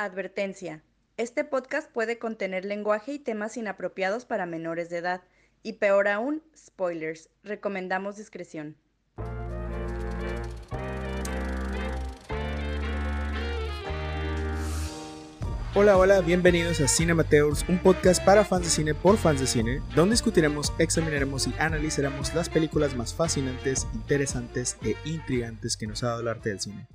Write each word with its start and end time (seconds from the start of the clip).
Advertencia. 0.00 0.84
Este 1.16 1.42
podcast 1.42 1.90
puede 1.90 2.20
contener 2.20 2.64
lenguaje 2.64 3.14
y 3.14 3.18
temas 3.18 3.56
inapropiados 3.56 4.24
para 4.24 4.46
menores 4.46 4.90
de 4.90 4.98
edad. 4.98 5.22
Y 5.64 5.72
peor 5.72 6.06
aún, 6.06 6.40
spoilers. 6.56 7.30
Recomendamos 7.42 8.16
discreción. 8.16 8.76
Hola, 15.74 15.96
hola, 15.96 16.20
bienvenidos 16.20 16.80
a 16.80 16.86
Cinemateurs, 16.86 17.64
un 17.68 17.80
podcast 17.80 18.24
para 18.24 18.44
fans 18.44 18.66
de 18.66 18.70
cine 18.70 18.94
por 18.94 19.16
fans 19.16 19.40
de 19.40 19.48
cine, 19.48 19.82
donde 19.96 20.12
discutiremos, 20.12 20.72
examinaremos 20.78 21.48
y 21.48 21.54
analizaremos 21.58 22.32
las 22.36 22.48
películas 22.48 22.94
más 22.94 23.12
fascinantes, 23.14 23.88
interesantes 23.94 24.76
e 24.80 24.94
intrigantes 25.04 25.76
que 25.76 25.88
nos 25.88 26.04
ha 26.04 26.10
dado 26.10 26.20
el 26.20 26.28
arte 26.28 26.50
del 26.50 26.60
cine. 26.60 26.86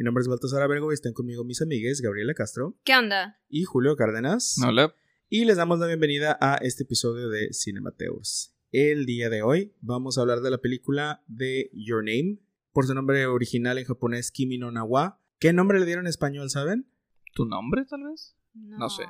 Mi 0.00 0.04
nombre 0.04 0.22
es 0.22 0.28
Baltasar 0.28 0.62
Abergo 0.62 0.92
y 0.92 0.94
están 0.94 1.12
conmigo 1.12 1.44
mis 1.44 1.60
amigues 1.60 2.00
Gabriela 2.00 2.32
Castro 2.32 2.74
¿Qué 2.84 2.96
onda? 2.96 3.38
y 3.50 3.64
Julio 3.64 3.96
Cárdenas. 3.96 4.56
Hola. 4.66 4.94
Y 5.28 5.44
les 5.44 5.58
damos 5.58 5.78
la 5.78 5.88
bienvenida 5.88 6.38
a 6.40 6.54
este 6.54 6.84
episodio 6.84 7.28
de 7.28 7.52
Cinemateurs. 7.52 8.56
El 8.72 9.04
día 9.04 9.28
de 9.28 9.42
hoy 9.42 9.74
vamos 9.82 10.16
a 10.16 10.22
hablar 10.22 10.40
de 10.40 10.50
la 10.50 10.56
película 10.56 11.22
de 11.26 11.68
Your 11.74 12.02
Name, 12.02 12.38
por 12.72 12.86
su 12.86 12.94
nombre 12.94 13.26
original 13.26 13.76
en 13.76 13.84
japonés 13.84 14.30
Kimi 14.32 14.56
no 14.56 14.70
Nawa. 14.70 15.20
¿Qué 15.38 15.52
nombre 15.52 15.78
le 15.78 15.84
dieron 15.84 16.06
en 16.06 16.08
español, 16.08 16.48
saben? 16.48 16.90
¿Tu 17.34 17.44
nombre, 17.44 17.84
tal 17.84 18.04
vez? 18.04 18.34
No, 18.54 18.88
sé. 18.88 19.02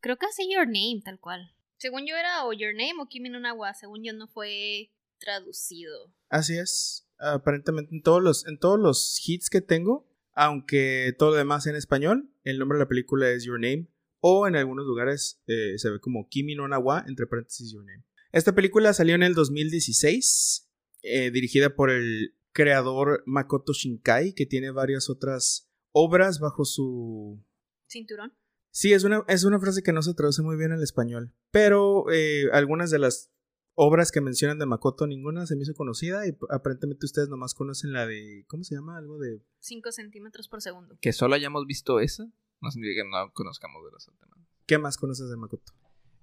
Creo 0.00 0.16
que 0.16 0.26
así 0.26 0.52
Your 0.52 0.66
Name, 0.66 1.02
tal 1.04 1.20
cual. 1.20 1.54
Según 1.76 2.08
yo 2.08 2.16
era 2.16 2.44
o 2.44 2.52
Your 2.52 2.72
Name 2.74 3.00
o 3.00 3.06
Kimi 3.06 3.28
no 3.28 3.38
Nawa. 3.38 3.72
Según 3.74 4.02
yo 4.02 4.12
no 4.14 4.26
fue 4.26 4.90
traducido. 5.20 6.12
Así 6.28 6.58
es. 6.58 7.05
Aparentemente 7.18 7.94
en 7.94 8.02
todos 8.02 8.22
los, 8.22 8.46
en 8.46 8.58
todos 8.58 8.78
los 8.78 9.20
hits 9.26 9.50
que 9.50 9.60
tengo, 9.60 10.08
aunque 10.34 11.14
todo 11.18 11.30
lo 11.30 11.36
demás 11.36 11.66
en 11.66 11.76
español, 11.76 12.30
el 12.44 12.58
nombre 12.58 12.78
de 12.78 12.84
la 12.84 12.88
película 12.88 13.30
es 13.30 13.44
Your 13.44 13.58
Name. 13.60 13.88
O 14.20 14.46
en 14.46 14.56
algunos 14.56 14.86
lugares 14.86 15.40
eh, 15.46 15.78
se 15.78 15.90
ve 15.90 16.00
como 16.00 16.28
Kimi 16.28 16.54
no 16.54 16.66
Nawa, 16.66 17.04
entre 17.06 17.26
paréntesis 17.26 17.72
Your 17.72 17.84
Name. 17.84 18.04
Esta 18.32 18.54
película 18.54 18.92
salió 18.92 19.14
en 19.14 19.22
el 19.22 19.34
2016, 19.34 20.68
eh, 21.02 21.30
dirigida 21.30 21.74
por 21.74 21.90
el 21.90 22.34
creador 22.52 23.22
Makoto 23.26 23.72
Shinkai, 23.72 24.34
que 24.34 24.46
tiene 24.46 24.70
varias 24.70 25.08
otras 25.08 25.70
obras 25.92 26.40
bajo 26.40 26.64
su... 26.64 27.42
Cinturón. 27.88 28.34
Sí, 28.70 28.92
es 28.92 29.04
una, 29.04 29.24
es 29.28 29.44
una 29.44 29.58
frase 29.58 29.82
que 29.82 29.92
no 29.92 30.02
se 30.02 30.12
traduce 30.12 30.42
muy 30.42 30.56
bien 30.56 30.72
al 30.72 30.82
español, 30.82 31.32
pero 31.50 32.10
eh, 32.12 32.50
algunas 32.52 32.90
de 32.90 32.98
las 32.98 33.30
obras 33.76 34.10
que 34.10 34.20
mencionan 34.20 34.58
de 34.58 34.66
Makoto, 34.66 35.06
ninguna 35.06 35.46
se 35.46 35.54
me 35.54 35.62
hizo 35.62 35.74
conocida 35.74 36.26
y 36.26 36.36
aparentemente 36.50 37.06
ustedes 37.06 37.28
nomás 37.28 37.54
conocen 37.54 37.92
la 37.92 38.06
de... 38.06 38.44
¿Cómo 38.48 38.64
se 38.64 38.74
llama? 38.74 38.96
Algo 38.96 39.18
de... 39.18 39.40
5 39.60 39.92
centímetros 39.92 40.48
por 40.48 40.60
segundo. 40.60 40.98
Que 41.00 41.12
solo 41.12 41.34
hayamos 41.34 41.66
visto 41.66 42.00
esa, 42.00 42.24
no 42.60 42.70
significa 42.70 43.02
que 43.02 43.08
no 43.08 43.32
conozcamos 43.32 43.84
de 43.84 43.92
las 43.92 44.08
otras. 44.08 44.30
¿Qué 44.66 44.78
más 44.78 44.96
conoces 44.96 45.30
de 45.30 45.36
Makoto? 45.36 45.72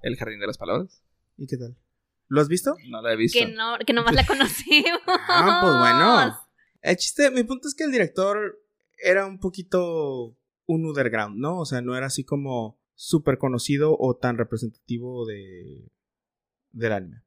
El 0.02 0.18
Jardín 0.18 0.40
de 0.40 0.48
las 0.48 0.58
Palabras. 0.58 1.04
¿Y 1.38 1.48
qué 1.48 1.58
tal? 1.58 1.78
¿Lo 2.28 2.42
has 2.42 2.48
visto? 2.48 2.76
No 2.90 3.02
la 3.02 3.14
he 3.14 3.16
visto. 3.16 3.40
Que, 3.40 3.46
no, 3.46 3.78
que 3.86 3.94
nomás 3.94 4.16
la 4.16 4.26
conocimos. 4.28 5.02
Ah, 5.08 5.60
pues 5.62 5.78
bueno. 5.78 6.40
El 6.82 6.98
chiste, 6.98 7.32
mi 7.32 7.44
punto 7.44 7.68
es 7.68 7.76
que 7.76 7.86
el 7.86 7.92
director 7.92 8.60
era 8.98 9.26
un 9.26 9.40
poquito 9.40 10.36
un 10.66 10.86
underground, 10.86 11.38
¿no? 11.38 11.60
O 11.60 11.66
sea, 11.66 11.82
no 11.82 11.96
era 11.96 12.08
así 12.08 12.24
como 12.24 12.82
súper 12.96 13.38
conocido 13.38 13.96
o 13.98 14.18
tan 14.18 14.38
representativo 14.38 15.26
de 15.26 15.92
del 16.72 16.92
anime. 16.92 17.23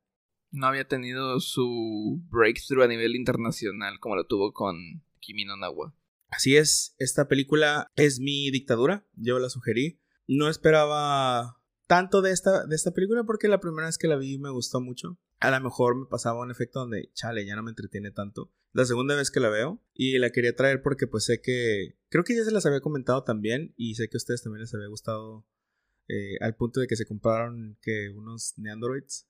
No 0.57 0.69
había 0.69 0.89
tenido 0.89 1.39
su 1.39 2.23
breakthrough 2.31 2.85
a 2.85 2.89
nivel 2.89 3.15
internacional 3.15 4.01
como 4.01 4.17
lo 4.17 4.27
tuvo 4.27 4.55
con 4.55 5.05
Kimi 5.21 5.45
no 5.45 5.55
Nawa. 5.59 5.95
Así 6.29 6.57
es, 6.57 6.95
esta 6.99 7.29
película 7.29 7.93
es 7.95 8.21
mi 8.21 8.51
dictadura, 8.51 9.07
yo 9.15 9.39
la 9.39 9.51
sugerí. 9.51 10.01
No 10.27 10.49
esperaba 10.49 11.61
tanto 11.87 12.23
de 12.23 12.33
esta, 12.33 12.65
de 12.65 12.75
esta 12.75 12.93
película 12.93 13.25
porque 13.25 13.49
la 13.49 13.61
primera 13.61 13.87
vez 13.87 13.99
que 13.99 14.09
la 14.09 14.17
vi 14.17 14.39
me 14.39 14.51
gustó 14.51 14.81
mucho. 14.81 15.19
A 15.41 15.51
lo 15.51 15.61
mejor 15.61 15.95
me 15.95 16.07
pasaba 16.07 16.41
un 16.41 16.51
efecto 16.51 16.81
donde, 16.81 17.11
chale, 17.13 17.45
ya 17.45 17.55
no 17.55 17.63
me 17.63 17.71
entretiene 17.71 18.11
tanto. 18.11 18.51
La 18.73 18.87
segunda 18.87 19.15
vez 19.15 19.31
que 19.31 19.41
la 19.41 19.51
veo 19.51 19.83
y 19.93 20.17
la 20.19 20.31
quería 20.31 20.57
traer 20.57 20.81
porque 20.81 21.07
pues 21.07 21.27
sé 21.27 21.43
que, 21.43 21.99
creo 22.09 22.25
que 22.25 22.35
ya 22.35 22.45
se 22.45 22.51
las 22.51 22.65
había 22.65 22.81
comentado 22.81 23.25
también 23.25 23.75
y 23.77 23.95
sé 23.97 24.09
que 24.09 24.17
a 24.17 24.23
ustedes 24.25 24.43
también 24.43 24.63
les 24.63 24.73
había 24.73 24.89
gustado 24.89 25.47
eh, 26.09 26.39
al 26.41 26.57
punto 26.57 26.81
de 26.81 26.87
que 26.87 26.97
se 26.97 27.05
compraron 27.05 27.77
que 27.83 28.09
unos 28.09 28.55
Neandroids. 28.57 29.29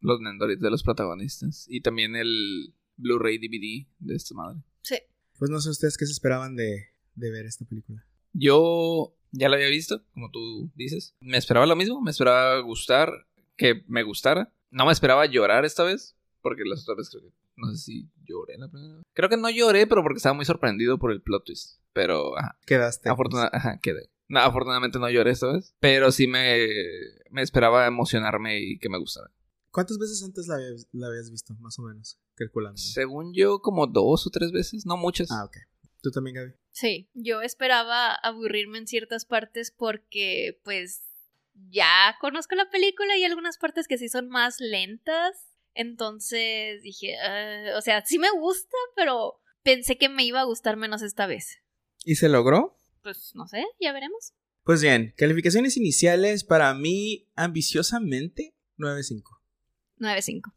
Los 0.00 0.20
Nendoroids 0.20 0.60
de 0.60 0.70
los 0.70 0.82
protagonistas. 0.82 1.66
Y 1.68 1.80
también 1.80 2.16
el 2.16 2.74
Blu-ray 2.96 3.38
DVD 3.38 3.86
de 3.98 4.14
esta 4.14 4.34
madre. 4.34 4.60
Sí. 4.82 4.96
Pues 5.38 5.50
no 5.50 5.60
sé 5.60 5.70
ustedes 5.70 5.96
qué 5.98 6.06
se 6.06 6.12
esperaban 6.12 6.56
de, 6.56 6.86
de 7.14 7.30
ver 7.30 7.46
esta 7.46 7.64
película. 7.64 8.04
Yo 8.32 9.14
ya 9.32 9.48
la 9.48 9.56
había 9.56 9.68
visto, 9.68 10.02
como 10.14 10.30
tú 10.30 10.70
dices. 10.74 11.14
Me 11.20 11.36
esperaba 11.36 11.66
lo 11.66 11.76
mismo, 11.76 12.00
me 12.00 12.10
esperaba 12.10 12.58
gustar, 12.60 13.26
que 13.56 13.82
me 13.88 14.02
gustara. 14.02 14.52
No 14.70 14.86
me 14.86 14.92
esperaba 14.92 15.26
llorar 15.26 15.64
esta 15.64 15.84
vez, 15.84 16.16
porque 16.42 16.62
las 16.64 16.82
otras 16.82 16.98
veces 16.98 17.10
creo 17.12 17.30
que... 17.30 17.36
No 17.58 17.70
sé 17.70 17.78
si 17.78 18.10
lloré 18.26 18.58
la 18.58 18.68
primera 18.68 18.96
vez. 18.96 19.04
Creo 19.14 19.30
que 19.30 19.38
no 19.38 19.48
lloré, 19.48 19.86
pero 19.86 20.02
porque 20.02 20.18
estaba 20.18 20.34
muy 20.34 20.44
sorprendido 20.44 20.98
por 20.98 21.10
el 21.10 21.22
plot 21.22 21.46
twist. 21.46 21.80
Pero, 21.94 22.36
ajá. 22.38 22.58
Quedaste. 22.66 23.08
Afortuna- 23.08 23.48
ajá, 23.50 23.80
quedé. 23.80 24.10
No, 24.28 24.40
afortunadamente 24.40 24.98
no 24.98 25.08
lloré 25.08 25.30
esta 25.30 25.50
vez. 25.52 25.74
Pero 25.80 26.12
sí 26.12 26.26
me, 26.26 26.66
me 27.30 27.40
esperaba 27.40 27.86
emocionarme 27.86 28.60
y 28.60 28.78
que 28.78 28.90
me 28.90 28.98
gustara. 28.98 29.30
¿Cuántas 29.76 29.98
veces 29.98 30.22
antes 30.24 30.46
la 30.48 30.54
habías, 30.54 30.88
la 30.92 31.08
habías 31.08 31.30
visto, 31.30 31.54
más 31.60 31.78
o 31.78 31.82
menos? 31.82 32.18
Calculando. 32.34 32.78
Según 32.78 33.34
yo, 33.34 33.60
como 33.60 33.86
dos 33.86 34.26
o 34.26 34.30
tres 34.30 34.50
veces, 34.50 34.86
no 34.86 34.96
muchas. 34.96 35.30
Ah, 35.30 35.44
ok. 35.44 35.54
¿Tú 36.00 36.10
también, 36.10 36.36
Gaby? 36.36 36.52
Sí, 36.70 37.10
yo 37.12 37.42
esperaba 37.42 38.14
aburrirme 38.14 38.78
en 38.78 38.86
ciertas 38.86 39.26
partes 39.26 39.74
porque 39.76 40.58
pues 40.64 41.02
ya 41.68 42.16
conozco 42.22 42.54
la 42.54 42.70
película 42.70 43.18
y 43.18 43.24
algunas 43.24 43.58
partes 43.58 43.86
que 43.86 43.98
sí 43.98 44.08
son 44.08 44.30
más 44.30 44.60
lentas. 44.60 45.46
Entonces 45.74 46.80
dije, 46.80 47.18
"Ah", 47.18 47.76
o 47.76 47.82
sea, 47.82 48.02
sí 48.06 48.18
me 48.18 48.30
gusta, 48.30 48.78
pero 48.94 49.42
pensé 49.62 49.98
que 49.98 50.08
me 50.08 50.24
iba 50.24 50.40
a 50.40 50.44
gustar 50.44 50.78
menos 50.78 51.02
esta 51.02 51.26
vez. 51.26 51.58
¿Y 52.02 52.14
se 52.14 52.30
logró? 52.30 52.78
Pues 53.02 53.32
no 53.34 53.46
sé, 53.46 53.62
ya 53.78 53.92
veremos. 53.92 54.32
Pues 54.64 54.80
bien, 54.80 55.12
calificaciones 55.18 55.76
iniciales 55.76 56.44
para 56.44 56.72
mí, 56.72 57.28
ambiciosamente, 57.34 58.54
9.5. 58.78 59.35
9.5. 59.98 60.52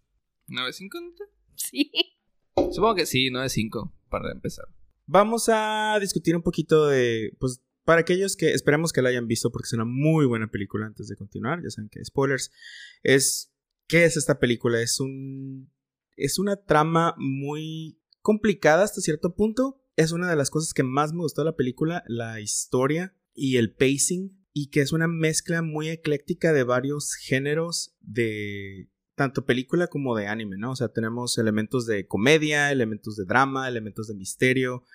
¿9.5? 0.47 1.01
neta? 1.01 1.23
Sí. 1.55 1.91
Supongo 2.72 2.95
que 2.95 3.05
sí, 3.05 3.29
9.5 3.29 3.91
para 4.09 4.31
empezar. 4.31 4.66
Vamos 5.05 5.50
a 5.50 5.97
discutir 6.00 6.35
un 6.35 6.44
poquito 6.44 6.88
de, 6.88 7.35
pues, 7.39 7.61
para 7.83 8.01
aquellos 8.01 8.35
que 8.35 8.53
esperemos 8.53 8.94
que 8.94 9.01
la 9.01 9.09
hayan 9.09 9.28
visto 9.28 9.51
porque 9.51 9.66
es 9.66 9.73
una 9.73 9.85
muy 9.85 10.25
buena 10.25 10.51
película 10.51 10.85
antes 10.85 11.07
de 11.07 11.16
continuar, 11.16 11.63
ya 11.63 11.69
saben 11.72 11.89
que 11.89 12.03
spoilers, 12.05 12.51
es, 13.01 13.51
¿qué 13.88 14.05
es 14.05 14.17
esta 14.17 14.39
película? 14.39 14.79
Es 14.81 14.99
un, 14.99 15.72
es 16.16 16.38
una 16.38 16.57
trama 16.57 17.16
muy 17.17 17.99
complicada 18.22 18.83
hasta 18.83 19.01
cierto 19.01 19.33
punto, 19.33 19.81
es 19.95 20.11
una 20.11 20.29
de 20.29 20.35
las 20.35 20.51
cosas 20.51 20.73
que 20.73 20.83
más 20.83 21.13
me 21.13 21.22
gustó 21.22 21.41
de 21.41 21.45
la 21.45 21.55
película, 21.55 22.03
la 22.07 22.39
historia 22.39 23.16
y 23.33 23.57
el 23.57 23.73
pacing, 23.73 24.38
y 24.53 24.69
que 24.69 24.81
es 24.81 24.91
una 24.91 25.07
mezcla 25.07 25.61
muy 25.61 25.89
ecléctica 25.89 26.53
de 26.53 26.63
varios 26.63 27.16
géneros 27.16 27.95
de 28.01 28.89
tanto 29.19 29.44
película 29.46 29.88
como 29.88 30.16
de 30.16 30.28
anime, 30.28 30.56
¿no? 30.57 30.72
O 30.72 30.75
sea, 30.78 30.88
tenemos 30.88 31.38
elementos 31.38 31.85
de 31.85 32.07
comedia, 32.07 32.72
elementos 32.72 33.18
de 33.18 33.25
drama, 33.25 33.68
elementos 33.68 34.07
de 34.07 34.16
misterio. 34.16 34.85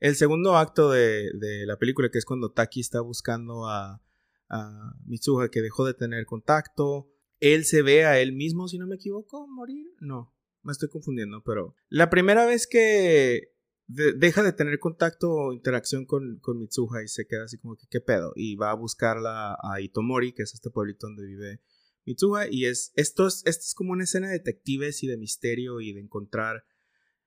El 0.00 0.16
segundo 0.16 0.56
acto 0.56 0.90
de, 0.90 1.30
de 1.34 1.64
la 1.64 1.76
película, 1.76 2.08
que 2.10 2.18
es 2.18 2.24
cuando 2.24 2.50
Taki 2.50 2.80
está 2.80 3.00
buscando 3.00 3.68
a, 3.68 4.02
a 4.48 4.94
Mitsuha, 5.06 5.48
que 5.48 5.62
dejó 5.62 5.86
de 5.86 5.94
tener 5.94 6.26
contacto. 6.26 7.08
Él 7.38 7.64
se 7.64 7.82
ve 7.82 8.04
a 8.04 8.18
él 8.18 8.32
mismo, 8.32 8.66
si 8.66 8.78
no 8.78 8.88
me 8.88 8.96
equivoco, 8.96 9.46
morir. 9.46 9.86
No, 10.00 10.34
me 10.64 10.72
estoy 10.72 10.88
confundiendo, 10.88 11.44
pero 11.44 11.76
la 11.88 12.10
primera 12.10 12.44
vez 12.46 12.66
que 12.66 13.52
de- 13.86 14.12
deja 14.12 14.42
de 14.42 14.52
tener 14.52 14.80
contacto 14.80 15.30
o 15.30 15.52
interacción 15.52 16.04
con, 16.04 16.40
con 16.40 16.58
Mitsuha 16.58 17.04
y 17.04 17.06
se 17.06 17.28
queda 17.28 17.44
así 17.44 17.58
como 17.58 17.76
que, 17.76 17.86
¿qué 17.88 18.00
pedo? 18.00 18.32
Y 18.34 18.56
va 18.56 18.72
a 18.72 18.74
buscarla 18.74 19.56
a 19.62 19.80
Itomori, 19.80 20.32
que 20.32 20.42
es 20.42 20.52
este 20.52 20.68
pueblito 20.68 21.06
donde 21.06 21.24
vive 21.24 21.60
Mitsuha, 22.04 22.48
y 22.50 22.66
es, 22.66 22.92
esto 22.96 23.26
es, 23.26 23.42
esto 23.46 23.64
es 23.66 23.74
como 23.74 23.92
una 23.92 24.04
escena 24.04 24.28
de 24.28 24.34
detectives 24.34 25.02
y 25.02 25.06
de 25.06 25.16
misterio 25.16 25.80
y 25.80 25.92
de 25.92 26.00
encontrar 26.00 26.64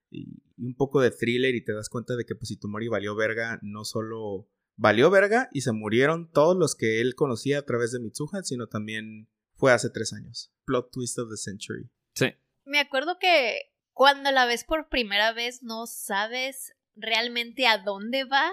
y, 0.09 0.43
y 0.57 0.65
un 0.65 0.75
poco 0.75 1.01
de 1.01 1.11
thriller 1.11 1.55
y 1.55 1.63
te 1.63 1.73
das 1.73 1.89
cuenta 1.89 2.15
de 2.15 2.25
que 2.25 2.35
pues 2.35 2.51
Itomori 2.51 2.87
valió 2.87 3.15
verga, 3.15 3.59
no 3.61 3.85
solo 3.85 4.49
valió 4.75 5.09
verga 5.11 5.49
y 5.53 5.61
se 5.61 5.71
murieron 5.71 6.31
todos 6.31 6.57
los 6.57 6.75
que 6.75 7.01
él 7.01 7.15
conocía 7.15 7.59
a 7.59 7.65
través 7.65 7.91
de 7.91 7.99
Mitsuha, 7.99 8.43
sino 8.43 8.67
también 8.67 9.29
fue 9.53 9.71
hace 9.71 9.89
tres 9.89 10.13
años. 10.13 10.51
Plot 10.65 10.91
twist 10.91 11.19
of 11.19 11.29
the 11.29 11.37
century. 11.37 11.89
Sí. 12.15 12.33
Me 12.65 12.79
acuerdo 12.79 13.17
que 13.19 13.71
cuando 13.93 14.31
la 14.31 14.45
ves 14.45 14.63
por 14.63 14.89
primera 14.89 15.33
vez 15.33 15.61
no 15.61 15.85
sabes 15.85 16.73
realmente 16.95 17.67
a 17.67 17.77
dónde 17.77 18.23
va 18.23 18.51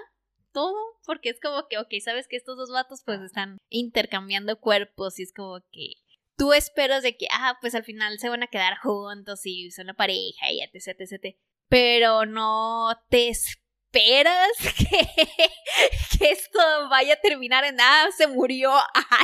todo, 0.53 0.77
porque 1.07 1.31
es 1.31 1.41
como 1.41 1.67
que, 1.69 1.79
ok, 1.79 1.89
sabes 2.03 2.27
que 2.29 2.37
estos 2.37 2.57
dos 2.57 2.71
vatos 2.71 3.03
pues 3.05 3.21
están 3.21 3.59
intercambiando 3.69 4.61
cuerpos 4.61 5.19
y 5.19 5.23
es 5.23 5.33
como 5.33 5.61
que 5.73 5.95
tú 6.39 6.53
esperas 6.55 7.03
de 7.03 7.17
que, 7.17 7.27
ah, 7.31 7.59
pues 7.61 7.75
al 7.75 7.85
final 7.85 8.19
se 8.19 8.31
van 8.31 8.43
a 8.43 8.47
quedar 8.47 8.79
juntos 8.79 9.41
y 9.45 9.71
son 9.73 9.87
una 9.87 9.95
pareja 9.95 10.51
y 10.51 10.61
etc, 10.63 11.01
etc. 11.01 11.37
Pero 11.69 12.25
no 12.25 12.97
te 13.11 13.29
esperas 13.29 14.49
que, 14.79 16.31
esto 16.31 16.59
vaya 16.89 17.15
a 17.15 17.21
terminar 17.21 17.65
en 17.65 17.77
nada. 17.77 18.11
Se 18.17 18.29
murió 18.29 18.73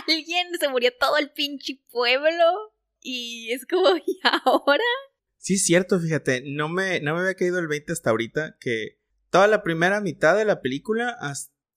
alguien, 0.07 0.49
se 0.59 0.69
murió 0.69 0.91
todo 0.99 1.17
el 1.17 1.31
pinche 1.31 1.81
pueblo. 1.91 2.75
Y 3.01 3.53
es 3.53 3.65
como, 3.65 3.97
¿y 4.07 4.21
ahora? 4.45 4.85
Sí, 5.39 5.55
es 5.55 5.65
cierto, 5.65 6.01
fíjate, 6.01 6.43
no 6.45 6.69
me, 6.69 7.01
no 7.01 7.15
me 7.15 7.21
había 7.21 7.35
caído 7.35 7.59
el 7.59 7.69
20 7.69 7.93
hasta 7.93 8.11
ahorita, 8.11 8.57
que 8.61 8.99
toda 9.31 9.47
la 9.47 9.63
primera 9.63 10.01
mitad 10.01 10.37
de 10.37 10.47
la 10.47 10.63
película, 10.63 11.17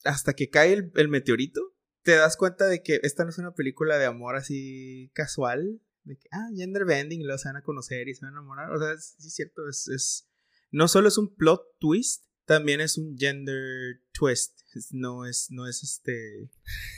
hasta, 0.04 0.34
que 0.34 0.50
cae 0.50 0.74
el 0.74 1.08
meteorito, 1.10 1.77
te 2.08 2.16
das 2.16 2.38
cuenta 2.38 2.68
de 2.68 2.82
que 2.82 3.02
esta 3.04 3.26
no 3.26 3.32
es 3.32 3.38
una 3.38 3.54
película 3.54 3.98
de 3.98 4.06
amor 4.06 4.38
así 4.38 5.12
casual, 5.14 5.82
de 6.06 6.16
que, 6.18 6.26
ah, 6.32 6.48
gender 6.56 6.86
bending, 6.86 7.28
lo 7.28 7.38
se 7.38 7.50
van 7.50 7.58
a 7.58 7.64
conocer 7.64 8.08
y 8.08 8.14
se 8.16 8.22
van 8.26 8.34
a 8.34 8.38
enamorar. 8.38 8.72
O 8.72 8.80
sea, 8.80 8.94
es- 8.94 9.16
sí 9.20 9.28
es 9.28 9.36
cierto, 9.36 9.68
es, 9.68 9.90
es, 9.90 10.30
no 10.72 10.88
solo 10.88 11.10
es 11.10 11.18
un 11.18 11.36
plot 11.36 11.62
twist, 11.80 12.24
también 12.46 12.80
es 12.80 12.98
un 12.98 13.18
gender 13.18 14.00
twist. 14.14 14.58
No 14.92 15.26
es, 15.26 15.48
no 15.50 15.68
es 15.68 15.84
este, 15.84 16.50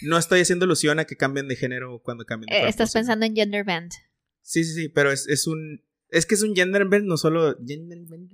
no 0.03 0.19
estoy 0.19 0.41
haciendo 0.41 0.65
alusión 0.65 0.99
a 0.99 1.05
que 1.05 1.15
cambien 1.17 1.47
de 1.47 1.55
género 1.55 2.01
cuando 2.03 2.25
cambien 2.25 2.49
de 2.49 2.55
Eh, 2.55 2.59
cuerpo, 2.59 2.69
estás 2.69 2.93
pensando 2.93 3.25
en 3.25 3.35
Gender 3.35 3.63
Band. 3.63 3.91
Sí, 4.43 4.63
sí, 4.63 4.73
sí, 4.75 4.89
pero 4.89 5.11
es, 5.11 5.27
es 5.27 5.47
un. 5.47 5.83
Es 6.09 6.25
que 6.27 6.35
es 6.35 6.41
un 6.43 6.55
gender 6.55 6.85
bend, 6.85 7.05
no 7.07 7.17
solo. 7.17 7.55
Gender 7.65 7.99
bend, 8.07 8.31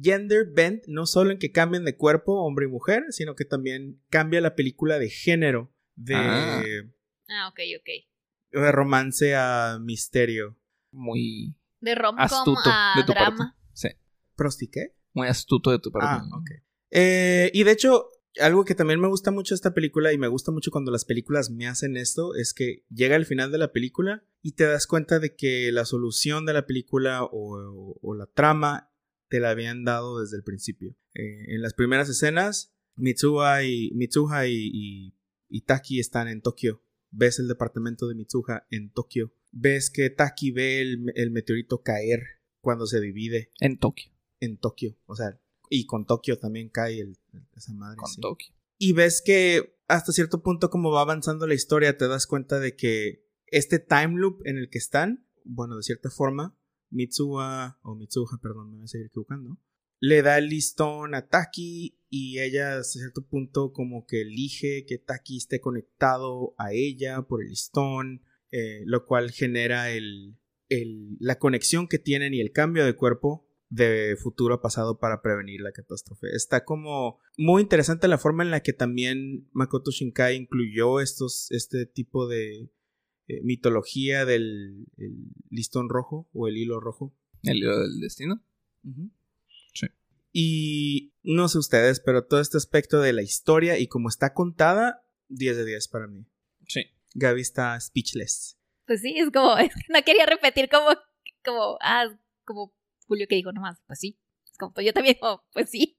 gender 0.00 0.46
bend, 0.52 0.82
no 0.88 1.06
solo 1.06 1.30
en 1.32 1.38
que 1.38 1.50
cambien 1.52 1.84
de 1.84 1.96
cuerpo, 1.96 2.44
hombre 2.44 2.66
y 2.66 2.68
mujer, 2.68 3.02
sino 3.10 3.34
que 3.34 3.44
también 3.44 4.00
cambia 4.08 4.40
la 4.40 4.54
película 4.54 4.98
de 5.00 5.08
género. 5.10 5.71
De, 5.96 6.14
Ah. 6.16 6.64
Ah, 7.28 7.48
ok, 7.48 7.60
ok. 7.78 8.60
de 8.62 8.72
romance 8.72 9.34
a 9.34 9.78
misterio. 9.80 10.58
Muy 10.92 11.54
De 11.80 11.92
astuto 12.16 12.60
a 12.66 12.94
de 12.96 13.04
tu 13.04 13.12
drama. 13.12 13.36
parte. 13.38 13.58
Sí, 13.72 13.88
¿Prosti 14.36 14.68
qué? 14.68 14.94
muy 15.14 15.28
astuto 15.28 15.70
de 15.70 15.78
tu 15.78 15.90
parte. 15.92 16.08
Ah, 16.08 16.24
ok. 16.36 16.50
Eh, 16.90 17.50
y 17.54 17.64
de 17.64 17.72
hecho, 17.72 18.06
algo 18.40 18.64
que 18.64 18.74
también 18.74 18.98
me 19.00 19.08
gusta 19.08 19.30
mucho 19.30 19.54
de 19.54 19.56
esta 19.56 19.74
película 19.74 20.12
y 20.12 20.18
me 20.18 20.28
gusta 20.28 20.52
mucho 20.52 20.70
cuando 20.70 20.90
las 20.90 21.04
películas 21.04 21.50
me 21.50 21.66
hacen 21.66 21.96
esto 21.98 22.34
es 22.34 22.54
que 22.54 22.84
llega 22.90 23.16
el 23.16 23.26
final 23.26 23.52
de 23.52 23.58
la 23.58 23.72
película 23.72 24.24
y 24.42 24.52
te 24.52 24.64
das 24.64 24.86
cuenta 24.86 25.18
de 25.18 25.34
que 25.36 25.70
la 25.72 25.84
solución 25.84 26.46
de 26.46 26.54
la 26.54 26.66
película 26.66 27.24
o, 27.24 27.30
o- 27.58 27.98
o 28.02 28.14
la 28.14 28.26
trama 28.26 28.90
te 29.28 29.38
la 29.40 29.50
habían 29.50 29.84
dado 29.84 30.20
desde 30.20 30.36
el 30.38 30.44
principio. 30.44 30.94
Eh, 31.14 31.54
en 31.54 31.60
las 31.62 31.74
primeras 31.74 32.08
escenas, 32.08 32.74
Mitsuha 32.96 33.64
y, 33.64 33.90
Mitsuha 33.94 34.46
y, 34.46 34.70
y- 34.72 35.14
y 35.52 35.62
Taki 35.62 36.00
están 36.00 36.28
en 36.28 36.40
Tokio. 36.40 36.82
Ves 37.10 37.38
el 37.38 37.46
departamento 37.46 38.08
de 38.08 38.14
Mitsuha 38.14 38.66
en 38.70 38.90
Tokio. 38.90 39.34
Ves 39.50 39.90
que 39.90 40.08
Taki 40.08 40.50
ve 40.50 40.80
el, 40.80 41.12
el 41.14 41.30
meteorito 41.30 41.82
caer 41.82 42.22
cuando 42.62 42.86
se 42.86 43.00
divide 43.00 43.50
En 43.60 43.78
Tokio, 43.78 44.10
en 44.40 44.56
Tokio. 44.56 44.96
O 45.04 45.14
sea, 45.14 45.38
y 45.68 45.84
con 45.84 46.06
Tokio 46.06 46.38
también 46.38 46.70
cae 46.70 47.00
el, 47.00 47.18
esa 47.54 47.74
madre. 47.74 47.98
con 47.98 48.08
sí. 48.08 48.20
Tokio. 48.22 48.54
Y 48.78 48.94
ves 48.94 49.20
que 49.20 49.76
hasta 49.88 50.12
cierto 50.12 50.42
punto, 50.42 50.70
como 50.70 50.90
va 50.90 51.02
avanzando 51.02 51.46
la 51.46 51.54
historia, 51.54 51.98
te 51.98 52.08
das 52.08 52.26
cuenta 52.26 52.58
de 52.58 52.74
que 52.74 53.28
este 53.46 53.78
time 53.78 54.14
loop 54.16 54.40
en 54.46 54.56
el 54.56 54.70
que 54.70 54.78
están, 54.78 55.28
bueno, 55.44 55.76
de 55.76 55.82
cierta 55.82 56.08
forma, 56.08 56.56
Mitsuha, 56.88 57.78
o 57.82 57.94
Mitsuha, 57.94 58.38
perdón, 58.40 58.70
me 58.70 58.76
voy 58.76 58.84
a 58.84 58.88
seguir 58.88 59.08
equivocando, 59.08 59.58
le 60.04 60.20
da 60.22 60.36
el 60.38 60.48
listón 60.48 61.14
a 61.14 61.28
Taki 61.28 61.96
y 62.10 62.40
ella 62.40 62.78
hasta 62.78 62.98
cierto 62.98 63.24
punto 63.24 63.72
como 63.72 64.04
que 64.04 64.22
elige 64.22 64.84
que 64.84 64.98
Taki 64.98 65.36
esté 65.36 65.60
conectado 65.60 66.54
a 66.58 66.72
ella 66.72 67.22
por 67.22 67.40
el 67.40 67.50
listón, 67.50 68.22
eh, 68.50 68.82
lo 68.84 69.06
cual 69.06 69.30
genera 69.30 69.90
el, 69.92 70.36
el- 70.68 71.16
la 71.20 71.38
conexión 71.38 71.86
que 71.86 72.00
tienen 72.00 72.34
y 72.34 72.40
el 72.40 72.50
cambio 72.50 72.84
de 72.84 72.96
cuerpo 72.96 73.46
de 73.68 74.16
futuro 74.20 74.54
a 74.56 74.60
pasado 74.60 74.98
para 74.98 75.22
prevenir 75.22 75.60
la 75.60 75.70
catástrofe. 75.70 76.26
Está 76.34 76.64
como 76.64 77.20
muy 77.38 77.62
interesante 77.62 78.08
la 78.08 78.18
forma 78.18 78.42
en 78.42 78.50
la 78.50 78.60
que 78.60 78.72
también 78.72 79.48
Makoto 79.52 79.92
Shinkai 79.92 80.34
incluyó 80.36 80.98
estos, 81.00 81.46
este 81.52 81.86
tipo 81.86 82.26
de 82.26 82.70
eh, 83.28 83.40
mitología 83.44 84.24
del 84.26 84.86
el 84.96 85.28
listón 85.48 85.88
rojo 85.88 86.28
o 86.32 86.48
el 86.48 86.56
hilo 86.56 86.80
rojo. 86.80 87.14
El 87.44 87.58
hilo 87.58 87.78
del 87.78 88.00
destino. 88.00 88.42
Y 90.32 91.14
no 91.22 91.48
sé 91.48 91.58
ustedes, 91.58 92.00
pero 92.00 92.26
todo 92.26 92.40
este 92.40 92.56
aspecto 92.56 93.00
de 93.00 93.12
la 93.12 93.22
historia 93.22 93.78
y 93.78 93.86
cómo 93.86 94.08
está 94.08 94.32
contada, 94.32 95.04
10 95.28 95.58
de 95.58 95.64
10 95.66 95.88
para 95.88 96.06
mí. 96.06 96.26
Sí. 96.66 96.84
Gaby 97.14 97.40
está 97.40 97.78
speechless. 97.78 98.58
Pues 98.86 99.02
sí, 99.02 99.14
es 99.18 99.30
como, 99.30 99.56
es 99.58 99.74
que 99.74 99.92
no 99.92 100.02
quería 100.02 100.26
repetir 100.26 100.68
como, 100.68 100.88
como, 101.44 101.78
ah, 101.80 102.06
como 102.44 102.74
Julio 103.06 103.26
que 103.28 103.36
dijo 103.36 103.52
nomás, 103.52 103.78
pues 103.86 103.98
sí. 103.98 104.18
Es 104.50 104.56
como, 104.58 104.72
pues 104.72 104.86
yo 104.86 104.92
también, 104.92 105.16
como, 105.20 105.44
pues 105.52 105.70
sí. 105.70 105.98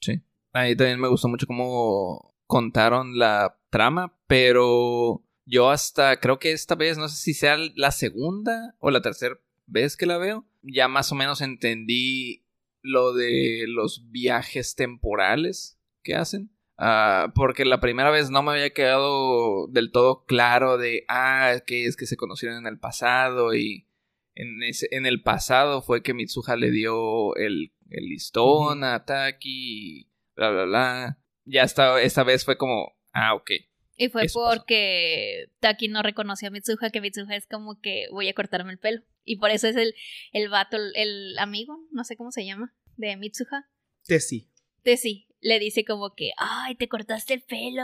Sí. 0.00 0.22
A 0.52 0.64
mí 0.64 0.76
también 0.76 1.00
me 1.00 1.08
gustó 1.08 1.28
mucho 1.28 1.46
cómo 1.46 2.36
contaron 2.46 3.18
la 3.18 3.58
trama, 3.70 4.18
pero 4.26 5.24
yo 5.44 5.70
hasta 5.70 6.20
creo 6.20 6.38
que 6.38 6.52
esta 6.52 6.74
vez, 6.74 6.98
no 6.98 7.08
sé 7.08 7.16
si 7.16 7.34
sea 7.34 7.56
la 7.74 7.90
segunda 7.90 8.74
o 8.78 8.90
la 8.90 9.02
tercera 9.02 9.40
vez 9.66 9.96
que 9.96 10.06
la 10.06 10.18
veo, 10.18 10.46
ya 10.62 10.88
más 10.88 11.10
o 11.12 11.14
menos 11.14 11.40
entendí 11.40 12.41
lo 12.82 13.12
de 13.14 13.64
los 13.68 14.10
viajes 14.10 14.74
temporales 14.74 15.80
que 16.02 16.14
hacen. 16.14 16.50
Ah, 16.78 17.32
porque 17.34 17.64
la 17.64 17.80
primera 17.80 18.10
vez 18.10 18.30
no 18.30 18.42
me 18.42 18.52
había 18.52 18.70
quedado 18.70 19.68
del 19.68 19.92
todo 19.92 20.24
claro 20.24 20.78
de, 20.78 21.04
ah, 21.08 21.56
que 21.66 21.86
es 21.86 21.96
que 21.96 22.06
se 22.06 22.16
conocieron 22.16 22.58
en 22.58 22.66
el 22.66 22.78
pasado 22.78 23.54
y 23.54 23.86
en, 24.34 24.62
ese, 24.62 24.88
en 24.90 25.06
el 25.06 25.22
pasado 25.22 25.82
fue 25.82 26.02
que 26.02 26.14
Mitsuha 26.14 26.56
le 26.56 26.70
dio 26.70 27.36
el, 27.36 27.72
el 27.90 28.04
listón 28.06 28.84
a 28.84 29.04
Taki 29.04 30.00
y 30.00 30.10
bla, 30.34 30.50
bla, 30.50 30.64
bla. 30.64 31.18
Ya 31.44 31.62
esta, 31.62 32.00
esta 32.00 32.24
vez 32.24 32.44
fue 32.44 32.56
como, 32.56 32.96
ah, 33.12 33.34
ok. 33.34 33.50
Y 33.96 34.08
fue 34.08 34.24
Eso 34.24 34.40
pasó. 34.40 34.56
porque 34.56 35.50
Taki 35.60 35.88
no 35.88 36.02
reconoció 36.02 36.48
a 36.48 36.50
Mitsuha, 36.50 36.90
que 36.90 37.00
Mitsuha 37.00 37.36
es 37.36 37.46
como 37.46 37.80
que 37.80 38.06
voy 38.10 38.28
a 38.28 38.34
cortarme 38.34 38.72
el 38.72 38.78
pelo. 38.78 39.02
Y 39.24 39.36
por 39.36 39.50
eso 39.50 39.68
es 39.68 39.76
el, 39.76 39.94
el 40.32 40.48
vato, 40.48 40.76
el 40.94 41.38
amigo, 41.38 41.78
no 41.90 42.04
sé 42.04 42.16
cómo 42.16 42.30
se 42.32 42.44
llama, 42.44 42.74
de 42.96 43.16
Mitsuha. 43.16 43.68
Tessie. 44.04 44.48
Tessy 44.82 45.28
le 45.40 45.58
dice 45.58 45.84
como 45.84 46.14
que, 46.14 46.30
ay, 46.36 46.76
te 46.76 46.88
cortaste 46.88 47.34
el 47.34 47.42
pelo, 47.42 47.82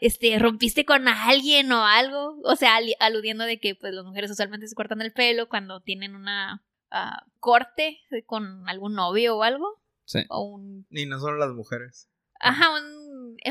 este, 0.00 0.38
rompiste 0.38 0.84
con 0.84 1.08
alguien 1.08 1.70
o 1.72 1.84
algo. 1.84 2.38
O 2.44 2.56
sea, 2.56 2.76
ali- 2.76 2.94
aludiendo 3.00 3.44
de 3.44 3.58
que 3.60 3.74
pues 3.74 3.92
las 3.94 4.04
mujeres 4.04 4.30
usualmente 4.30 4.66
se 4.68 4.74
cortan 4.74 5.00
el 5.02 5.12
pelo 5.12 5.48
cuando 5.48 5.80
tienen 5.80 6.14
una 6.14 6.64
ah, 6.90 7.24
corte 7.38 7.98
con 8.26 8.68
algún 8.68 8.94
novio 8.94 9.36
o 9.36 9.42
algo. 9.42 9.82
Sí. 10.04 10.20
O 10.28 10.42
un 10.44 10.86
Y 10.90 11.06
no 11.06 11.18
solo 11.18 11.36
las 11.38 11.52
mujeres. 11.54 12.08
Ajá, 12.40 12.70
un 12.74 13.02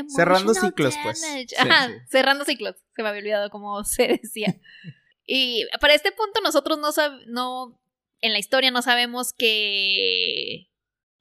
Cerrando 0.08 0.54
ciclos, 0.54 0.94
pues. 1.02 1.20
Sí, 1.20 1.46
Ajá, 1.58 1.88
sí. 1.88 1.94
cerrando 2.10 2.44
ciclos. 2.44 2.76
Se 2.94 3.02
me 3.02 3.08
había 3.08 3.20
olvidado 3.20 3.50
cómo 3.50 3.82
se 3.84 4.06
decía. 4.22 4.54
y 5.34 5.66
para 5.80 5.94
este 5.94 6.12
punto 6.12 6.40
nosotros 6.42 6.78
no 6.78 6.88
sab- 6.92 7.24
no 7.26 7.80
en 8.20 8.32
la 8.32 8.38
historia 8.38 8.70
no 8.70 8.82
sabemos 8.82 9.32
que 9.32 10.68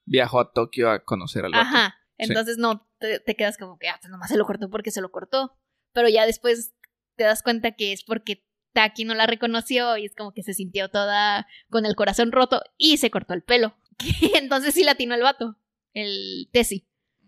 Viajó 0.05 0.39
a 0.39 0.51
Tokio 0.51 0.89
a 0.89 1.03
conocer 1.03 1.45
al 1.45 1.51
vato. 1.51 1.61
Ajá. 1.63 1.95
Entonces 2.17 2.57
no 2.57 2.87
te, 2.99 3.19
te 3.19 3.35
quedas 3.35 3.57
como 3.57 3.77
que 3.77 3.87
ah, 3.87 3.97
pues 4.01 4.11
nomás 4.11 4.29
se 4.29 4.37
lo 4.37 4.45
cortó 4.45 4.69
porque 4.69 4.91
se 4.91 5.01
lo 5.01 5.11
cortó. 5.11 5.57
Pero 5.93 6.09
ya 6.09 6.25
después 6.25 6.73
te 7.15 7.23
das 7.23 7.41
cuenta 7.43 7.71
que 7.71 7.93
es 7.93 8.03
porque 8.03 8.45
Taki 8.73 9.05
no 9.05 9.13
la 9.13 9.27
reconoció 9.27 9.97
y 9.97 10.05
es 10.05 10.15
como 10.15 10.33
que 10.33 10.43
se 10.43 10.53
sintió 10.53 10.89
toda 10.89 11.47
con 11.69 11.85
el 11.85 11.95
corazón 11.95 12.31
roto 12.31 12.61
y 12.77 12.97
se 12.97 13.11
cortó 13.11 13.33
el 13.33 13.43
pelo. 13.43 13.75
Entonces 14.35 14.73
sí 14.73 14.83
latinó 14.83 15.15
el 15.15 15.21
vato. 15.21 15.57
El. 15.93 16.49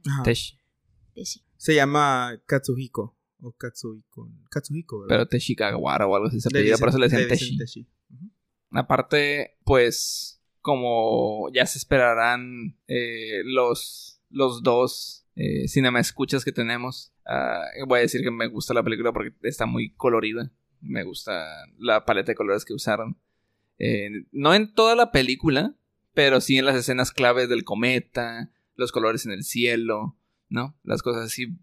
Ajá. 0.10 0.24
Teshi. 0.24 0.60
Tessie. 1.14 1.44
Se 1.58 1.76
llama 1.76 2.42
Katsuhiko. 2.46 3.18
O 3.46 3.52
Katsuhiko. 3.52 4.32
Katsuhiko, 4.50 5.02
¿verdad? 5.02 5.16
Pero 5.16 5.28
Teshi 5.28 5.54
Kagawara 5.54 6.08
o 6.08 6.16
algo 6.16 6.28
así 6.28 6.40
se 6.40 6.48
apellida, 6.48 6.78
por 6.78 6.88
eso 6.88 6.98
le 6.98 7.10
decían 7.10 7.28
Teshi. 7.28 7.58
Teshi. 7.58 7.86
Aparte, 8.72 9.58
pues, 9.66 10.42
como 10.62 11.50
ya 11.54 11.66
se 11.66 11.78
esperarán 11.78 12.78
eh, 12.88 13.42
los, 13.44 14.22
los 14.30 14.64
dos 14.64 15.28
eh, 15.36 15.68
cinema 15.68 16.00
escuchas 16.00 16.46
que 16.46 16.54
tenemos, 16.54 17.12
ah, 17.26 17.66
voy 17.86 18.00
a 18.00 18.04
decir 18.04 18.22
que 18.22 18.32
me 18.32 18.48
gusta 18.48 18.74
la 18.74 18.82
película 18.82 19.12
porque 19.12 19.34
está 19.42 19.66
muy 19.66 19.94
colorida. 19.94 20.50
Me 20.80 21.04
gusta 21.04 21.46
la 21.78 22.06
paleta 22.06 22.32
de 22.32 22.36
colores 22.36 22.64
que 22.64 22.74
usaron. 22.74 23.18
Eh, 23.78 24.26
no 24.32 24.54
en 24.54 24.74
toda 24.74 24.96
la 24.96 25.12
película, 25.12 25.76
pero 26.14 26.40
sí 26.40 26.58
en 26.58 26.66
las 26.66 26.76
escenas 26.78 27.12
claves 27.12 27.50
del 27.50 27.66
cometa, 27.66 28.52
los 28.76 28.94
colores 28.94 29.26
en 29.26 29.34
el 29.34 29.44
cielo, 29.44 30.18
¿no? 30.48 30.78
Las 30.84 31.02
cosas 31.02 31.26
así. 31.26 31.58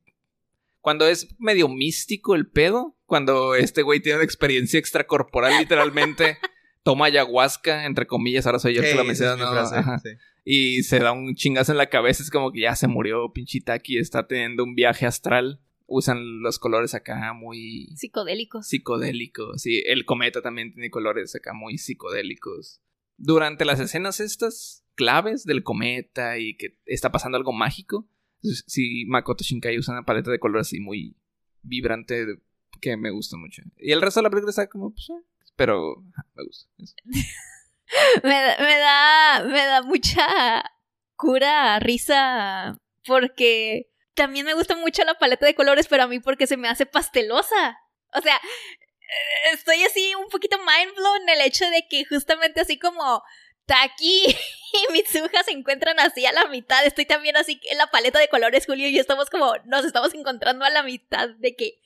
Cuando 0.81 1.07
es 1.07 1.29
medio 1.39 1.69
místico 1.69 2.35
el 2.35 2.49
pedo, 2.49 2.97
cuando 3.07 3.55
este 3.55 3.83
güey 3.83 4.01
tiene 4.01 4.17
una 4.19 4.25
experiencia 4.25 4.79
extracorporal, 4.79 5.59
literalmente 5.59 6.39
toma 6.83 7.07
ayahuasca, 7.07 7.85
entre 7.85 8.07
comillas, 8.07 8.47
ahora 8.47 8.59
soy 8.59 8.75
yo 8.75 8.83
el 8.83 8.97
que 8.97 9.05
menciona, 9.05 9.35
mi 9.37 9.43
¿no? 9.43 9.51
frase, 9.53 9.77
Ajá. 9.77 9.99
sí. 9.99 10.11
Y 10.45 10.83
se 10.85 10.99
da 11.01 11.13
un 11.13 11.35
chingazo 11.35 11.73
en 11.73 11.79
la 11.79 11.91
cabeza, 11.91 12.23
es 12.23 12.31
como 12.31 12.51
que 12.51 12.61
ya 12.63 12.75
se 12.75 12.87
murió, 12.89 13.31
pinche 13.33 13.61
Taki, 13.61 13.99
está 13.99 14.27
teniendo 14.27 14.65
un 14.65 14.75
viaje 14.75 15.07
astral. 15.07 15.61
Usan 15.93 16.41
los 16.41 16.59
colores 16.61 16.95
acá 16.95 17.33
muy 17.35 17.89
Psicodélicos. 17.97 18.67
psicodélicos. 18.69 19.61
Sí, 19.61 19.83
el 19.87 20.05
cometa 20.05 20.41
también 20.41 20.73
tiene 20.73 20.89
colores 20.89 21.35
acá 21.35 21.53
muy 21.53 21.79
psicodélicos. 21.79 22.81
Durante 23.17 23.65
las 23.65 23.81
escenas 23.81 24.21
estas 24.21 24.85
claves 24.95 25.45
del 25.45 25.63
cometa 25.63 26.39
y 26.39 26.57
que 26.57 26.79
está 26.87 27.11
pasando 27.11 27.37
algo 27.37 27.53
mágico. 27.53 28.09
Entonces, 28.43 28.65
sí, 28.67 29.05
Makoto 29.07 29.45
Shinkai 29.45 29.79
usa 29.79 29.93
una 29.93 30.05
paleta 30.05 30.31
de 30.31 30.39
colores 30.39 30.69
así 30.69 30.81
muy 30.81 31.17
vibrante 31.63 32.27
que 32.81 32.97
me 32.97 33.11
gusta 33.11 33.37
mucho. 33.37 33.63
Y 33.77 33.93
el 33.93 34.01
resto 34.01 34.21
de 34.21 34.25
la 34.25 34.31
película 34.31 34.51
está 34.51 34.69
como, 34.69 34.93
pues, 34.93 35.11
eh, 35.11 35.23
pero 35.57 36.03
me 36.35 36.45
gusta. 36.45 36.71
me, 38.23 38.31
me, 38.59 38.79
da, 38.79 39.45
me 39.45 39.65
da 39.67 39.83
mucha 39.83 40.65
cura, 41.17 41.79
risa, 41.81 42.79
porque 43.05 43.91
también 44.15 44.47
me 44.47 44.55
gusta 44.55 44.77
mucho 44.77 45.05
la 45.05 45.19
paleta 45.19 45.45
de 45.45 45.55
colores, 45.55 45.87
pero 45.89 46.05
a 46.05 46.09
mí 46.09 46.21
porque 46.21 46.47
se 46.47 46.57
me 46.57 46.69
hace 46.69 46.87
pastelosa. 46.87 47.79
O 48.15 48.23
sea, 48.23 48.37
eh, 48.37 49.53
estoy 49.53 49.83
así 49.83 50.15
un 50.15 50.29
poquito 50.29 50.57
mind 50.59 50.95
blown 50.97 51.29
el 51.29 51.41
hecho 51.43 51.69
de 51.69 51.87
que 51.89 52.05
justamente 52.07 52.61
así 52.61 52.79
como 52.79 53.23
Taki 53.71 54.25
y 54.73 54.93
Mitsuha 54.93 55.45
se 55.45 55.53
encuentran 55.53 56.01
así 56.01 56.27
a 56.27 56.33
la 56.33 56.49
mitad. 56.49 56.85
Estoy 56.85 57.07
también 57.07 57.37
así 57.37 57.61
en 57.71 57.79
la 57.79 57.87
paleta 57.87 58.19
de 58.19 58.29
colores, 58.29 58.67
Julio, 58.67 58.89
y 58.89 58.99
estamos 58.99 59.31
como, 59.31 59.55
nos 59.65 59.85
estamos 59.85 60.13
encontrando 60.13 60.65
a 60.65 60.71
la 60.71 60.83
mitad 60.83 61.29
de 61.39 61.55
que. 61.55 61.81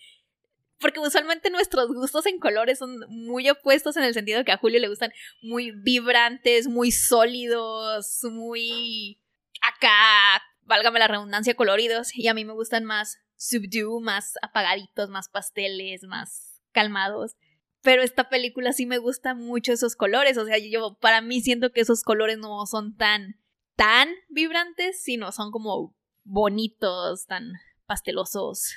Porque 0.80 0.98
usualmente 0.98 1.50
nuestros 1.50 1.88
gustos 1.88 2.26
en 2.26 2.40
colores 2.40 2.78
son 2.78 3.04
muy 3.08 3.48
opuestos 3.48 3.96
en 3.96 4.04
el 4.04 4.14
sentido 4.14 4.44
que 4.44 4.52
a 4.52 4.56
Julio 4.56 4.80
le 4.80 4.88
gustan 4.88 5.12
muy 5.42 5.70
vibrantes, 5.70 6.68
muy 6.68 6.90
sólidos, 6.90 8.18
muy 8.22 9.20
acá, 9.62 10.42
válgame 10.62 10.98
la 10.98 11.08
redundancia, 11.08 11.54
coloridos. 11.54 12.14
Y 12.14 12.28
a 12.28 12.34
mí 12.34 12.44
me 12.44 12.54
gustan 12.54 12.84
más 12.84 13.18
subdue, 13.36 14.00
más 14.02 14.34
apagaditos, 14.42 15.10
más 15.10 15.28
pasteles, 15.28 16.02
más 16.04 16.60
calmados. 16.72 17.36
Pero 17.84 18.02
esta 18.02 18.30
película 18.30 18.72
sí 18.72 18.86
me 18.86 18.96
gusta 18.96 19.34
mucho 19.34 19.74
esos 19.74 19.94
colores. 19.94 20.38
O 20.38 20.46
sea, 20.46 20.56
yo 20.58 20.96
para 21.02 21.20
mí 21.20 21.42
siento 21.42 21.70
que 21.70 21.82
esos 21.82 22.02
colores 22.02 22.38
no 22.38 22.64
son 22.64 22.96
tan, 22.96 23.36
tan 23.76 24.08
vibrantes, 24.30 25.02
sino 25.02 25.30
son 25.32 25.50
como 25.50 25.94
bonitos, 26.24 27.26
tan 27.26 27.52
pastelosos, 27.84 28.72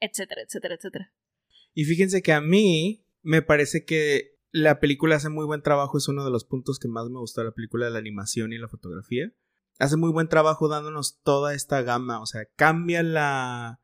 etcétera, 0.00 0.42
etcétera, 0.42 0.74
etcétera. 0.74 1.14
Y 1.72 1.84
fíjense 1.84 2.20
que 2.20 2.32
a 2.32 2.40
mí 2.40 3.06
me 3.22 3.42
parece 3.42 3.84
que 3.84 4.36
la 4.50 4.80
película 4.80 5.14
hace 5.14 5.28
muy 5.28 5.46
buen 5.46 5.62
trabajo. 5.62 5.96
Es 5.96 6.08
uno 6.08 6.24
de 6.24 6.32
los 6.32 6.44
puntos 6.44 6.80
que 6.80 6.88
más 6.88 7.08
me 7.08 7.20
gustó 7.20 7.42
de 7.42 7.46
la 7.46 7.54
película, 7.54 7.88
la 7.90 8.00
animación 8.00 8.52
y 8.52 8.58
la 8.58 8.66
fotografía. 8.66 9.32
Hace 9.78 9.96
muy 9.96 10.10
buen 10.10 10.28
trabajo 10.28 10.66
dándonos 10.66 11.20
toda 11.22 11.54
esta 11.54 11.82
gama. 11.82 12.20
O 12.20 12.26
sea, 12.26 12.46
cambia 12.56 13.04
la 13.04 13.80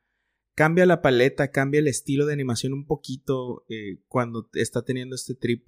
cambia 0.55 0.87
la 0.87 1.03
paleta, 1.03 1.51
cambia 1.51 1.81
el 1.81 1.89
estilo 1.89 2.27
de 2.27 2.33
animación 2.33 2.73
un 2.73 2.87
poquito 2.87 3.65
eh, 3.69 3.99
cuando 4.09 4.49
está 4.55 4.83
teniendo 4.83 5.15
este 5.15 5.35
trip 5.35 5.67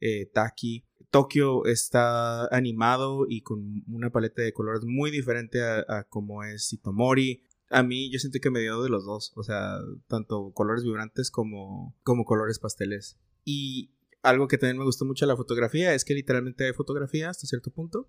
eh, 0.00 0.26
Taki. 0.32 0.84
Tokio 1.10 1.66
está 1.66 2.46
animado 2.46 3.26
y 3.28 3.42
con 3.42 3.84
una 3.86 4.10
paleta 4.10 4.40
de 4.42 4.54
colores 4.54 4.82
muy 4.84 5.10
diferente 5.10 5.62
a, 5.62 6.04
como 6.08 6.42
es 6.42 6.72
Itomori. 6.72 7.42
A 7.68 7.82
mí 7.82 8.10
yo 8.10 8.18
siento 8.18 8.38
que 8.40 8.50
me 8.50 8.60
dio 8.60 8.82
de 8.82 8.88
los 8.88 9.04
dos, 9.04 9.32
o 9.36 9.42
sea, 9.42 9.78
tanto 10.08 10.52
colores 10.52 10.84
vibrantes 10.84 11.30
como, 11.30 11.94
como 12.02 12.24
colores 12.24 12.58
pasteles. 12.58 13.18
Y 13.44 13.94
algo 14.22 14.48
que 14.48 14.56
también 14.56 14.78
me 14.78 14.84
gustó 14.84 15.04
mucho 15.04 15.26
de 15.26 15.32
la 15.32 15.36
fotografía 15.36 15.94
es 15.94 16.04
que 16.04 16.14
literalmente 16.14 16.64
hay 16.64 16.72
fotografía 16.72 17.28
hasta 17.28 17.46
cierto 17.46 17.70
punto. 17.70 18.08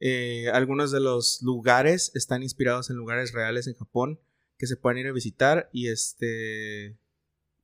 Eh, 0.00 0.48
algunos 0.52 0.90
de 0.90 1.00
los 1.00 1.40
lugares 1.42 2.12
están 2.14 2.42
inspirados 2.42 2.88
en 2.88 2.96
lugares 2.96 3.32
reales 3.32 3.66
en 3.66 3.74
Japón 3.74 4.20
que 4.62 4.68
se 4.68 4.76
puedan 4.76 4.98
ir 4.98 5.08
a 5.08 5.12
visitar 5.12 5.68
y 5.72 5.88
este... 5.88 6.96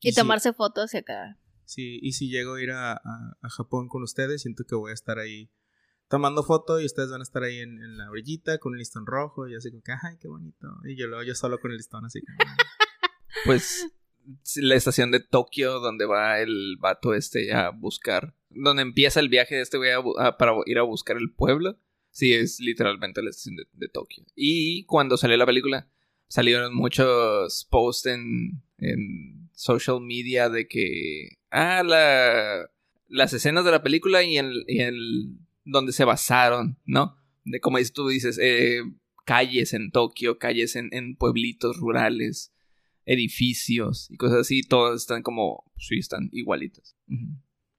Y, 0.00 0.12
tomarse 0.14 0.52
fotos 0.52 0.94
y 0.94 0.96
acá. 0.96 1.38
Sí, 1.64 2.00
y 2.02 2.10
si 2.14 2.28
llego 2.28 2.54
a 2.54 2.60
ir 2.60 2.72
a, 2.72 3.00
Japón 3.56 3.86
con 3.86 4.02
ustedes, 4.02 4.42
siento 4.42 4.64
que 4.64 4.74
voy 4.74 4.90
a 4.90 4.94
estar 4.94 5.20
ahí 5.20 5.48
tomando 6.08 6.42
fotos 6.42 6.82
y 6.82 6.86
ustedes 6.86 7.10
van 7.10 7.20
a 7.20 7.22
estar 7.22 7.44
ahí 7.44 7.60
en, 7.60 7.96
la 7.96 8.10
orillita 8.10 8.58
con 8.58 8.72
un 8.72 8.78
listón 8.78 9.06
rojo 9.06 9.46
y 9.46 9.54
así 9.54 9.70
como 9.70 9.84
que, 9.84 9.92
ay, 9.92 10.16
qué 10.18 10.26
bonito. 10.26 10.66
Y 10.88 10.96
yo 10.96 11.06
luego 11.06 11.22
yo 11.22 11.36
solo 11.36 11.60
con 11.60 11.70
el 11.70 11.76
listón 11.76 12.04
así. 12.04 12.20
pues 13.44 13.86
la 14.56 14.74
estación 14.74 15.12
de 15.12 15.20
Tokio 15.20 15.78
donde 15.78 16.04
va 16.04 16.40
el 16.40 16.78
vato 16.80 17.14
este 17.14 17.54
a 17.54 17.70
buscar, 17.70 18.34
donde 18.50 18.82
empieza 18.82 19.20
el 19.20 19.28
viaje 19.28 19.54
de 19.54 19.60
este 19.60 19.78
güey 19.78 19.92
para 20.36 20.52
ir 20.66 20.78
a 20.78 20.82
buscar 20.82 21.16
el 21.16 21.30
pueblo. 21.30 21.78
Sí, 22.10 22.34
es 22.34 22.58
literalmente 22.58 23.22
la 23.22 23.30
estación 23.30 23.54
de, 23.54 23.68
de 23.72 23.88
Tokio. 23.88 24.24
Y 24.34 24.84
cuando 24.86 25.16
salió 25.16 25.36
la 25.36 25.46
película, 25.46 25.88
salieron 26.28 26.74
muchos 26.74 27.66
posts 27.70 28.06
en, 28.06 28.62
en 28.78 29.50
social 29.54 30.00
media 30.00 30.48
de 30.48 30.68
que, 30.68 31.38
ah, 31.50 31.82
la, 31.84 32.70
las 33.08 33.32
escenas 33.32 33.64
de 33.64 33.70
la 33.70 33.82
película 33.82 34.22
y 34.22 34.38
en, 34.38 34.52
y 34.66 34.80
donde 35.64 35.92
se 35.92 36.04
basaron, 36.04 36.78
¿no? 36.84 37.16
De 37.44 37.60
como 37.60 37.78
tú 37.92 38.08
dices, 38.08 38.38
eh, 38.40 38.80
calles 39.24 39.74
en 39.74 39.90
Tokio, 39.90 40.38
calles 40.38 40.76
en, 40.76 40.88
en, 40.92 41.16
pueblitos 41.16 41.78
rurales, 41.78 42.52
edificios 43.04 44.10
y 44.10 44.16
cosas 44.16 44.40
así, 44.40 44.62
todas 44.62 45.00
están 45.00 45.22
como, 45.22 45.70
sí, 45.78 45.98
están 45.98 46.28
igualitas. 46.32 46.96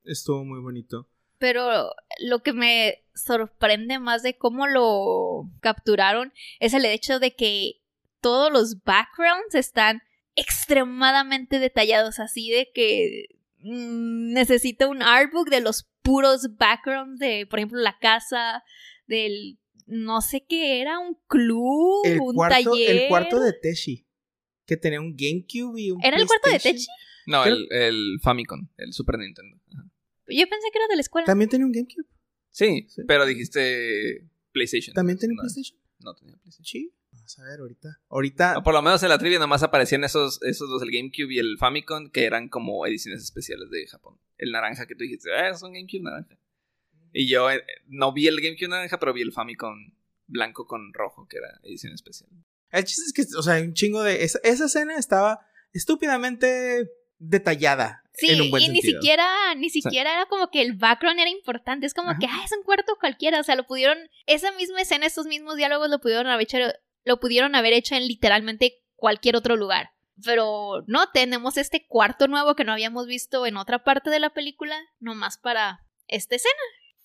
Estuvo 0.04 0.44
muy 0.44 0.60
bonito. 0.60 1.08
Pero 1.38 1.92
lo 2.20 2.44
que 2.44 2.52
me 2.52 3.06
sorprende 3.16 4.00
más 4.00 4.24
de 4.24 4.38
cómo 4.38 4.68
lo 4.68 5.50
capturaron 5.62 6.34
es 6.60 6.74
el 6.74 6.86
hecho 6.86 7.20
de 7.20 7.36
que 7.36 7.79
todos 8.22 8.52
los 8.52 8.84
backgrounds 8.84 9.56
están 9.56 10.02
extremadamente 10.36 11.60
detallados, 11.60 12.20
así 12.20 12.50
de 12.50 12.70
que 12.74 13.26
mm, 13.60 14.34
necesito 14.34 14.90
un 14.90 15.02
artbook 15.02 15.50
de 15.50 15.62
los 15.62 15.90
puros 16.02 16.56
backgrounds 16.58 17.20
de, 17.20 17.46
por 17.48 17.60
ejemplo, 17.60 17.80
la 17.80 17.98
casa, 18.00 18.64
del 19.08 19.60
no 19.86 20.22
sé 20.22 20.46
qué 20.48 20.82
era, 20.82 21.00
un 21.00 21.18
club, 21.28 22.06
un 22.22 22.48
taller. 22.48 23.04
El 23.04 23.08
cuarto 23.10 23.40
de 23.40 23.54
Teshi, 23.54 24.06
que 24.66 24.78
tenía 24.78 25.02
un 25.02 25.16
GameCube 25.18 25.82
y 25.82 25.92
un 25.92 26.04
¿Era 26.04 26.18
el 26.18 26.28
cuarto 26.28 26.52
de 26.52 26.60
Teshi? 26.60 26.88
No, 27.26 27.44
el, 27.44 27.68
el, 27.72 28.20
Famicom, 28.22 28.70
el 28.78 28.94
Super 28.94 29.18
Nintendo. 29.20 29.58
Yo 30.28 30.48
pensé 30.48 30.68
que 30.72 30.78
era 30.78 30.88
de 30.88 30.96
la 30.96 31.02
escuela. 31.02 31.26
¿También 31.26 31.50
tenía 31.50 31.66
un 31.66 31.72
GameCube? 31.72 32.08
Sí, 32.52 32.88
pero 33.08 33.26
dijiste 33.26 34.28
PlayStation. 34.52 34.94
¿También 34.94 35.18
tenía 35.18 35.36
PlayStation? 35.40 35.80
No 36.00 36.16
tenía 36.16 36.36
PlayStation. 36.38 36.66
Sí. 36.66 36.94
Vamos 37.30 37.48
a 37.48 37.52
ver, 37.52 37.60
ahorita. 37.60 38.02
Ahorita. 38.10 38.64
por 38.64 38.74
lo 38.74 38.82
menos 38.82 39.04
en 39.04 39.10
la 39.10 39.20
trivia 39.20 39.38
nomás 39.38 39.62
aparecían 39.62 40.04
esos, 40.04 40.42
esos 40.42 40.68
dos, 40.68 40.82
el 40.82 40.90
GameCube 40.90 41.32
y 41.32 41.38
el 41.38 41.60
Famicom, 41.60 42.10
que 42.10 42.26
eran 42.26 42.50
como 42.50 42.84
ediciones 42.88 43.22
especiales 43.22 43.70
de 43.70 43.86
Japón. 43.86 44.18
El 44.40 44.52
naranja 44.52 44.88
que 44.88 44.96
tú 44.96 45.04
dijiste, 45.04 45.32
ah, 45.32 45.50
es 45.50 45.62
un 45.62 45.74
GameCube 45.74 46.02
naranja. 46.02 46.40
Y 47.14 47.30
yo 47.30 47.52
eh, 47.52 47.64
no 47.86 48.14
vi 48.14 48.28
el 48.28 48.42
GameCube 48.42 48.70
naranja, 48.70 48.98
pero 48.98 49.14
vi 49.14 49.22
el 49.22 49.32
Famicom 49.32 49.94
blanco 50.26 50.66
con 50.66 50.92
rojo, 50.92 51.28
que 51.28 51.38
era 51.38 51.60
edición 51.62 51.94
especial. 51.94 52.32
El 52.72 52.84
chiste 52.86 53.04
es 53.06 53.14
que, 53.14 53.38
o 53.38 53.44
sea, 53.44 53.62
un 53.62 53.74
chingo 53.74 54.02
de. 54.02 54.24
Esa, 54.24 54.40
esa 54.44 54.66
escena 54.66 54.98
estaba 54.98 55.46
estúpidamente 55.72 56.90
detallada. 57.20 58.04
Sí, 58.14 58.32
y 58.32 58.70
ni 58.70 58.82
siquiera, 58.82 59.54
ni 59.56 59.70
siquiera 59.70 60.14
era 60.14 60.26
como 60.26 60.50
que 60.50 60.62
el 60.62 60.74
background 60.74 61.20
era 61.20 61.30
importante. 61.30 61.86
Es 61.86 61.94
como 61.94 62.10
que, 62.20 62.26
ah, 62.26 62.42
es 62.44 62.52
un 62.58 62.64
cuarto 62.64 62.98
cualquiera. 63.00 63.40
O 63.40 63.44
sea, 63.44 63.56
lo 63.56 63.68
pudieron. 63.68 63.98
Esa 64.26 64.52
misma 64.54 64.82
escena, 64.82 65.06
esos 65.06 65.28
mismos 65.28 65.58
diálogos 65.58 65.90
lo 65.90 66.00
pudieron 66.00 66.28
haber 66.28 66.44
hecho 66.44 66.58
lo 67.04 67.20
pudieron 67.20 67.56
haber 67.56 67.74
hecho 67.74 67.96
en 67.96 68.08
literalmente 68.08 68.84
cualquier 68.96 69.36
otro 69.36 69.56
lugar. 69.56 69.92
Pero 70.24 70.84
no, 70.88 71.10
tenemos 71.12 71.58
este 71.58 71.86
cuarto 71.88 72.28
nuevo 72.28 72.56
que 72.56 72.66
no 72.66 72.74
habíamos 72.74 73.08
visto 73.08 73.46
en 73.46 73.58
otra 73.58 73.84
parte 73.84 74.10
de 74.10 74.20
la 74.20 74.32
película, 74.32 74.78
nomás 75.00 75.38
para 75.38 75.86
esta 76.08 76.36
escena. 76.36 76.54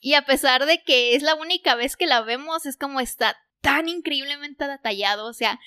Y 0.01 0.15
a 0.15 0.27
pesar 0.27 0.67
de 0.67 0.83
que 0.83 1.15
es 1.15 1.23
la 1.23 1.35
única 1.35 1.77
vez 1.77 1.97
que 1.97 2.07
la 2.07 2.21
vemos, 2.23 2.67
es 2.67 2.77
como 2.77 3.01
está 3.01 3.37
tan 3.61 3.89
increíblemente 3.89 4.69
detallado, 4.69 5.27
o 5.27 5.33
sea, 5.33 5.59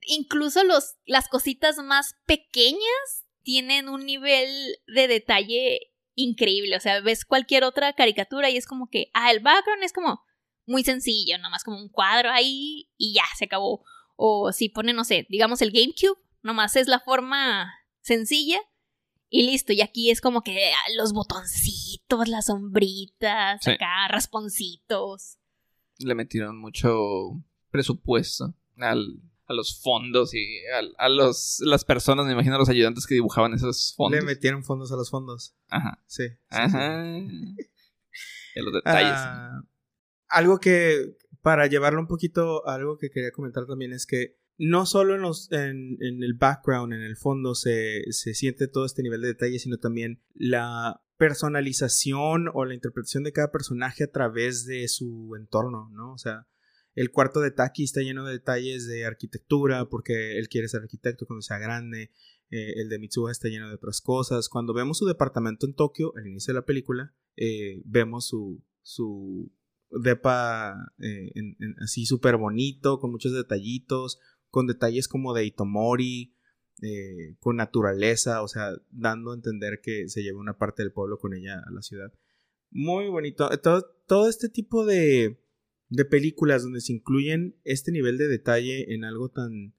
incluso 0.00 0.64
los, 0.64 0.94
las 1.04 1.28
cositas 1.28 1.76
más 1.76 2.14
pequeñas 2.26 3.26
tienen 3.42 3.90
un 3.90 4.06
nivel 4.06 4.48
de 4.86 5.08
detalle 5.08 5.92
increíble, 6.14 6.76
o 6.76 6.80
sea, 6.80 7.00
ves 7.00 7.24
cualquier 7.24 7.64
otra 7.64 7.92
caricatura 7.92 8.48
y 8.48 8.56
es 8.56 8.66
como 8.66 8.88
que, 8.88 9.10
ah, 9.12 9.30
el 9.30 9.40
background 9.40 9.82
es 9.82 9.92
como, 9.92 10.22
muy 10.66 10.84
sencillo, 10.84 11.38
nomás 11.38 11.64
como 11.64 11.78
un 11.78 11.88
cuadro 11.88 12.30
ahí 12.30 12.90
y 12.96 13.14
ya, 13.14 13.24
se 13.36 13.46
acabó. 13.46 13.84
O 14.16 14.52
si 14.52 14.68
pone, 14.68 14.92
no 14.92 15.04
sé, 15.04 15.26
digamos 15.28 15.60
el 15.62 15.72
GameCube, 15.72 16.18
nomás 16.42 16.76
es 16.76 16.86
la 16.86 17.00
forma 17.00 17.72
sencilla 18.00 18.60
y 19.28 19.42
listo. 19.46 19.72
Y 19.72 19.80
aquí 19.80 20.10
es 20.10 20.20
como 20.20 20.42
que 20.42 20.72
ah, 20.72 20.92
los 20.96 21.12
botoncitos, 21.12 22.28
las 22.28 22.46
sombritas, 22.46 23.66
acá, 23.66 24.08
rasponcitos. 24.08 25.38
Le 25.98 26.14
metieron 26.14 26.58
mucho 26.58 27.42
presupuesto 27.70 28.54
al, 28.78 29.20
a 29.46 29.54
los 29.54 29.80
fondos 29.82 30.34
y 30.34 30.60
a, 30.98 31.08
los, 31.08 31.60
las 31.60 31.84
personas, 31.84 32.26
me 32.26 32.32
imagino, 32.32 32.54
a 32.54 32.58
los 32.58 32.68
ayudantes 32.68 33.06
que 33.06 33.14
dibujaban 33.14 33.54
esos 33.54 33.94
fondos. 33.96 34.20
Le 34.20 34.26
metieron 34.26 34.64
fondos 34.64 34.92
a 34.92 34.96
los 34.96 35.10
fondos. 35.10 35.56
Ajá. 35.68 36.02
Sí. 36.06 36.24
Ajá. 36.48 37.04
En 38.56 38.64
los 38.64 38.72
detalles. 38.72 39.10
Ah, 39.16 39.64
algo 40.34 40.58
que, 40.58 41.16
para 41.42 41.66
llevarlo 41.66 42.00
un 42.00 42.06
poquito, 42.06 42.66
algo 42.66 42.98
que 42.98 43.10
quería 43.10 43.30
comentar 43.30 43.66
también 43.66 43.92
es 43.92 44.06
que 44.06 44.36
no 44.56 44.86
solo 44.86 45.14
en, 45.14 45.22
los, 45.22 45.50
en, 45.50 45.96
en 46.00 46.22
el 46.22 46.34
background, 46.34 46.92
en 46.92 47.02
el 47.02 47.16
fondo, 47.16 47.54
se, 47.54 48.02
se, 48.12 48.34
siente 48.34 48.68
todo 48.68 48.84
este 48.84 49.02
nivel 49.02 49.20
de 49.20 49.28
detalle, 49.28 49.58
sino 49.58 49.78
también 49.78 50.22
la 50.34 51.02
personalización 51.16 52.48
o 52.52 52.64
la 52.64 52.74
interpretación 52.74 53.24
de 53.24 53.32
cada 53.32 53.50
personaje 53.50 54.04
a 54.04 54.10
través 54.10 54.64
de 54.64 54.86
su 54.88 55.34
entorno, 55.36 55.90
¿no? 55.92 56.12
O 56.12 56.18
sea, 56.18 56.46
el 56.94 57.10
cuarto 57.10 57.40
de 57.40 57.50
Taki 57.50 57.84
está 57.84 58.02
lleno 58.02 58.24
de 58.24 58.32
detalles 58.32 58.86
de 58.86 59.04
arquitectura 59.04 59.88
porque 59.88 60.38
él 60.38 60.48
quiere 60.48 60.68
ser 60.68 60.82
arquitecto 60.82 61.26
cuando 61.26 61.42
sea 61.42 61.58
grande. 61.58 62.12
Eh, 62.50 62.74
el 62.76 62.88
de 62.88 62.98
Mitsuha 63.00 63.32
está 63.32 63.48
lleno 63.48 63.68
de 63.68 63.74
otras 63.74 64.00
cosas. 64.00 64.48
Cuando 64.48 64.74
vemos 64.74 64.98
su 64.98 65.06
departamento 65.06 65.66
en 65.66 65.74
Tokio, 65.74 66.12
al 66.16 66.26
inicio 66.26 66.52
de 66.52 66.60
la 66.60 66.66
película, 66.66 67.12
eh, 67.36 67.82
vemos 67.84 68.28
su, 68.28 68.62
su 68.82 69.50
depa 70.00 70.92
eh, 70.98 71.32
así 71.80 72.06
súper 72.06 72.36
bonito, 72.36 72.98
con 73.00 73.10
muchos 73.10 73.32
detallitos, 73.32 74.18
con 74.48 74.66
detalles 74.66 75.08
como 75.08 75.34
de 75.34 75.44
Itomori, 75.44 76.34
con 77.38 77.56
naturaleza, 77.56 78.42
o 78.42 78.48
sea, 78.48 78.72
dando 78.90 79.30
a 79.30 79.34
entender 79.34 79.80
que 79.82 80.08
se 80.08 80.22
lleva 80.22 80.40
una 80.40 80.58
parte 80.58 80.82
del 80.82 80.92
pueblo 80.92 81.18
con 81.18 81.32
ella 81.32 81.62
a 81.64 81.70
la 81.70 81.80
ciudad. 81.80 82.12
Muy 82.70 83.08
bonito. 83.08 83.48
Todo, 83.60 83.86
todo 84.06 84.28
este 84.28 84.48
tipo 84.48 84.84
de, 84.84 85.40
de 85.88 86.04
películas 86.04 86.62
donde 86.62 86.80
se 86.80 86.92
incluyen 86.92 87.56
este 87.64 87.92
nivel 87.92 88.18
de 88.18 88.28
detalle 88.28 88.92
en 88.92 89.04
algo 89.04 89.30
tan 89.30 89.74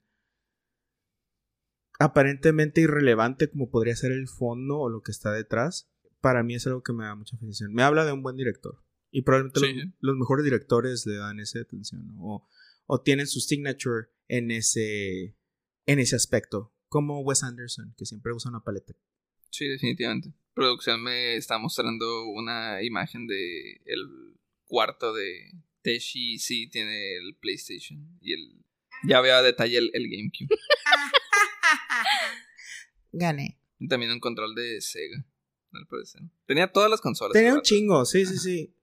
aparentemente 1.98 2.80
irrelevante 2.80 3.48
como 3.48 3.70
podría 3.70 3.96
ser 3.96 4.12
el 4.12 4.28
fondo 4.28 4.78
o 4.78 4.88
lo 4.88 5.02
que 5.02 5.12
está 5.12 5.32
detrás, 5.32 5.90
para 6.20 6.42
mí 6.42 6.54
es 6.54 6.66
algo 6.66 6.82
que 6.82 6.92
me 6.92 7.04
da 7.04 7.14
mucha 7.14 7.36
fascinación. 7.36 7.72
Me 7.72 7.82
habla 7.82 8.04
de 8.04 8.12
un 8.12 8.22
buen 8.22 8.36
director. 8.36 8.82
Y 9.10 9.22
probablemente 9.22 9.92
los, 10.00 10.16
mejores 10.16 10.44
directores 10.44 11.06
le 11.06 11.16
dan 11.16 11.40
esa 11.40 11.60
atención 11.60 12.14
o, 12.18 12.48
o, 12.86 13.00
tienen 13.00 13.26
su 13.26 13.40
signature 13.40 14.08
en 14.28 14.50
ese, 14.50 15.36
en 15.86 15.98
ese 15.98 16.16
aspecto. 16.16 16.72
Como 16.88 17.20
Wes 17.20 17.42
Anderson, 17.42 17.94
que 17.96 18.06
siempre 18.06 18.32
usa 18.32 18.50
una 18.50 18.62
paleta. 18.62 18.94
Sí, 19.50 19.66
definitivamente. 19.66 20.32
Producción 20.54 21.02
me 21.02 21.36
está 21.36 21.58
mostrando 21.58 22.26
una 22.26 22.82
imagen 22.82 23.26
de 23.26 23.80
el 23.84 24.36
cuarto 24.66 25.14
de 25.14 25.52
Teshi 25.82 26.38
sí 26.38 26.68
tiene 26.68 27.16
el 27.16 27.36
PlayStation 27.36 28.18
y 28.20 28.32
el 28.32 28.66
ya 29.04 29.20
veo 29.20 29.36
a 29.36 29.42
detalle 29.42 29.78
el, 29.78 29.90
GameCube. 29.92 30.48
Gané. 33.12 33.58
Y 33.78 33.88
también 33.88 34.10
un 34.10 34.20
control 34.20 34.54
de 34.54 34.80
Sega, 34.80 35.22
al 35.76 35.86
parecer. 35.86 36.22
Tenía 36.46 36.70
todas 36.72 36.90
las 36.90 37.00
consolas. 37.00 37.32
Tenía 37.32 37.54
un 37.54 37.62
chingo, 37.62 38.04
sí, 38.04 38.26
sí, 38.26 38.38
sí. 38.38 38.74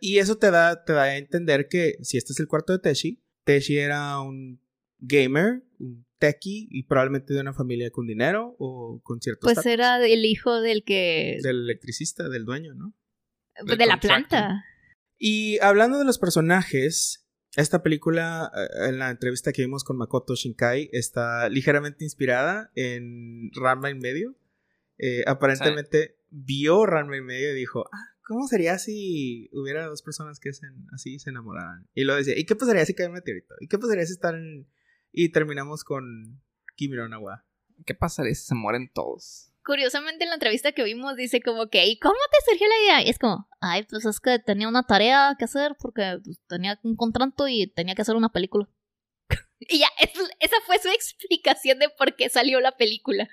y 0.00 0.18
eso 0.18 0.36
te 0.38 0.50
da, 0.50 0.84
te 0.84 0.92
da 0.92 1.02
a 1.02 1.16
entender 1.16 1.68
que 1.68 1.98
si 2.02 2.16
este 2.16 2.32
es 2.32 2.40
el 2.40 2.48
cuarto 2.48 2.72
de 2.72 2.78
Teshi, 2.78 3.22
Teshi 3.44 3.78
era 3.78 4.20
un 4.20 4.60
gamer, 4.98 5.62
un 5.78 6.06
techie 6.18 6.66
y 6.70 6.82
probablemente 6.84 7.32
de 7.32 7.40
una 7.40 7.54
familia 7.54 7.90
con 7.90 8.06
dinero 8.06 8.56
o 8.58 9.00
con 9.02 9.20
ciertos. 9.20 9.52
Pues 9.52 9.64
era 9.66 10.04
el 10.04 10.24
hijo 10.24 10.60
del 10.60 10.84
que. 10.84 11.38
Del 11.42 11.62
electricista, 11.62 12.28
del 12.28 12.44
dueño, 12.44 12.74
¿no? 12.74 12.94
de 13.64 13.86
la 13.86 13.98
planta. 13.98 14.64
Y 15.18 15.58
hablando 15.58 15.98
de 15.98 16.04
los 16.04 16.18
personajes, 16.18 17.26
esta 17.56 17.82
película, 17.82 18.52
eh, 18.54 18.88
en 18.88 18.98
la 18.98 19.10
entrevista 19.10 19.52
que 19.52 19.62
vimos 19.62 19.82
con 19.82 19.96
Makoto 19.96 20.34
Shinkai, 20.34 20.90
está 20.92 21.48
ligeramente 21.48 22.04
inspirada 22.04 22.70
en 22.74 23.50
Ranma 23.54 23.90
en 23.90 23.98
medio. 23.98 24.36
Eh, 24.98 25.24
aparentemente 25.26 26.17
vio 26.30 26.86
Ranma 26.86 27.16
en 27.16 27.24
medio 27.24 27.52
y 27.52 27.56
dijo, 27.56 27.84
ah, 27.92 28.14
¿cómo 28.26 28.46
sería 28.46 28.78
si 28.78 29.48
hubiera 29.52 29.86
dos 29.86 30.02
personas 30.02 30.40
que 30.40 30.52
se, 30.52 30.66
así 30.92 31.18
se 31.18 31.30
enamoraran? 31.30 31.88
Y 31.94 32.04
lo 32.04 32.14
decía, 32.14 32.38
¿y 32.38 32.44
qué 32.44 32.56
pasaría 32.56 32.84
si 32.86 32.94
cae 32.94 33.06
un 33.06 33.14
meteorito? 33.14 33.54
¿Y 33.60 33.68
qué 33.68 33.78
pasaría 33.78 34.06
si 34.06 34.12
están 34.12 34.66
Y 35.12 35.30
terminamos 35.30 35.84
con 35.84 36.42
Kimi 36.76 36.96
no 36.96 37.08
Nawa. 37.08 37.44
¿Qué 37.86 37.94
pasaría 37.94 38.34
si 38.34 38.44
se 38.44 38.54
mueren 38.54 38.90
todos? 38.92 39.48
curiosamente 39.68 40.24
en 40.24 40.30
la 40.30 40.36
entrevista 40.36 40.72
que 40.72 40.82
vimos 40.82 41.14
dice 41.14 41.42
como 41.42 41.68
que, 41.68 41.86
¿y 41.86 41.98
cómo 41.98 42.16
te 42.32 42.50
surgió 42.50 42.66
la 42.66 42.78
idea? 42.78 43.02
Y 43.06 43.10
es 43.10 43.18
como, 43.18 43.46
ay, 43.60 43.82
pues 43.82 44.06
es 44.06 44.18
que 44.18 44.38
tenía 44.38 44.66
una 44.66 44.84
tarea 44.84 45.36
que 45.38 45.44
hacer 45.44 45.76
porque 45.78 46.18
pues, 46.24 46.40
tenía 46.48 46.80
un 46.82 46.96
contrato 46.96 47.46
y 47.46 47.70
tenía 47.70 47.94
que 47.94 48.00
hacer 48.00 48.16
una 48.16 48.30
película. 48.30 48.66
y 49.58 49.80
ya, 49.80 49.88
esa 50.40 50.56
fue 50.64 50.78
su 50.78 50.88
explicación 50.94 51.78
de 51.80 51.90
por 51.90 52.16
qué 52.16 52.30
salió 52.30 52.60
la 52.60 52.78
película. 52.78 53.28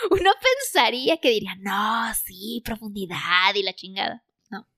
Uno 0.10 0.30
pensaría 0.42 1.18
que 1.18 1.30
diría, 1.30 1.56
no, 1.60 2.12
sí, 2.24 2.62
profundidad 2.64 3.54
y 3.54 3.62
la 3.62 3.74
chingada. 3.74 4.24
No. 4.50 4.68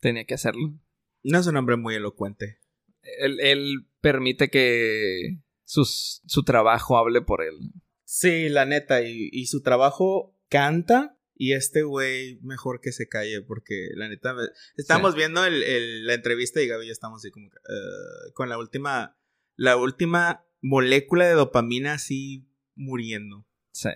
Tenía 0.00 0.24
que 0.24 0.34
hacerlo. 0.34 0.74
No 1.22 1.38
es 1.38 1.46
un 1.46 1.56
hombre 1.56 1.76
muy 1.76 1.94
elocuente. 1.94 2.60
Él, 3.02 3.38
él 3.40 3.86
permite 4.00 4.50
que 4.50 5.38
sus, 5.64 6.22
su 6.26 6.42
trabajo 6.44 6.96
hable 6.96 7.20
por 7.22 7.42
él. 7.42 7.72
Sí, 8.04 8.48
la 8.48 8.66
neta, 8.66 9.02
y, 9.02 9.46
su 9.46 9.62
trabajo 9.62 10.38
canta 10.48 11.18
y 11.34 11.54
este 11.54 11.82
güey 11.82 12.38
mejor 12.42 12.80
que 12.80 12.92
se 12.92 13.08
calle 13.08 13.42
porque 13.42 13.88
la 13.96 14.08
neta 14.08 14.36
estamos 14.76 15.16
viendo 15.16 15.44
el, 15.44 16.06
la 16.06 16.14
entrevista 16.14 16.62
y 16.62 16.68
Gaby 16.68 16.86
ya 16.86 16.92
estamos 16.92 17.20
así 17.20 17.32
como 17.32 17.48
uh, 17.48 18.32
con 18.34 18.48
la 18.48 18.56
última 18.56 19.18
la 19.56 19.76
última 19.76 20.46
molécula 20.60 21.26
de 21.26 21.32
dopamina 21.32 21.94
así 21.94 22.46
muriendo. 22.76 23.48
Sí. 23.72 23.90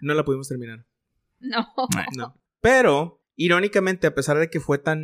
No 0.00 0.14
la 0.14 0.24
pudimos 0.24 0.48
terminar. 0.48 0.86
No. 1.40 1.66
No. 2.16 2.34
Pero 2.60 3.20
irónicamente 3.36 4.06
a 4.06 4.14
pesar 4.14 4.38
de 4.38 4.50
que 4.50 4.60
fue 4.60 4.76
tan 4.76 5.02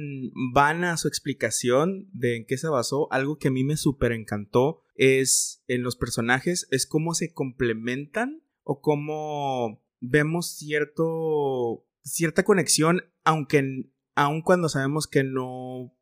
vana 0.52 0.98
su 0.98 1.08
explicación 1.08 2.08
de 2.12 2.36
en 2.36 2.44
qué 2.44 2.58
se 2.58 2.68
basó, 2.68 3.10
algo 3.10 3.38
que 3.38 3.48
a 3.48 3.50
mí 3.50 3.64
me 3.64 3.78
súper 3.78 4.12
encantó 4.12 4.82
es 4.94 5.64
en 5.68 5.82
los 5.82 5.96
personajes, 5.96 6.68
es 6.70 6.86
cómo 6.86 7.14
se 7.14 7.32
complementan 7.32 8.42
o 8.62 8.80
cómo 8.80 9.82
vemos 10.00 10.50
cierto, 10.50 11.86
cierta 12.02 12.42
conexión, 12.44 13.04
aunque 13.24 13.86
aun 14.14 14.42
cuando 14.42 14.68
sabemos 14.68 15.06
que 15.06 15.24
no 15.24 15.94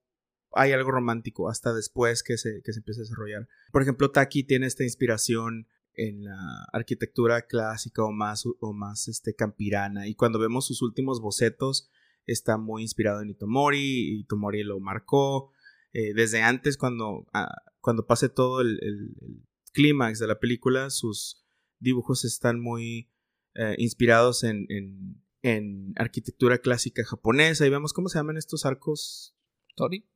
hay 0.54 0.72
algo 0.72 0.90
romántico 0.90 1.48
hasta 1.48 1.72
después 1.72 2.22
que 2.22 2.36
se, 2.36 2.62
que 2.64 2.72
se 2.72 2.80
empieza 2.80 3.00
a 3.00 3.04
desarrollar. 3.04 3.48
Por 3.70 3.82
ejemplo, 3.82 4.10
Taki 4.10 4.44
tiene 4.44 4.66
esta 4.66 4.84
inspiración 4.84 5.68
en 5.96 6.24
la 6.24 6.64
arquitectura 6.72 7.42
clásica 7.42 8.04
o 8.04 8.12
más, 8.12 8.44
o 8.46 8.72
más 8.72 9.08
este, 9.08 9.34
campirana. 9.34 10.08
Y 10.08 10.14
cuando 10.14 10.38
vemos 10.38 10.66
sus 10.66 10.82
últimos 10.82 11.20
bocetos, 11.20 11.90
está 12.26 12.56
muy 12.58 12.82
inspirado 12.82 13.22
en 13.22 13.30
Itomori. 13.30 13.78
Y 13.78 14.20
Itomori 14.20 14.62
lo 14.62 14.80
marcó. 14.80 15.52
Eh, 15.92 16.12
desde 16.14 16.42
antes, 16.42 16.76
cuando 16.76 17.26
ah, 17.32 17.54
cuando 17.84 18.06
pase 18.06 18.30
todo 18.30 18.62
el, 18.62 18.80
clímax 19.72 20.18
de 20.18 20.26
la 20.26 20.40
película, 20.40 20.88
sus 20.88 21.44
dibujos 21.80 22.24
están 22.24 22.60
muy 22.60 23.10
eh, 23.54 23.74
inspirados 23.76 24.42
en, 24.42 24.66
en, 25.42 25.92
arquitectura 25.96 26.58
clásica 26.58 27.04
japonesa 27.04 27.66
y 27.66 27.70
vemos 27.70 27.92
cómo 27.92 28.08
se 28.08 28.18
llaman 28.18 28.38
estos 28.38 28.64
arcos. 28.64 29.36
Tori. 29.76 30.08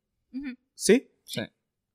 ¿Sí? 0.75 1.11
Sí. 1.25 1.43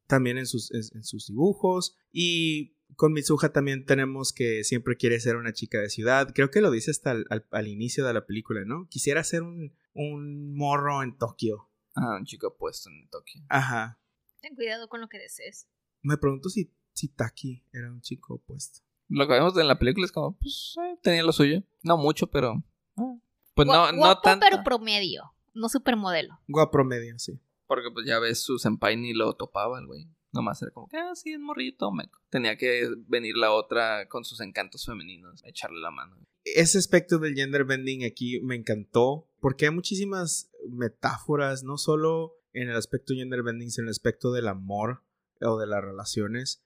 También 0.05 0.37
en 0.37 0.45
sus, 0.45 0.71
en, 0.71 1.03
sus 1.03 1.27
dibujos. 1.27 1.95
Y 2.11 2.77
con 2.95 3.13
Mitsuha 3.13 3.49
también 3.49 3.85
tenemos 3.85 4.33
que 4.33 4.63
siempre 4.63 4.97
quiere 4.97 5.19
ser 5.19 5.35
una 5.35 5.53
chica 5.53 5.79
de 5.79 5.89
ciudad. 5.89 6.31
Creo 6.33 6.51
que 6.51 6.61
lo 6.61 6.71
dice 6.71 6.91
hasta 6.91 7.11
al, 7.11 7.67
inicio 7.67 8.05
de 8.05 8.13
la 8.13 8.25
película, 8.25 8.63
¿no? 8.65 8.87
Quisiera 8.89 9.23
ser 9.23 9.43
un, 9.43 9.73
un 9.93 10.55
morro 10.55 11.03
en 11.03 11.17
Tokio. 11.17 11.69
Ah, 11.95 12.17
un 12.17 12.25
chico 12.25 12.55
puesto 12.57 12.89
en 12.89 13.07
Tokio. 13.09 13.41
Ajá. 13.49 13.99
Ten 14.41 14.55
cuidado 14.55 14.87
con 14.87 15.01
lo 15.01 15.07
que 15.07 15.19
desees. 15.19 15.67
Me 16.01 16.17
pregunto 16.17 16.49
si, 16.49 16.71
si 16.93 17.07
Taki 17.07 17.63
era 17.71 17.91
un 17.91 18.01
chico 18.01 18.35
opuesto. 18.35 18.81
Lo 19.09 19.27
que 19.27 19.33
vemos 19.33 19.57
en 19.57 19.67
la 19.67 19.77
película 19.77 20.05
es 20.05 20.11
como, 20.11 20.37
pues, 20.37 20.75
eh, 20.81 20.97
tenía 21.01 21.23
lo 21.23 21.31
suyo. 21.31 21.63
No 21.83 21.97
mucho, 21.97 22.27
pero. 22.27 22.63
Eh, 22.97 23.19
pues 23.53 23.67
no, 23.67 23.91
no 23.91 24.19
tanto. 24.19 24.45
pero 24.49 24.63
promedio. 24.63 25.33
No 25.53 25.69
supermodelo. 25.69 26.39
Guapo 26.47 26.71
promedio, 26.71 27.19
sí. 27.19 27.39
Porque 27.67 27.91
pues 27.91 28.05
ya 28.05 28.19
ves, 28.19 28.41
su 28.41 28.57
senpai 28.57 28.97
ni 28.97 29.13
lo 29.13 29.35
topaba 29.35 29.79
el 29.79 29.85
güey. 29.85 30.07
Nomás 30.33 30.61
era 30.63 30.71
como 30.71 30.87
que, 30.87 30.97
ah, 30.97 31.13
sí, 31.15 31.31
es 31.31 31.39
morrito, 31.39 31.91
meco. 31.91 32.19
Tenía 32.29 32.57
que 32.57 32.89
venir 33.07 33.37
la 33.37 33.51
otra 33.51 34.07
con 34.09 34.25
sus 34.25 34.41
encantos 34.41 34.85
femeninos 34.85 35.43
a 35.43 35.49
echarle 35.49 35.79
la 35.79 35.91
mano. 35.91 36.17
Ese 36.43 36.79
aspecto 36.79 37.19
del 37.19 37.35
gender 37.35 37.63
bending 37.65 38.03
aquí 38.03 38.41
me 38.41 38.55
encantó 38.55 39.29
porque 39.39 39.65
hay 39.65 39.71
muchísimas 39.71 40.51
metáforas, 40.67 41.63
no 41.63 41.77
solo 41.77 42.33
en 42.51 42.69
el 42.69 42.75
aspecto 42.75 43.13
gender 43.13 43.43
bending, 43.43 43.69
en 43.77 43.85
el 43.85 43.91
aspecto 43.91 44.31
del 44.31 44.47
amor 44.47 45.03
o 45.39 45.57
de 45.59 45.67
las 45.67 45.83
relaciones. 45.83 46.63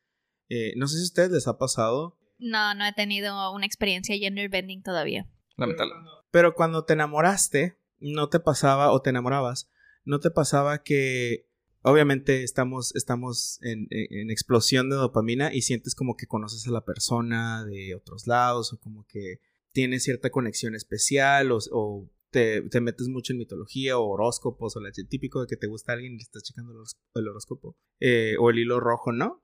Eh, 0.49 0.73
no 0.77 0.87
sé 0.87 0.95
si 0.97 1.03
a 1.03 1.05
ustedes 1.05 1.31
les 1.31 1.47
ha 1.47 1.57
pasado. 1.57 2.17
No, 2.39 2.73
no 2.73 2.85
he 2.85 2.93
tenido 2.93 3.51
una 3.51 3.65
experiencia 3.65 4.17
gender 4.17 4.49
bending 4.49 4.81
todavía. 4.81 5.27
Lamentable. 5.57 5.93
Pero 6.31 6.55
cuando 6.55 6.85
te 6.85 6.93
enamoraste, 6.93 7.77
no 7.99 8.29
te 8.29 8.39
pasaba, 8.39 8.91
o 8.91 9.01
te 9.01 9.09
enamorabas, 9.09 9.69
no 10.05 10.19
te 10.19 10.31
pasaba 10.31 10.83
que 10.83 11.49
obviamente 11.81 12.43
estamos, 12.43 12.95
estamos 12.95 13.59
en, 13.61 13.87
en, 13.89 14.29
explosión 14.29 14.89
de 14.89 14.95
dopamina 14.95 15.53
y 15.53 15.61
sientes 15.61 15.95
como 15.95 16.15
que 16.15 16.27
conoces 16.27 16.67
a 16.67 16.71
la 16.71 16.85
persona 16.85 17.65
de 17.65 17.95
otros 17.95 18.27
lados 18.27 18.73
o 18.73 18.79
como 18.79 19.05
que 19.07 19.39
tienes 19.71 20.03
cierta 20.03 20.29
conexión 20.29 20.75
especial 20.75 21.51
o, 21.51 21.59
o 21.71 22.09
te, 22.29 22.81
metes 22.81 23.07
mucho 23.07 23.33
en 23.33 23.39
mitología 23.39 23.97
o 23.97 24.07
horóscopos 24.07 24.75
o 24.75 24.79
el 24.79 25.07
típico 25.07 25.41
de 25.41 25.47
que 25.47 25.57
te 25.57 25.67
gusta 25.67 25.93
alguien 25.93 26.13
y 26.13 26.21
estás 26.21 26.43
checando 26.43 26.73
el, 27.15 27.27
horóscopo. 27.27 27.77
Eh, 27.99 28.35
o 28.39 28.49
el 28.49 28.59
hilo 28.59 28.79
rojo, 28.79 29.11
¿no? 29.11 29.43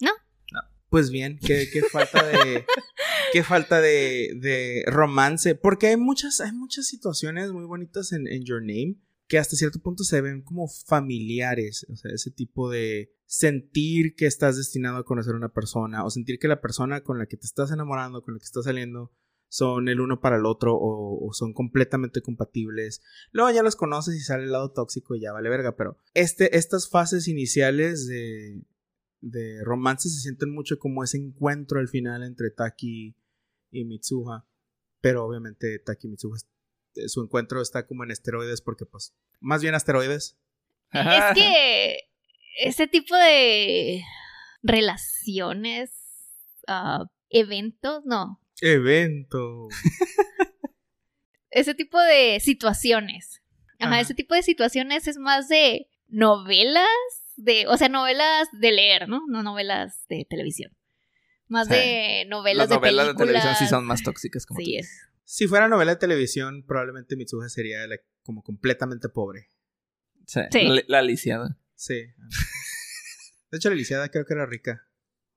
No. 0.00 0.10
No. 0.52 0.60
Pues 0.88 1.10
bien, 1.10 1.38
qué, 1.44 1.68
qué 1.72 1.82
falta 1.82 2.26
de... 2.26 2.64
qué 3.32 3.42
falta 3.42 3.80
de, 3.80 4.32
de 4.40 4.84
romance. 4.86 5.54
Porque 5.54 5.88
hay 5.88 5.96
muchas, 5.96 6.40
hay 6.40 6.52
muchas 6.52 6.86
situaciones 6.86 7.52
muy 7.52 7.64
bonitas 7.64 8.12
en, 8.12 8.26
en 8.26 8.44
Your 8.44 8.60
Name 8.60 8.96
que 9.32 9.38
hasta 9.38 9.56
cierto 9.56 9.78
punto 9.78 10.04
se 10.04 10.20
ven 10.20 10.42
como 10.42 10.68
familiares. 10.68 11.86
O 11.88 11.96
sea, 11.96 12.12
ese 12.12 12.30
tipo 12.30 12.68
de 12.68 13.14
sentir 13.24 14.14
que 14.14 14.26
estás 14.26 14.58
destinado 14.58 14.98
a 14.98 15.06
conocer 15.06 15.32
a 15.32 15.38
una 15.38 15.54
persona 15.54 16.04
o 16.04 16.10
sentir 16.10 16.38
que 16.38 16.48
la 16.48 16.60
persona 16.60 17.02
con 17.02 17.18
la 17.18 17.24
que 17.24 17.38
te 17.38 17.46
estás 17.46 17.72
enamorando, 17.72 18.22
con 18.22 18.34
la 18.34 18.40
que 18.40 18.44
estás 18.44 18.66
saliendo, 18.66 19.10
son 19.48 19.88
el 19.88 20.02
uno 20.02 20.20
para 20.20 20.36
el 20.36 20.44
otro 20.44 20.76
o, 20.78 21.30
son 21.32 21.54
completamente 21.54 22.20
compatibles. 22.20 23.00
Luego 23.30 23.50
ya 23.50 23.62
los 23.62 23.74
conoces 23.74 24.16
y 24.16 24.20
sale 24.20 24.44
el 24.44 24.52
lado 24.52 24.70
tóxico 24.72 25.14
y 25.14 25.22
ya 25.22 25.32
vale 25.32 25.48
verga, 25.48 25.76
pero 25.76 25.96
este, 26.12 26.54
estas 26.58 26.90
fases 26.90 27.26
iniciales 27.26 28.06
de, 28.06 28.62
de 29.22 29.64
romance 29.64 30.10
se 30.10 30.20
sienten 30.20 30.52
mucho 30.52 30.78
como 30.78 31.02
ese 31.04 31.16
encuentro 31.16 31.80
al 31.80 31.88
final 31.88 32.22
entre 32.22 32.50
Taki 32.50 33.16
y 33.70 33.84
Mitsuha. 33.86 34.46
Pero 35.00 35.24
obviamente 35.24 35.78
Taki 35.78 36.08
y 36.08 36.10
Mitsuha, 36.10 36.36
su 37.06 37.22
encuentro 37.22 37.60
está 37.62 37.86
como 37.86 38.04
en 38.04 38.10
esteroides 38.10 38.60
porque 38.62 38.84
pues, 38.86 39.14
más 39.40 39.62
bien 39.62 39.74
asteroides. 39.74 40.36
Es 40.92 41.34
que 41.34 41.98
ese 42.60 42.86
tipo 42.86 43.16
de 43.16 44.02
relaciones, 44.62 45.90
ah, 46.68 47.04
eventos, 47.30 48.02
no. 48.04 48.40
Evento. 48.60 49.68
Ese 51.50 51.74
tipo 51.74 52.00
de 52.00 52.40
situaciones. 52.40 53.42
Ajá, 53.78 53.90
Ajá. 53.92 54.00
ese 54.00 54.14
tipo 54.14 54.34
de 54.34 54.42
situaciones 54.42 55.06
es 55.06 55.18
más 55.18 55.48
de 55.48 55.86
novelas, 56.08 56.86
de, 57.36 57.66
o 57.66 57.76
sea, 57.76 57.88
novelas 57.90 58.48
de 58.52 58.72
leer, 58.72 59.06
¿no? 59.08 59.20
No 59.28 59.42
novelas 59.42 60.06
de 60.08 60.24
televisión. 60.30 60.72
Más 61.48 61.66
Sí. 61.68 61.74
de 61.74 62.24
novelas, 62.28 62.68
Las 62.70 62.76
novelas 62.78 63.06
de 63.06 63.12
de 63.12 63.14
películas. 63.18 63.42
televisión 63.42 63.54
sí 63.56 63.66
son 63.68 63.84
más 63.84 64.02
tóxicas 64.02 64.46
como 64.46 64.60
tú 64.60 64.64
Sí, 64.64 64.76
dices. 64.76 64.86
es. 64.92 65.08
Si 65.34 65.46
fuera 65.48 65.66
novela 65.66 65.92
de 65.92 65.96
televisión, 65.96 66.62
probablemente 66.66 67.16
Mitsuha 67.16 67.48
sería 67.48 67.86
la- 67.86 67.96
como 68.22 68.42
completamente 68.42 69.08
pobre. 69.08 69.48
Sí. 70.26 70.40
Sí. 70.52 70.68
La, 70.68 70.82
la 70.88 71.02
lisiada. 71.02 71.58
Sí. 71.74 71.94
De 73.50 73.56
hecho, 73.56 73.70
la 73.70 73.76
lisiada 73.76 74.10
creo 74.10 74.26
que 74.26 74.34
era 74.34 74.44
rica. 74.44 74.86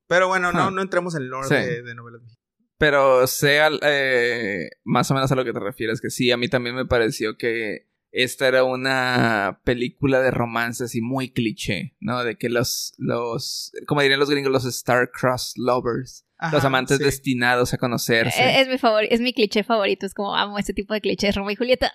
Pero 0.08 0.28
bueno, 0.28 0.52
no, 0.52 0.68
Huh. 0.68 0.72
no 0.72 0.82
entremos 0.82 1.16
en 1.16 1.22
el 1.24 1.28
lore 1.30 1.48
Sí. 1.48 1.56
de, 1.56 1.82
de 1.82 1.96
novelas 1.96 2.22
mexicanas. 2.22 2.46
Pero 2.78 3.26
sea 3.28 3.70
eh, 3.84 4.70
más 4.84 5.10
o 5.12 5.14
menos 5.14 5.32
a 5.32 5.36
lo 5.36 5.46
que 5.46 5.54
te 5.54 5.60
refieres, 5.62 6.02
que 6.02 6.10
sí, 6.10 6.30
a 6.30 6.36
mí 6.38 6.50
también 6.50 6.76
me 6.76 6.86
pareció 6.86 7.38
que 7.38 7.88
esta 8.12 8.50
era 8.50 8.66
una 8.66 9.62
película 9.64 10.20
de 10.22 10.32
romance 10.32 10.84
así 10.84 11.00
muy 11.00 11.32
cliché, 11.32 11.96
¿no? 12.02 12.22
De 12.26 12.38
que 12.38 12.50
los, 12.50 12.94
los, 12.98 13.72
como 13.88 14.02
dirían 14.02 14.20
los 14.20 14.30
gringos, 14.30 14.52
los 14.52 14.66
star-crossed 14.66 15.54
lovers, 15.56 16.25
los 16.52 16.64
amantes 16.66 16.98
sí. 16.98 17.04
destinados 17.04 17.74
a 17.74 17.78
conocerse. 17.78 18.44
Es, 18.44 18.62
es 18.62 18.68
mi 18.68 18.78
favor, 18.78 19.04
es 19.10 19.22
mi 19.22 19.34
cliché 19.34 19.64
favorito. 19.64 20.06
Es 20.06 20.14
como 20.14 20.36
amo 20.36 20.60
este 20.60 20.74
tipo 20.74 20.94
de 20.94 21.02
clichés. 21.02 21.36
Romeo 21.36 21.52
y 21.52 21.56
Julieta. 21.56 21.92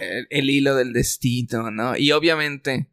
el, 0.00 0.26
el 0.30 0.50
hilo 0.50 0.74
del 0.74 0.92
destino, 0.92 1.70
¿no? 1.70 1.96
Y 1.96 2.12
obviamente 2.12 2.90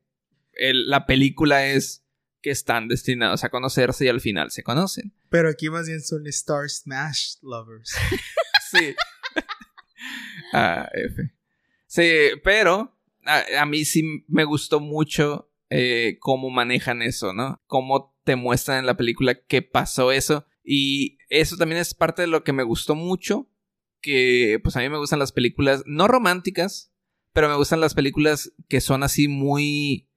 el- 0.54 0.90
la 0.90 1.06
película 1.06 1.66
es 1.66 2.04
que 2.42 2.50
están 2.50 2.88
destinados 2.88 3.44
a 3.44 3.50
conocerse 3.50 4.06
y 4.06 4.08
al 4.08 4.20
final 4.20 4.50
se 4.52 4.64
conocen. 4.64 5.14
Pero 5.30 5.48
aquí 5.50 5.70
más 5.70 5.88
bien 5.88 6.02
son 6.02 6.26
Star 6.28 6.70
Smash 6.70 7.36
Lovers. 7.42 7.94
Sí. 8.72 8.96
ah, 10.54 10.88
F. 10.94 11.30
Sí, 11.88 12.10
pero 12.44 12.98
a, 13.26 13.44
a 13.62 13.66
mí 13.66 13.84
sí 13.86 14.24
me 14.30 14.46
gustó 14.46 14.80
mucho 14.80 15.52
eh, 15.70 16.18
cómo 16.22 16.50
manejan 16.50 17.02
eso, 17.02 17.34
¿no? 17.34 17.62
Cómo 17.68 18.11
te 18.24 18.36
muestran 18.36 18.80
en 18.80 18.86
la 18.86 18.98
película 18.98 19.36
que 19.36 19.62
pasó 19.62 20.12
eso. 20.12 20.46
Y 20.64 21.18
eso 21.30 21.58
también 21.58 21.82
es 21.82 21.94
parte 21.94 22.22
de 22.22 22.28
lo 22.28 22.44
que 22.44 22.54
me 22.54 22.64
gustó 22.64 22.96
mucho. 22.96 23.50
Que 24.02 24.60
pues 24.64 24.76
a 24.76 24.80
mí 24.80 24.90
me 24.90 24.98
gustan 24.98 25.20
las 25.20 25.32
películas 25.32 25.84
no 25.86 26.08
románticas, 26.08 26.92
pero 27.34 27.50
me 27.50 27.56
gustan 27.56 27.82
las 27.82 27.94
películas 27.94 28.52
que 28.68 28.82
son 28.82 29.04
así 29.04 29.28
muy 29.28 30.10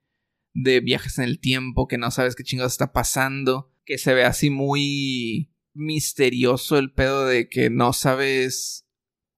de 0.55 0.81
viajes 0.81 1.19
en 1.19 1.25
el 1.25 1.41
tiempo, 1.41 1.89
que 1.89 1.99
no 1.99 2.11
sabes 2.11 2.37
qué 2.37 2.45
chingados 2.45 2.73
está 2.73 2.93
pasando, 2.93 3.73
que 3.85 3.99
se 3.99 4.15
ve 4.15 4.25
así 4.25 4.51
muy 4.51 5.53
misterioso 5.75 6.79
el 6.79 6.93
pedo 6.93 7.27
de 7.27 7.49
que 7.49 7.69
no 7.71 7.93
sabes 7.93 8.87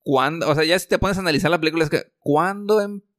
cuándo, 0.02 0.48
o 0.48 0.54
sea, 0.54 0.64
ya 0.64 0.78
si 0.78 0.86
te 0.86 0.98
pones 0.98 1.16
a 1.16 1.20
analizar 1.20 1.50
la 1.50 1.58
película 1.58 1.84
es 1.84 1.90
que 1.90 2.04
cuándo 2.18 2.76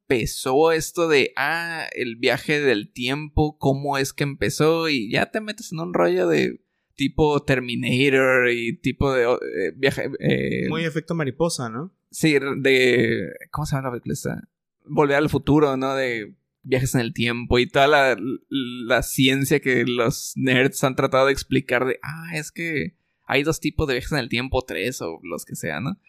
empezó 0.09 0.71
esto 0.71 1.07
de 1.07 1.33
ah, 1.35 1.87
el 1.93 2.15
viaje 2.15 2.61
del 2.61 2.91
tiempo, 2.91 3.57
cómo 3.57 3.97
es 3.97 4.13
que 4.13 4.23
empezó 4.23 4.89
y 4.89 5.11
ya 5.11 5.31
te 5.31 5.41
metes 5.41 5.71
en 5.71 5.79
un 5.79 5.93
rollo 5.93 6.27
de 6.27 6.61
tipo 6.95 7.43
Terminator 7.43 8.49
y 8.49 8.77
tipo 8.77 9.13
de 9.13 9.23
eh, 9.23 9.71
viaje 9.75 10.09
eh, 10.19 10.67
Muy 10.69 10.85
efecto 10.85 11.13
mariposa, 11.13 11.69
¿no? 11.69 11.93
Sí, 12.09 12.37
de. 12.57 13.33
¿Cómo 13.51 13.65
se 13.65 13.75
llama 13.75 13.89
la 13.89 13.91
película 13.91 14.13
esta? 14.13 14.49
Volver 14.85 15.17
al 15.17 15.29
futuro, 15.29 15.75
¿no? 15.75 15.93
De 15.95 16.35
viajes 16.63 16.95
en 16.95 17.01
el 17.01 17.13
tiempo 17.13 17.59
y 17.59 17.67
toda 17.67 17.87
la, 17.87 18.17
la 18.49 19.03
ciencia 19.03 19.59
que 19.59 19.85
los 19.85 20.33
nerds 20.35 20.83
han 20.83 20.95
tratado 20.95 21.27
de 21.27 21.33
explicar 21.33 21.85
de. 21.85 21.99
Ah, 22.01 22.31
es 22.33 22.51
que 22.51 22.95
hay 23.25 23.43
dos 23.43 23.59
tipos 23.59 23.87
de 23.87 23.95
viajes 23.95 24.13
en 24.13 24.19
el 24.19 24.29
tiempo, 24.29 24.63
tres 24.65 25.01
o 25.01 25.19
los 25.23 25.43
que 25.45 25.55
sea, 25.55 25.81
¿no? 25.81 25.99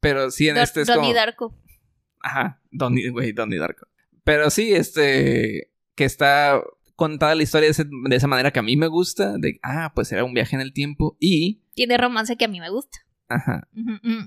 Pero 0.00 0.30
sí, 0.30 0.48
en 0.48 0.58
este 0.58 0.82
es 0.82 0.86
Donnie 0.86 1.02
como. 1.02 1.14
Darko. 1.14 1.54
Ajá, 2.20 2.60
Donnie, 2.70 3.08
güey, 3.10 3.32
Donnie 3.32 3.58
Darko. 3.58 3.86
Pero 4.24 4.50
sí, 4.50 4.72
este. 4.72 5.72
Que 5.94 6.04
está 6.04 6.62
contada 6.96 7.34
la 7.34 7.42
historia 7.42 7.66
de, 7.66 7.72
ese- 7.72 7.84
de 8.08 8.16
esa 8.16 8.26
manera 8.26 8.50
que 8.52 8.58
a 8.58 8.62
mí 8.62 8.76
me 8.76 8.86
gusta. 8.88 9.36
De. 9.38 9.58
Ah, 9.62 9.92
pues 9.94 10.12
era 10.12 10.24
un 10.24 10.34
viaje 10.34 10.54
en 10.56 10.62
el 10.62 10.72
tiempo 10.72 11.16
y. 11.20 11.62
Tiene 11.74 11.96
romance 11.96 12.36
que 12.36 12.44
a 12.44 12.48
mí 12.48 12.60
me 12.60 12.70
gusta. 12.70 12.98
Ajá. 13.28 13.68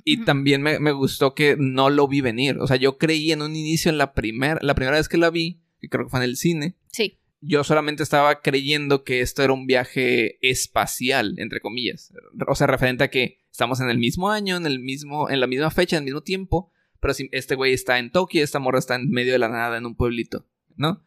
Y 0.06 0.24
también 0.24 0.62
me, 0.62 0.80
me 0.80 0.92
gustó 0.94 1.36
que 1.36 1.56
no 1.60 1.90
lo 1.90 2.08
vi 2.08 2.22
venir. 2.22 2.58
O 2.60 2.68
sea, 2.68 2.78
yo 2.78 2.98
creí 2.98 3.32
en 3.34 3.42
un 3.42 3.54
inicio, 3.56 3.92
en 3.92 3.98
la 3.98 4.14
primera, 4.14 4.60
la 4.62 4.76
primera 4.76 4.96
vez 4.98 5.10
que 5.10 5.18
la 5.18 5.30
vi, 5.30 5.62
que 5.82 5.90
creo 5.90 6.06
que 6.06 6.10
fue 6.10 6.20
en 6.22 6.24
el 6.24 6.38
cine, 6.38 6.78
Sí. 6.88 7.20
yo 7.42 7.66
solamente 7.66 8.02
estaba 8.02 8.42
creyendo 8.42 9.04
que 9.04 9.20
esto 9.20 9.44
era 9.44 9.52
un 9.52 9.68
viaje 9.68 10.38
espacial, 10.50 11.36
entre 11.38 11.60
comillas. 11.60 12.14
O 12.48 12.56
sea, 12.56 12.66
referente 12.68 13.04
a 13.04 13.10
que 13.10 13.40
estamos 13.52 13.82
en 13.82 13.90
el 13.90 13.98
mismo 14.00 14.32
año, 14.32 14.56
en 14.56 14.66
el 14.66 14.80
mismo, 14.80 15.30
en 15.30 15.42
la 15.42 15.48
misma 15.48 15.70
fecha, 15.70 15.98
en 15.98 16.04
el 16.04 16.06
mismo 16.06 16.22
tiempo, 16.22 16.72
pero 17.04 17.14
si 17.14 17.28
este 17.34 17.56
güey 17.56 17.74
está 17.74 18.00
en 18.00 18.12
Tokio, 18.12 18.42
esta 18.42 18.60
morra 18.60 18.80
está 18.80 18.96
en 18.96 19.10
medio 19.10 19.34
de 19.34 19.38
la 19.38 19.50
nada, 19.50 19.78
en 19.78 19.86
un 19.86 19.94
pueblito, 19.94 20.48
¿no? 20.78 21.06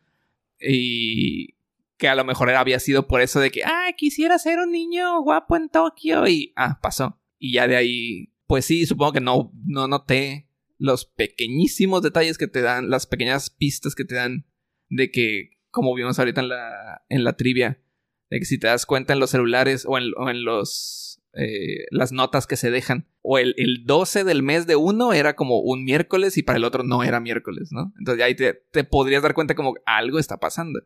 Y 0.60 1.54
que 1.96 2.06
a 2.06 2.14
lo 2.14 2.22
mejor 2.22 2.50
había 2.50 2.78
sido 2.80 3.06
por 3.06 3.22
eso 3.22 3.40
de 3.40 3.50
que, 3.50 3.64
ah, 3.64 3.88
quisiera 3.96 4.38
ser 4.38 4.58
un 4.58 4.72
niño 4.72 5.22
guapo 5.22 5.56
en 5.56 5.70
Tokio 5.70 6.28
y, 6.28 6.52
ah, 6.54 6.80
pasó. 6.82 7.18
Y 7.38 7.54
ya 7.54 7.66
de 7.66 7.76
ahí, 7.76 8.30
pues 8.46 8.66
sí, 8.66 8.84
supongo 8.84 9.14
que 9.14 9.22
no, 9.22 9.50
no 9.64 9.88
noté 9.88 10.50
los 10.76 11.06
pequeñísimos 11.06 12.02
detalles 12.02 12.36
que 12.36 12.46
te 12.46 12.60
dan, 12.60 12.90
las 12.90 13.06
pequeñas 13.06 13.48
pistas 13.48 13.94
que 13.94 14.04
te 14.04 14.16
dan 14.16 14.44
de 14.90 15.10
que, 15.10 15.52
como 15.70 15.94
vimos 15.94 16.18
ahorita 16.18 16.42
en 16.42 16.50
la, 16.50 17.06
en 17.08 17.24
la 17.24 17.38
trivia, 17.38 17.80
de 18.28 18.38
que 18.38 18.44
si 18.44 18.58
te 18.58 18.66
das 18.66 18.84
cuenta 18.84 19.14
en 19.14 19.18
los 19.18 19.30
celulares 19.30 19.86
o 19.88 19.96
en, 19.96 20.12
o 20.18 20.28
en 20.28 20.44
los, 20.44 21.15
eh, 21.36 21.84
las 21.90 22.12
notas 22.12 22.46
que 22.46 22.56
se 22.56 22.70
dejan, 22.70 23.06
o 23.22 23.38
el, 23.38 23.54
el 23.58 23.84
12 23.84 24.24
del 24.24 24.42
mes 24.42 24.66
de 24.66 24.76
uno 24.76 25.12
era 25.12 25.36
como 25.36 25.60
un 25.60 25.84
miércoles 25.84 26.36
y 26.38 26.42
para 26.42 26.56
el 26.58 26.64
otro 26.64 26.82
no 26.82 27.02
era 27.04 27.20
miércoles, 27.20 27.68
¿no? 27.72 27.92
Entonces 27.98 28.24
ahí 28.24 28.34
te, 28.34 28.54
te 28.72 28.84
podrías 28.84 29.22
dar 29.22 29.34
cuenta 29.34 29.54
como 29.54 29.74
algo 29.86 30.18
está 30.18 30.38
pasando. 30.38 30.80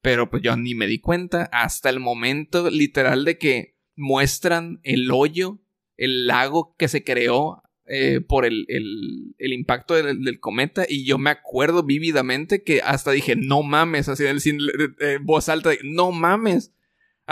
Pero 0.00 0.28
pues 0.30 0.42
yo 0.42 0.56
ni 0.56 0.74
me 0.74 0.88
di 0.88 0.98
cuenta 0.98 1.44
hasta 1.52 1.88
el 1.88 2.00
momento 2.00 2.68
literal 2.70 3.24
de 3.24 3.38
que 3.38 3.76
muestran 3.94 4.80
el 4.82 5.10
hoyo, 5.12 5.60
el 5.96 6.26
lago 6.26 6.74
que 6.76 6.88
se 6.88 7.04
creó 7.04 7.62
eh, 7.86 8.20
por 8.20 8.44
el, 8.44 8.64
el- 8.68 9.34
el 9.38 9.52
impacto 9.52 9.94
del, 9.94 10.40
cometa. 10.40 10.84
Y 10.88 11.04
yo 11.04 11.18
me 11.18 11.30
acuerdo 11.30 11.82
vívidamente 11.84 12.62
que 12.64 12.80
hasta 12.82 13.10
dije, 13.12 13.36
no 13.36 13.62
mames, 13.62 14.08
así 14.08 14.24
eh, 14.24 15.18
voz 15.22 15.48
alta, 15.48 15.70
no 15.84 16.10
mames. 16.10 16.72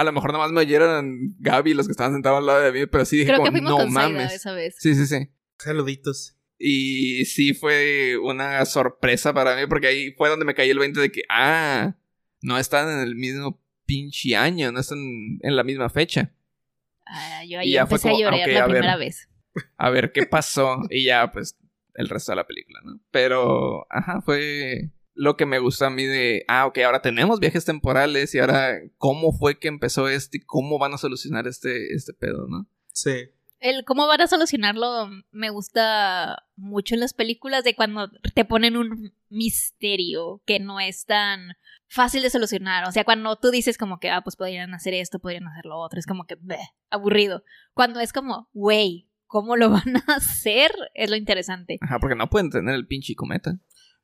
A 0.00 0.04
lo 0.04 0.12
mejor 0.12 0.32
nada 0.32 0.44
más 0.44 0.52
me 0.52 0.60
oyeron 0.60 1.34
Gaby, 1.40 1.74
los 1.74 1.86
que 1.86 1.90
estaban 1.92 2.14
sentados 2.14 2.38
al 2.38 2.46
lado 2.46 2.60
de 2.62 2.72
mí, 2.72 2.86
pero 2.86 3.04
sí 3.04 3.18
dije, 3.18 3.28
Creo 3.28 3.40
que 3.44 3.50
como, 3.50 3.52
fuimos 3.58 3.70
no 3.70 3.76
con 3.84 3.92
mames. 3.92 4.32
esa 4.32 4.52
vez. 4.52 4.76
Sí, 4.78 4.94
sí, 4.94 5.06
sí. 5.06 5.28
Saluditos. 5.58 6.36
Y 6.58 7.26
sí 7.26 7.52
fue 7.54 8.16
una 8.22 8.64
sorpresa 8.64 9.34
para 9.34 9.56
mí 9.56 9.66
porque 9.68 9.88
ahí 9.88 10.12
fue 10.12 10.28
donde 10.30 10.44
me 10.46 10.54
caí 10.54 10.70
el 10.70 10.78
20 10.78 11.00
de 11.00 11.12
que, 11.12 11.22
ah, 11.28 11.96
no 12.40 12.58
están 12.58 12.88
en 12.90 13.00
el 13.00 13.14
mismo 13.14 13.62
pinche 13.84 14.36
año, 14.36 14.72
no 14.72 14.80
están 14.80 14.98
en 15.42 15.56
la 15.56 15.64
misma 15.64 15.90
fecha. 15.90 16.32
Ah, 17.06 17.42
yo 17.44 17.50
Y 17.50 17.56
ahí 17.56 17.70
ya 17.72 17.86
fue 17.86 17.96
empecé 17.96 18.08
como, 18.10 18.16
a 18.16 18.20
llorar 18.20 18.48
la 18.48 18.58
a 18.58 18.66
ver. 18.66 18.70
primera 18.76 18.96
vez. 18.96 19.28
A 19.76 19.90
ver 19.90 20.12
qué 20.12 20.24
pasó 20.30 20.78
y 20.88 21.04
ya 21.04 21.30
pues 21.30 21.58
el 21.94 22.08
resto 22.08 22.32
de 22.32 22.36
la 22.36 22.46
película, 22.46 22.80
¿no? 22.84 23.00
Pero, 23.10 23.86
ajá, 23.90 24.22
fue 24.22 24.90
lo 25.20 25.36
que 25.36 25.44
me 25.44 25.58
gustó 25.58 25.84
a 25.84 25.90
mí 25.90 26.06
de, 26.06 26.46
ah, 26.48 26.64
ok, 26.64 26.78
ahora 26.78 27.02
tenemos 27.02 27.40
viajes 27.40 27.66
temporales 27.66 28.34
y 28.34 28.38
ahora 28.38 28.80
cómo 28.96 29.32
fue 29.32 29.58
que 29.58 29.68
empezó 29.68 30.08
este 30.08 30.38
y 30.38 30.40
cómo 30.40 30.78
van 30.78 30.94
a 30.94 30.98
solucionar 30.98 31.46
este, 31.46 31.92
este 31.92 32.14
pedo, 32.14 32.46
¿no? 32.48 32.66
Sí. 32.90 33.28
El 33.58 33.84
cómo 33.84 34.06
van 34.06 34.22
a 34.22 34.26
solucionarlo 34.26 35.10
me 35.30 35.50
gusta 35.50 36.46
mucho 36.56 36.94
en 36.94 37.00
las 37.00 37.12
películas 37.12 37.64
de 37.64 37.76
cuando 37.76 38.10
te 38.34 38.46
ponen 38.46 38.78
un 38.78 39.12
misterio 39.28 40.40
que 40.46 40.58
no 40.58 40.80
es 40.80 41.04
tan 41.04 41.52
fácil 41.86 42.22
de 42.22 42.30
solucionar. 42.30 42.88
O 42.88 42.92
sea, 42.92 43.04
cuando 43.04 43.36
tú 43.36 43.50
dices 43.50 43.76
como 43.76 43.98
que, 43.98 44.08
ah, 44.08 44.22
pues 44.22 44.36
podrían 44.36 44.72
hacer 44.72 44.94
esto, 44.94 45.18
podrían 45.18 45.46
hacer 45.48 45.66
lo 45.66 45.78
otro, 45.78 45.98
es 45.98 46.06
como 46.06 46.24
que, 46.24 46.36
bleh, 46.36 46.56
aburrido. 46.88 47.44
Cuando 47.74 48.00
es 48.00 48.14
como, 48.14 48.48
güey, 48.54 49.10
¿cómo 49.26 49.56
lo 49.56 49.68
van 49.68 49.96
a 49.96 50.04
hacer? 50.16 50.72
Es 50.94 51.10
lo 51.10 51.16
interesante. 51.16 51.76
Ajá, 51.82 51.98
porque 51.98 52.16
no 52.16 52.30
pueden 52.30 52.48
tener 52.48 52.74
el 52.74 52.86
pinche 52.86 53.14
cometa. 53.14 53.58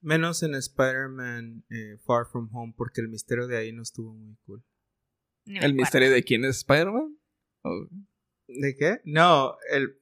Menos 0.07 0.43
en 0.45 0.55
Spider-Man 0.55 1.65
eh, 1.69 1.99
Far 2.07 2.27
From 2.31 2.49
Home, 2.53 2.73
porque 2.77 3.01
el 3.01 3.09
misterio 3.09 3.49
de 3.49 3.57
ahí 3.57 3.73
no 3.73 3.83
estuvo 3.83 4.15
muy 4.15 4.37
cool. 4.47 4.63
¿El 5.47 5.75
misterio 5.75 6.11
de 6.13 6.23
quién 6.23 6.45
es 6.45 6.59
Spider-Man? 6.59 7.19
¿O- 7.65 7.89
¿De 8.47 8.77
qué? 8.77 9.01
No, 9.05 9.57
el. 9.73 9.99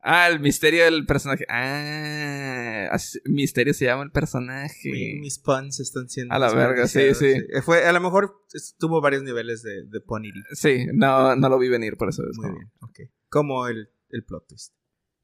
Ah, 0.00 0.28
el 0.28 0.40
misterio 0.40 0.84
del 0.84 1.06
personaje. 1.06 1.46
Ah, 1.48 2.88
así- 2.92 3.18
misterio 3.24 3.72
se 3.72 3.86
llama 3.86 4.02
el 4.04 4.10
personaje. 4.10 4.90
mi- 4.90 5.14
mis 5.20 5.38
puns 5.38 5.80
están 5.80 6.08
siendo. 6.10 6.34
A 6.34 6.38
la 6.38 6.52
verga, 6.52 6.86
sí, 6.86 7.14
sí. 7.14 7.26
Eh, 7.26 7.62
Fue, 7.62 7.84
a 7.86 7.92
lo 7.92 8.00
mejor 8.00 8.32
tuvo 8.78 9.00
varios 9.00 9.22
niveles 9.22 9.62
de, 9.62 9.84
de 9.86 10.00
punity. 10.02 10.38
Sí, 10.52 10.86
no, 10.92 11.34
no 11.34 11.48
lo 11.48 11.58
vi 11.58 11.68
venir 11.70 11.96
por 11.96 12.10
eso. 12.10 12.22
es 12.30 12.36
Muy 12.36 12.46
como- 12.48 12.58
bien, 12.58 12.70
ok. 12.80 13.00
Como 13.30 13.66
el, 13.68 13.88
el 14.10 14.22
plot 14.24 14.46
twist. 14.48 14.74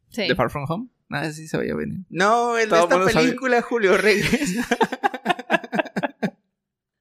Sí. 0.09 0.27
¿De 0.27 0.35
Far 0.35 0.51
From 0.51 0.65
Home? 0.69 0.89
Ah, 1.13 1.31
sí 1.31 1.47
se 1.47 1.59
veía 1.59 1.75
venir. 1.75 2.01
No, 2.09 2.57
el 2.57 2.69
de 2.71 2.79
esta 2.79 2.89
sabe. 2.89 3.13
película, 3.13 3.61
Julio 3.63 3.97
Regresa. 3.99 4.67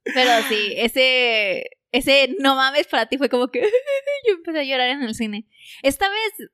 Pero 0.03 0.47
sí, 0.49 0.73
ese, 0.75 1.69
ese 1.91 2.35
no 2.39 2.55
mames 2.55 2.87
para 2.87 3.05
ti 3.05 3.17
fue 3.17 3.29
como 3.29 3.47
que 3.47 3.61
yo 4.27 4.33
empecé 4.33 4.59
a 4.59 4.63
llorar 4.63 4.89
en 4.89 5.03
el 5.03 5.15
cine. 5.15 5.47
Esta 5.81 6.09
vez, 6.09 6.49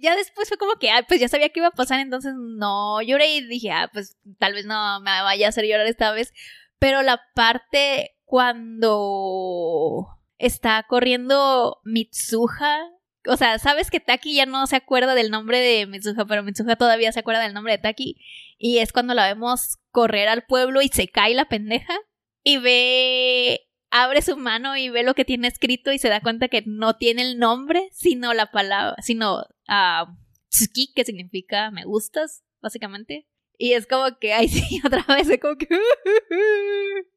ya 0.00 0.14
después 0.14 0.48
fue 0.48 0.58
como 0.58 0.76
que, 0.76 0.90
ah, 0.90 1.04
pues 1.06 1.20
ya 1.20 1.28
sabía 1.28 1.48
que 1.48 1.60
iba 1.60 1.68
a 1.68 1.72
pasar, 1.72 2.00
entonces 2.00 2.34
no 2.36 3.02
lloré 3.02 3.34
y 3.34 3.46
dije, 3.46 3.72
ah, 3.72 3.90
pues 3.92 4.16
tal 4.38 4.54
vez 4.54 4.66
no 4.66 5.00
me 5.00 5.10
vaya 5.22 5.46
a 5.46 5.48
hacer 5.48 5.64
llorar 5.66 5.86
esta 5.86 6.12
vez. 6.12 6.32
Pero 6.78 7.02
la 7.02 7.20
parte 7.34 8.16
cuando 8.24 10.06
está 10.38 10.84
corriendo 10.88 11.80
Mitsuha, 11.84 12.78
o 13.26 13.36
sea, 13.36 13.58
sabes 13.58 13.90
que 13.90 14.00
Taki 14.00 14.34
ya 14.34 14.46
no 14.46 14.66
se 14.66 14.76
acuerda 14.76 15.14
del 15.14 15.30
nombre 15.30 15.58
de 15.60 15.86
Mitsuha, 15.86 16.24
pero 16.26 16.42
Mitsuha 16.42 16.76
todavía 16.76 17.12
se 17.12 17.20
acuerda 17.20 17.42
del 17.42 17.54
nombre 17.54 17.72
de 17.72 17.78
Taki. 17.78 18.16
Y 18.58 18.78
es 18.78 18.92
cuando 18.92 19.14
la 19.14 19.26
vemos 19.26 19.78
correr 19.90 20.28
al 20.28 20.44
pueblo 20.44 20.82
y 20.82 20.88
se 20.88 21.08
cae 21.08 21.34
la 21.34 21.46
pendeja 21.46 21.94
y 22.42 22.58
ve, 22.58 23.60
abre 23.90 24.22
su 24.22 24.36
mano 24.36 24.76
y 24.76 24.88
ve 24.88 25.02
lo 25.02 25.14
que 25.14 25.24
tiene 25.24 25.48
escrito 25.48 25.92
y 25.92 25.98
se 25.98 26.08
da 26.08 26.20
cuenta 26.20 26.48
que 26.48 26.62
no 26.66 26.96
tiene 26.96 27.22
el 27.22 27.38
nombre, 27.38 27.88
sino 27.92 28.34
la 28.34 28.50
palabra, 28.50 28.96
sino 29.02 29.44
ah, 29.68 30.06
tsuki, 30.50 30.92
que 30.94 31.04
significa 31.04 31.70
me 31.70 31.84
gustas, 31.84 32.42
básicamente. 32.60 33.28
Y 33.58 33.74
es 33.74 33.86
como 33.86 34.18
que, 34.18 34.32
ay, 34.32 34.48
sí, 34.48 34.80
otra 34.84 35.04
vez, 35.14 35.28
es 35.28 35.40
como 35.40 35.56
que... 35.56 35.68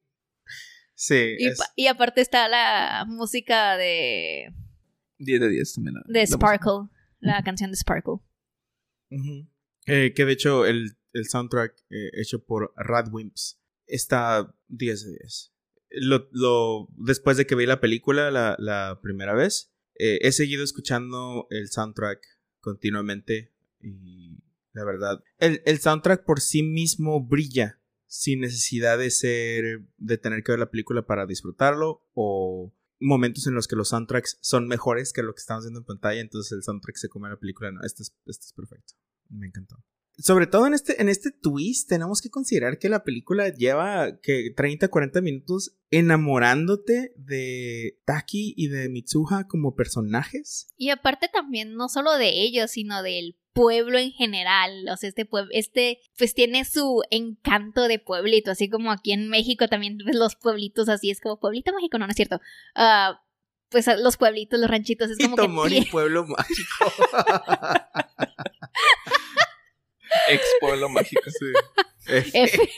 Sí, 0.97 1.35
y, 1.39 1.47
es- 1.47 1.57
pa- 1.57 1.71
y 1.75 1.87
aparte 1.87 2.21
está 2.21 2.47
la 2.47 3.03
música 3.07 3.75
de, 3.75 4.47
10 5.17 5.39
de 5.41 5.49
10 5.49 5.73
también. 5.73 5.95
la- 5.95 6.03
de 6.07 6.19
la 6.19 6.25
Sparkle, 6.27 6.89
la 7.19 7.43
canción 7.43 7.71
de 7.71 7.77
Sparkle. 7.77 8.15
Ujú. 9.11 9.47
Eh, 9.87 10.13
que 10.15 10.25
de 10.25 10.31
hecho 10.31 10.65
el, 10.65 10.97
el 11.13 11.25
soundtrack 11.27 11.73
eh, 11.89 12.09
hecho 12.19 12.43
por 12.43 12.73
Radwimps 12.75 13.61
está 13.85 14.53
10 14.67 15.05
de 15.05 15.11
10. 15.19 15.53
Lo, 15.91 16.27
lo- 16.31 16.87
después 16.97 17.37
de 17.37 17.45
que 17.45 17.55
vi 17.55 17.65
la 17.65 17.79
película 17.79 18.31
la, 18.31 18.55
la 18.59 18.99
primera 19.01 19.33
vez, 19.33 19.71
eh, 19.97 20.19
he 20.21 20.31
seguido 20.31 20.63
escuchando 20.63 21.47
el 21.51 21.69
soundtrack 21.69 22.19
continuamente 22.59 23.53
y 23.79 24.39
la 24.73 24.83
verdad, 24.83 25.23
el, 25.37 25.61
el 25.65 25.79
soundtrack 25.79 26.25
por 26.25 26.41
sí 26.41 26.61
mismo 26.63 27.25
brilla 27.25 27.79
sin 28.07 28.41
necesidad 28.41 28.97
de 28.97 29.09
ser, 29.11 29.85
de 29.97 30.17
tener 30.17 30.43
que 30.43 30.51
ver 30.51 30.59
la 30.59 30.69
película 30.71 31.05
para 31.05 31.25
disfrutarlo 31.25 32.05
o 32.13 32.73
momentos 32.99 33.47
en 33.47 33.53
los 33.53 33.67
que 33.67 33.75
los 33.75 33.89
soundtracks 33.89 34.37
son 34.41 34.67
mejores 34.67 35.13
que 35.13 35.23
lo 35.23 35.33
que 35.33 35.39
estamos 35.39 35.65
viendo 35.65 35.79
en 35.79 35.85
pantalla, 35.85 36.21
entonces 36.21 36.51
el 36.51 36.63
soundtrack 36.63 36.95
se 36.97 37.09
come 37.09 37.29
la 37.29 37.39
película. 37.39 37.71
No, 37.71 37.81
este 37.83 38.03
es, 38.03 38.15
este 38.25 38.45
es 38.45 38.53
perfecto. 38.53 38.93
Me 39.29 39.47
encantó. 39.47 39.83
Sobre 40.17 40.47
todo 40.47 40.65
en 40.65 40.73
este, 40.73 41.01
en 41.01 41.09
este 41.09 41.31
twist, 41.31 41.89
tenemos 41.89 42.21
que 42.21 42.29
considerar 42.29 42.79
que 42.79 42.87
la 42.87 43.03
película 43.03 43.49
lleva 43.49 44.17
que 44.21 44.53
30, 44.55 44.87
40 44.87 45.19
minutos 45.21 45.77
enamorándote 45.91 47.13
de 47.17 47.99
Taki 48.05 48.53
y 48.55 48.69
de 48.69 48.87
Mitsuha 48.87 49.47
como 49.47 49.75
personajes. 49.75 50.69
Y 50.77 50.89
aparte 50.89 51.27
también, 51.27 51.75
no 51.75 51.89
solo 51.89 52.17
de 52.17 52.43
ellos, 52.43 52.71
sino 52.71 53.03
del 53.03 53.37
pueblo 53.55 53.97
en 53.97 54.11
general. 54.11 54.85
O 54.91 54.97
sea, 54.97 55.09
este 55.09 55.25
pueblo, 55.25 55.49
este, 55.53 55.99
pues 56.17 56.33
tiene 56.35 56.63
su 56.65 57.01
encanto 57.09 57.87
de 57.87 57.97
pueblito, 57.99 58.51
así 58.51 58.69
como 58.69 58.91
aquí 58.91 59.13
en 59.13 59.29
México 59.29 59.67
también 59.67 59.97
ves 59.97 60.15
los 60.15 60.35
pueblitos 60.35 60.89
así, 60.89 61.09
es 61.09 61.21
como 61.21 61.39
pueblito 61.39 61.73
mágico, 61.73 61.97
no, 61.97 62.05
no 62.05 62.11
es 62.11 62.17
cierto. 62.17 62.39
Ah, 62.75 63.21
pues 63.69 63.87
a- 63.87 63.95
los 63.95 64.17
pueblitos, 64.17 64.59
los 64.59 64.69
ranchitos, 64.69 65.09
es 65.09 65.17
como 65.17 65.35
que 65.37 65.41
Tomori, 65.43 65.79
tie- 65.81 65.89
pueblo 65.91 66.25
mágico. 66.27 66.85
Ex 70.29 70.43
pueblo 70.59 70.89
mágico. 70.89 71.29
Sí. 71.29 71.45
F. 72.07 72.43
F. 72.43 72.59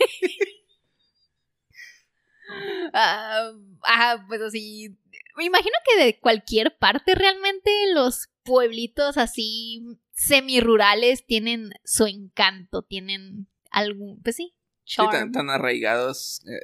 Ah, 2.93 3.51
ah, 3.83 4.25
pues 4.27 4.41
así. 4.41 4.97
Me 5.35 5.45
imagino 5.45 5.75
que 5.85 6.03
de 6.03 6.19
cualquier 6.19 6.77
parte 6.77 7.13
realmente 7.13 7.69
los 7.93 8.29
pueblitos 8.43 9.17
así 9.17 9.83
semirurales 10.17 11.25
tienen 11.25 11.71
su 11.86 12.06
encanto, 12.08 12.82
tienen 12.82 13.47
algún, 13.71 14.21
pues 14.23 14.36
sí, 14.36 14.53
Sí, 14.84 14.95
charm. 14.95 15.12
tan, 15.12 15.32
tan 15.32 15.49
arraigados. 15.49 16.41
eh, 16.47 16.60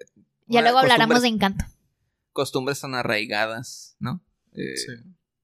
ya 0.48 0.62
luego 0.62 0.80
hablaremos 0.80 1.22
de 1.22 1.28
encanto. 1.30 1.64
Costumbres 2.32 2.82
tan 2.82 2.96
arraigadas, 2.96 3.96
¿no? 4.00 4.24
Eh, 4.54 4.76
Sí. 4.76 4.92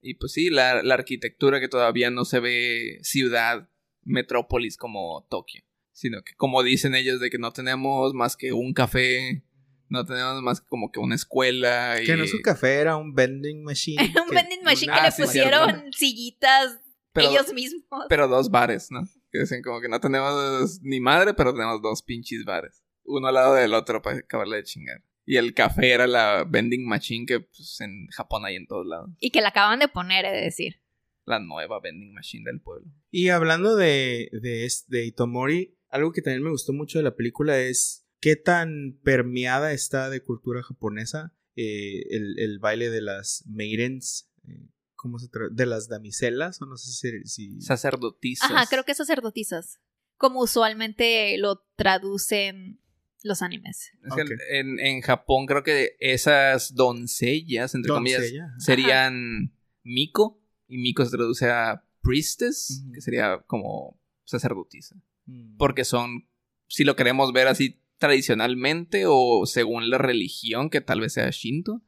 Y 0.02 0.14
pues 0.16 0.32
sí, 0.32 0.50
la, 0.50 0.82
la 0.82 0.94
arquitectura 0.94 1.60
que 1.60 1.68
todavía 1.68 2.10
no 2.10 2.24
se 2.26 2.40
ve 2.40 3.00
ciudad, 3.04 3.70
metrópolis 4.04 4.78
como 4.78 5.28
Tokio. 5.30 5.62
Sino 5.92 6.22
que 6.24 6.36
como 6.36 6.64
dicen 6.64 6.96
ellos 6.96 7.20
de 7.20 7.30
que 7.30 7.38
no 7.38 7.52
tenemos 7.52 8.14
más 8.14 8.38
que 8.38 8.54
un 8.54 8.74
café, 8.74 9.44
no 9.90 10.06
tenemos 10.06 10.42
más 10.42 10.62
como 10.62 10.90
que 10.92 11.00
una 11.02 11.16
escuela. 11.16 12.02
Y... 12.02 12.06
Que 12.06 12.16
no 12.16 12.24
es 12.24 12.34
un 12.34 12.42
café, 12.42 12.76
era 12.76 12.96
un 12.96 13.14
vending 13.14 13.62
machine. 13.64 14.02
un 14.24 14.30
que- 14.30 14.36
vending 14.36 14.64
machine 14.64 14.94
Ah, 14.94 15.00
que 15.00 15.04
le 15.08 15.12
sí, 15.12 15.22
pusieron 15.24 15.92
sillitas 15.92 16.80
Pero- 17.20 17.32
ellos 17.32 17.54
mismos. 17.54 18.06
Pero 18.10 18.28
dos 18.28 18.50
bares, 18.50 18.90
¿no? 18.92 19.02
Que 19.32 19.40
dicen 19.40 19.62
como 19.62 19.82
que 19.82 19.90
no 19.90 20.00
tenemos 20.00 20.80
ni 20.82 21.00
madre, 21.00 21.34
pero 21.34 21.54
tenemos 21.54 21.82
dos 21.82 22.02
pinches 22.04 22.44
bares. 22.46 22.84
Uno 23.04 23.28
al 23.28 23.34
lado 23.36 23.54
del 23.56 23.74
otro 23.74 24.02
para 24.02 24.18
acabarle 24.18 24.58
de 24.58 24.64
chingar. 24.64 25.04
Y 25.26 25.38
el 25.38 25.54
café 25.54 25.92
era 25.92 26.08
la 26.08 26.44
vending 26.48 26.88
machine 26.88 27.26
que 27.26 27.40
pues, 27.42 27.78
en 27.82 28.08
Japón 28.08 28.46
hay 28.46 28.56
en 28.56 28.66
todos 28.66 28.86
lados. 28.88 29.12
Y 29.20 29.30
que 29.32 29.42
la 29.42 29.50
acaban 29.50 29.80
de 29.80 29.88
poner, 29.88 30.26
he 30.26 30.32
de 30.32 30.42
decir. 30.42 30.82
La 31.26 31.40
nueva 31.40 31.80
vending 31.80 32.14
machine 32.14 32.44
del 32.50 32.62
pueblo. 32.62 32.92
Y 33.12 33.30
hablando 33.30 33.76
de, 33.76 34.30
de, 34.32 34.68
de 34.88 35.06
Itomori, 35.06 35.78
algo 35.90 36.12
que 36.12 36.22
también 36.24 36.44
me 36.44 36.50
gustó 36.50 36.74
mucho 36.74 36.98
de 36.98 37.04
la 37.04 37.16
película 37.16 37.60
es 37.60 38.08
qué 38.20 38.36
tan 38.36 39.00
permeada 39.04 39.72
está 39.72 40.10
de 40.10 40.24
cultura 40.24 40.64
japonesa 40.64 41.36
eh, 41.56 42.04
el, 42.10 42.40
el 42.40 42.60
baile 42.60 42.90
de 42.90 43.02
las 43.02 43.44
maidens, 43.48 44.32
eh, 44.48 44.70
¿cómo 45.02 45.18
se 45.18 45.28
tra- 45.30 45.50
De 45.50 45.66
las 45.66 45.88
damiselas, 45.88 46.62
o 46.62 46.66
no 46.66 46.76
sé 46.76 46.92
si... 46.92 47.26
si- 47.26 47.62
Sacerdotisas. 47.62 48.52
Ajá, 48.52 48.66
creo 48.70 48.84
que 48.84 48.94
sacerdotisas. 48.94 49.80
Como 50.18 50.42
usualmente 50.42 51.38
lo 51.38 51.64
traducen 51.78 52.82
los 53.24 53.42
animes. 53.42 53.92
Es 54.04 54.14
que 54.16 54.22
Ok. 54.22 54.30
en, 54.52 54.80
en 54.80 55.02
Japón 55.02 55.46
creo 55.46 55.64
que 55.64 55.96
esas 56.00 56.74
doncellas, 56.76 57.76
entre 57.76 57.90
comillas, 57.94 58.24
ajá. 58.24 58.54
serían 58.60 59.54
Miko. 59.84 60.42
Y 60.68 60.78
Miko 60.78 61.04
se 61.06 61.12
traduce 61.16 61.50
a 61.50 61.86
priestess, 62.02 62.84
que 62.94 63.02
sería 63.02 63.42
como 63.48 64.00
sacerdotisa. 64.26 64.96
Mm. 65.26 65.58
porque 65.58 65.86
son, 65.86 66.28
si 66.68 66.84
lo 66.84 66.96
queremos 66.96 67.32
ver 67.34 67.48
así 67.48 67.82
tradicionalmente 68.00 69.04
o 69.08 69.46
según 69.46 69.90
la 69.90 69.98
religión, 70.00 70.70
que 70.70 70.82
tal 70.82 71.02
vez 71.02 71.14
sea 71.14 71.30
Shinto, 71.30 71.82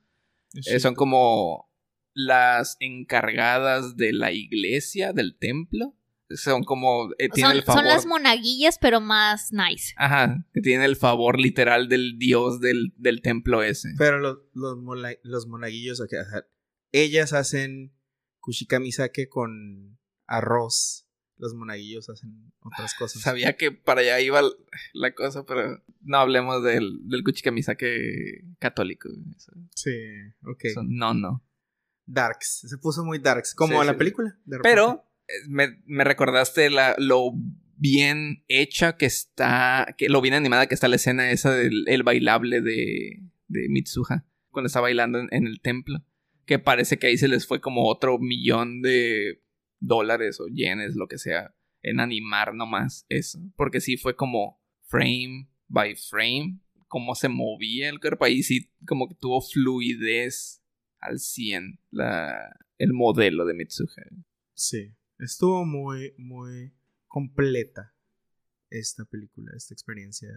eh, 0.54 0.80
son 0.80 0.94
como 0.96 1.71
las 2.14 2.78
encargadas 2.80 3.96
de 3.98 4.14
la 4.14 4.32
iglesia, 4.32 5.14
del 5.14 5.38
templo. 5.38 5.96
Son 6.34 6.64
como, 6.64 7.10
eh, 7.20 7.28
tienen 7.28 7.52
Son, 7.52 7.58
el 7.58 7.64
favor. 7.64 7.82
son 7.82 7.90
las 7.90 8.06
monaguillas, 8.06 8.78
pero 8.80 9.02
más 9.02 9.52
nice. 9.52 9.94
Ajá, 9.98 10.46
que 10.54 10.62
tienen 10.62 10.86
el 10.86 10.96
favor 10.96 11.38
literal 11.40 11.90
del 11.90 12.18
dios 12.18 12.62
del, 12.62 12.94
del 12.96 13.22
templo 13.22 13.64
ese. 13.64 13.90
Pero 13.98 14.20
los, 14.20 14.38
los, 14.54 14.78
mola- 14.78 15.18
los 15.24 15.48
monaguillos, 15.48 16.00
ok, 16.00 16.14
ajá, 16.26 16.46
ellas 16.94 17.34
hacen 17.34 17.94
kushikamisake 18.40 19.28
con 19.30 20.00
arroz. 20.28 21.06
Los 21.38 21.54
monaguillos 21.54 22.08
hacen 22.10 22.54
otras 22.62 22.94
cosas. 22.98 23.22
Sabía 23.24 23.58
que 23.58 23.72
para 23.72 24.02
allá 24.02 24.20
iba 24.22 24.42
la 24.94 25.14
cosa, 25.14 25.46
pero 25.46 25.84
no 26.02 26.18
hablemos 26.18 26.64
del, 26.64 27.00
del 27.10 27.24
Kuchikamisake 27.24 28.44
católico. 28.60 29.10
Sí, 29.76 29.92
ok. 30.46 30.64
eso 30.66 30.82
no, 30.88 31.14
no. 31.14 31.44
Darks. 32.06 32.66
Se 32.68 32.78
puso 32.78 33.04
muy 33.04 33.20
darks. 33.20 33.54
Como 33.56 33.74
Sí, 33.76 33.80
en 33.82 33.88
la 33.88 33.94
sí. 33.94 33.98
película. 33.98 34.38
de. 34.46 34.60
Pero 34.60 35.06
eh, 35.28 35.34
me, 35.48 35.82
me 35.86 36.04
recordaste 36.04 36.70
la, 36.70 36.96
lo 36.98 37.32
bien 37.78 38.44
hecha 38.48 38.98
que 38.98 39.06
está, 39.08 39.96
que 39.98 40.10
lo 40.10 40.22
bien 40.22 40.34
animada 40.36 40.68
que 40.68 40.74
está 40.76 40.88
la 40.88 40.98
escena 40.98 41.32
esa 41.32 41.54
del 41.56 41.86
el 41.88 42.04
bailable 42.04 42.62
de, 42.62 43.22
de 43.48 43.70
Mitsuha 43.70 44.26
cuando 44.50 44.68
está 44.68 44.82
bailando 44.82 45.20
en, 45.20 45.30
en 45.32 45.48
el 45.48 45.62
templo. 45.62 46.04
Que 46.46 46.60
parece 46.60 46.98
que 47.00 47.08
ahí 47.08 47.18
se 47.18 47.28
les 47.28 47.48
fue 47.48 47.62
como 47.62 47.88
otro 47.88 48.18
millón 48.20 48.82
de 48.82 49.42
dólares 49.80 50.40
o 50.40 50.48
yenes, 50.48 50.96
lo 50.96 51.08
que 51.08 51.18
sea, 51.18 51.56
en 51.82 52.00
animar 52.00 52.54
nomás 52.54 53.06
eso. 53.10 53.40
Porque 53.56 53.80
sí 53.80 53.96
fue 53.98 54.16
como 54.16 54.62
frame 54.88 55.50
by 55.68 55.96
frame, 55.96 56.60
cómo 56.88 57.16
se 57.16 57.30
movía 57.30 57.90
el 57.90 58.00
cuerpo. 58.00 58.26
Ahí 58.26 58.44
sí 58.44 58.70
como 58.86 59.08
que 59.08 59.16
tuvo 59.16 59.40
fluidez 59.42 60.61
al 61.02 61.20
100 61.20 61.80
la, 61.92 62.56
el 62.78 62.94
modelo 62.94 63.46
de 63.46 63.54
Mitsuha. 63.54 64.04
Sí, 64.54 64.94
estuvo 65.20 65.66
muy, 65.66 66.14
muy 66.18 66.74
completa 67.08 67.94
esta 68.70 69.06
película, 69.06 69.52
esta 69.56 69.74
experiencia. 69.74 70.30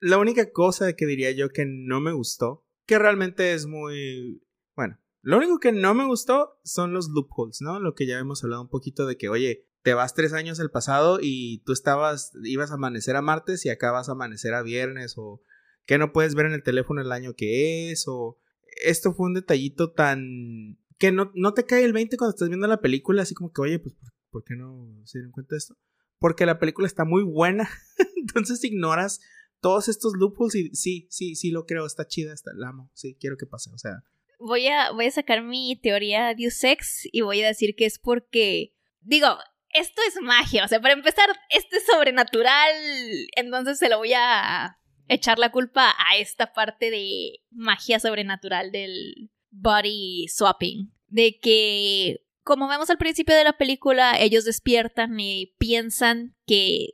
La 0.00 0.18
única 0.18 0.50
cosa 0.52 0.94
que 0.94 1.06
diría 1.06 1.30
yo 1.32 1.50
que 1.50 1.66
no 1.66 2.00
me 2.00 2.12
gustó, 2.12 2.66
que 2.86 2.98
realmente 2.98 3.52
es 3.52 3.66
muy... 3.66 4.42
Bueno, 4.74 4.98
lo 5.22 5.36
único 5.36 5.58
que 5.58 5.72
no 5.72 5.94
me 5.94 6.06
gustó 6.06 6.58
son 6.64 6.92
los 6.92 7.08
loopholes, 7.08 7.60
¿no? 7.60 7.80
Lo 7.80 7.94
que 7.94 8.06
ya 8.06 8.18
hemos 8.18 8.42
hablado 8.44 8.62
un 8.62 8.68
poquito 8.68 9.06
de 9.06 9.16
que, 9.16 9.28
oye, 9.28 9.68
te 9.82 9.94
vas 9.94 10.14
tres 10.14 10.32
años 10.32 10.60
al 10.60 10.70
pasado 10.70 11.18
y 11.20 11.62
tú 11.64 11.72
estabas, 11.72 12.32
ibas 12.42 12.70
a 12.70 12.74
amanecer 12.74 13.16
a 13.16 13.22
martes 13.22 13.64
y 13.66 13.68
acá 13.68 13.92
vas 13.92 14.08
a 14.08 14.12
amanecer 14.12 14.54
a 14.54 14.62
viernes 14.62 15.14
o 15.16 15.42
que 15.86 15.98
no 15.98 16.12
puedes 16.12 16.34
ver 16.34 16.46
en 16.46 16.52
el 16.52 16.62
teléfono 16.62 17.02
el 17.02 17.12
año 17.12 17.34
que 17.34 17.90
es 17.90 18.04
o 18.08 18.38
esto 18.82 19.14
fue 19.14 19.26
un 19.26 19.34
detallito 19.34 19.92
tan 19.92 20.78
que 20.98 21.12
no, 21.12 21.30
no 21.34 21.54
te 21.54 21.66
cae 21.66 21.84
el 21.84 21.92
20 21.92 22.16
cuando 22.16 22.34
estás 22.34 22.48
viendo 22.48 22.66
la 22.66 22.80
película 22.80 23.22
así 23.22 23.34
como 23.34 23.52
que 23.52 23.60
oye 23.62 23.78
pues 23.78 23.94
¿por, 23.94 24.12
por 24.30 24.44
qué 24.44 24.56
no 24.56 25.02
se 25.04 25.18
dieron 25.18 25.32
cuenta 25.32 25.54
de 25.54 25.58
esto? 25.58 25.76
Porque 26.18 26.46
la 26.46 26.58
película 26.58 26.86
está 26.86 27.04
muy 27.04 27.22
buena 27.22 27.68
entonces 28.16 28.62
ignoras 28.64 29.20
todos 29.64 29.88
estos 29.88 30.12
loopholes 30.12 30.54
y 30.54 30.68
sí, 30.74 31.06
sí, 31.08 31.36
sí 31.36 31.50
lo 31.50 31.64
creo, 31.64 31.86
está 31.86 32.06
chida, 32.06 32.34
está, 32.34 32.50
la 32.54 32.68
amo, 32.68 32.90
sí, 32.92 33.16
quiero 33.18 33.38
que 33.38 33.46
pase, 33.46 33.70
o 33.72 33.78
sea. 33.78 34.02
Voy 34.38 34.66
a, 34.66 34.90
voy 34.92 35.06
a 35.06 35.10
sacar 35.10 35.42
mi 35.42 35.74
teoría 35.82 36.34
de 36.34 36.52
Ex 36.62 37.08
y 37.10 37.22
voy 37.22 37.42
a 37.42 37.46
decir 37.46 37.74
que 37.74 37.86
es 37.86 37.98
porque, 37.98 38.74
digo, 39.00 39.38
esto 39.70 40.02
es 40.06 40.20
magia, 40.20 40.66
o 40.66 40.68
sea, 40.68 40.82
para 40.82 40.92
empezar, 40.92 41.30
esto 41.48 41.76
es 41.76 41.86
sobrenatural, 41.86 42.74
entonces 43.36 43.78
se 43.78 43.88
lo 43.88 43.96
voy 43.96 44.12
a 44.14 44.78
echar 45.08 45.38
la 45.38 45.52
culpa 45.52 45.94
a 45.98 46.16
esta 46.16 46.52
parte 46.52 46.90
de 46.90 47.40
magia 47.50 48.00
sobrenatural 48.00 48.70
del 48.72 49.30
body 49.50 50.26
swapping, 50.28 50.92
de 51.08 51.38
que 51.40 52.24
como 52.44 52.68
vemos 52.68 52.90
al 52.90 52.98
principio 52.98 53.34
de 53.34 53.44
la 53.44 53.54
película, 53.54 54.20
ellos 54.20 54.44
despiertan 54.44 55.18
y 55.18 55.54
piensan 55.58 56.36
que 56.46 56.90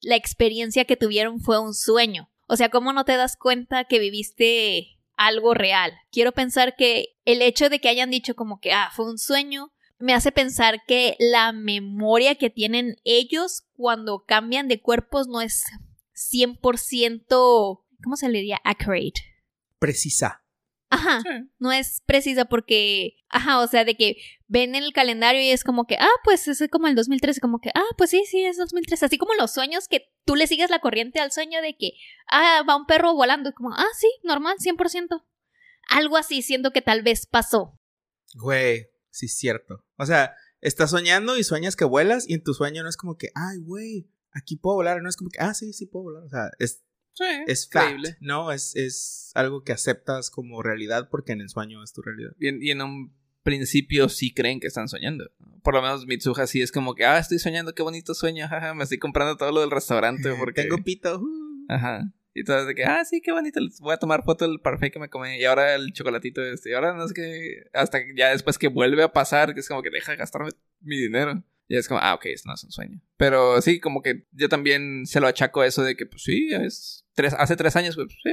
la 0.00 0.16
experiencia 0.16 0.84
que 0.84 0.96
tuvieron 0.96 1.40
fue 1.40 1.60
un 1.60 1.72
sueño. 1.72 2.30
O 2.48 2.56
sea, 2.56 2.68
¿cómo 2.68 2.92
no 2.92 3.04
te 3.04 3.16
das 3.16 3.36
cuenta 3.36 3.84
que 3.84 4.00
viviste 4.00 4.98
algo 5.16 5.54
real? 5.54 5.92
Quiero 6.10 6.32
pensar 6.32 6.74
que 6.76 7.16
el 7.24 7.42
hecho 7.42 7.68
de 7.68 7.78
que 7.78 7.88
hayan 7.88 8.10
dicho 8.10 8.34
como 8.34 8.58
que, 8.58 8.72
ah, 8.72 8.90
fue 8.92 9.08
un 9.08 9.18
sueño, 9.18 9.72
me 9.98 10.14
hace 10.14 10.32
pensar 10.32 10.82
que 10.86 11.16
la 11.18 11.52
memoria 11.52 12.34
que 12.34 12.50
tienen 12.50 12.96
ellos 13.04 13.66
cuando 13.76 14.24
cambian 14.26 14.66
de 14.66 14.80
cuerpos 14.80 15.28
no 15.28 15.40
es 15.40 15.64
100%, 16.18 17.84
¿cómo 18.02 18.16
se 18.16 18.28
le 18.28 18.38
diría? 18.38 18.58
Accurate. 18.64 19.20
Precisa. 19.78 20.42
Ajá, 20.90 21.22
no 21.58 21.70
es 21.70 22.02
precisa 22.06 22.46
porque, 22.46 23.18
ajá, 23.28 23.60
o 23.60 23.66
sea, 23.66 23.84
de 23.84 23.94
que 23.94 24.16
ven 24.46 24.74
el 24.74 24.94
calendario 24.94 25.42
y 25.42 25.50
es 25.50 25.62
como 25.62 25.86
que, 25.86 25.96
ah, 25.96 26.08
pues 26.24 26.48
es 26.48 26.62
como 26.70 26.86
el 26.86 26.94
2013, 26.94 27.42
como 27.42 27.60
que, 27.60 27.70
ah, 27.74 27.84
pues 27.98 28.08
sí, 28.08 28.24
sí, 28.24 28.42
es 28.42 28.56
2013, 28.56 29.04
así 29.04 29.18
como 29.18 29.34
los 29.34 29.52
sueños 29.52 29.86
que 29.86 30.10
tú 30.24 30.34
le 30.34 30.46
sigues 30.46 30.70
la 30.70 30.78
corriente 30.78 31.20
al 31.20 31.30
sueño 31.30 31.60
de 31.60 31.76
que, 31.76 31.92
ah, 32.30 32.62
va 32.66 32.76
un 32.76 32.86
perro 32.86 33.12
volando, 33.12 33.52
como, 33.52 33.70
ah, 33.74 33.86
sí, 33.98 34.08
normal, 34.22 34.56
100%. 34.58 35.26
Algo 35.90 36.16
así, 36.16 36.40
siento 36.40 36.72
que 36.72 36.80
tal 36.80 37.02
vez 37.02 37.26
pasó. 37.26 37.78
Güey, 38.34 38.86
sí 39.10 39.26
es 39.26 39.36
cierto. 39.36 39.84
O 39.98 40.06
sea, 40.06 40.34
estás 40.62 40.90
soñando 40.90 41.36
y 41.36 41.44
sueñas 41.44 41.76
que 41.76 41.84
vuelas 41.84 42.26
y 42.28 42.32
en 42.32 42.42
tu 42.42 42.54
sueño 42.54 42.82
no 42.82 42.88
es 42.88 42.96
como 42.96 43.18
que, 43.18 43.28
ay, 43.34 43.58
güey, 43.58 44.08
aquí 44.32 44.56
puedo 44.56 44.76
volar, 44.76 45.02
no 45.02 45.08
es 45.08 45.16
como 45.16 45.30
que, 45.30 45.40
ah, 45.40 45.54
sí, 45.54 45.72
sí 45.72 45.86
puedo 45.86 46.04
volar, 46.04 46.24
o 46.24 46.28
sea, 46.28 46.50
es 46.58 46.82
es 47.46 47.66
creíble. 47.66 48.16
¿no? 48.20 48.52
Es, 48.52 48.76
es 48.76 49.32
algo 49.34 49.62
que 49.62 49.72
aceptas 49.72 50.30
como 50.30 50.62
realidad 50.62 51.08
porque 51.10 51.32
en 51.32 51.40
el 51.40 51.48
sueño 51.48 51.82
es 51.82 51.92
tu 51.92 52.02
realidad. 52.02 52.32
Y 52.38 52.70
en, 52.70 52.82
un 52.82 53.16
principio 53.42 54.08
sí 54.08 54.32
creen 54.34 54.60
que 54.60 54.66
están 54.66 54.88
soñando. 54.88 55.30
Por 55.62 55.74
lo 55.74 55.82
menos 55.82 56.06
Mitsuha 56.06 56.46
sí 56.46 56.60
es 56.60 56.72
como 56.72 56.94
que, 56.94 57.04
ah, 57.04 57.18
estoy 57.18 57.38
soñando, 57.38 57.74
qué 57.74 57.82
bonito 57.82 58.14
sueño, 58.14 58.46
jaja, 58.48 58.74
me 58.74 58.84
estoy 58.84 58.98
comprando 58.98 59.36
todo 59.36 59.52
lo 59.52 59.60
del 59.60 59.70
restaurante 59.70 60.32
porque... 60.38 60.62
Tengo 60.62 60.78
pito. 60.78 61.22
Ajá. 61.68 62.12
Y 62.34 62.44
todo 62.44 62.66
de 62.66 62.74
que, 62.74 62.84
ah, 62.84 63.04
sí, 63.04 63.20
qué 63.20 63.32
bonito, 63.32 63.60
voy 63.80 63.94
a 63.94 63.96
tomar 63.96 64.22
foto 64.22 64.46
del 64.46 64.60
parfait 64.60 64.92
que 64.92 65.00
me 65.00 65.08
comí. 65.08 65.36
Y 65.38 65.44
ahora 65.44 65.74
el 65.74 65.92
chocolatito 65.92 66.44
este. 66.44 66.70
Y 66.70 66.72
ahora 66.74 66.94
no 66.94 67.04
es 67.04 67.12
que... 67.12 67.64
Hasta 67.72 67.98
ya 68.16 68.30
después 68.30 68.58
que 68.58 68.68
vuelve 68.68 69.02
a 69.02 69.12
pasar, 69.12 69.54
que 69.54 69.60
es 69.60 69.68
como 69.68 69.82
que 69.82 69.90
deja 69.90 70.12
de 70.12 70.18
gastarme 70.18 70.50
mi 70.80 70.98
dinero. 70.98 71.42
Y 71.68 71.76
es 71.76 71.86
como, 71.86 72.00
ah, 72.00 72.14
ok, 72.14 72.26
esto 72.26 72.48
no 72.48 72.54
es 72.54 72.64
un 72.64 72.70
sueño. 72.70 73.00
Pero 73.18 73.60
sí, 73.60 73.78
como 73.78 74.00
que 74.00 74.26
yo 74.32 74.48
también 74.48 75.04
se 75.04 75.20
lo 75.20 75.26
achaco 75.26 75.62
eso 75.62 75.82
de 75.82 75.96
que, 75.96 76.06
pues 76.06 76.22
sí, 76.22 76.48
es 76.50 77.06
tres, 77.14 77.34
hace 77.34 77.56
tres 77.56 77.76
años, 77.76 77.94
pues 77.94 78.08
sí, 78.22 78.30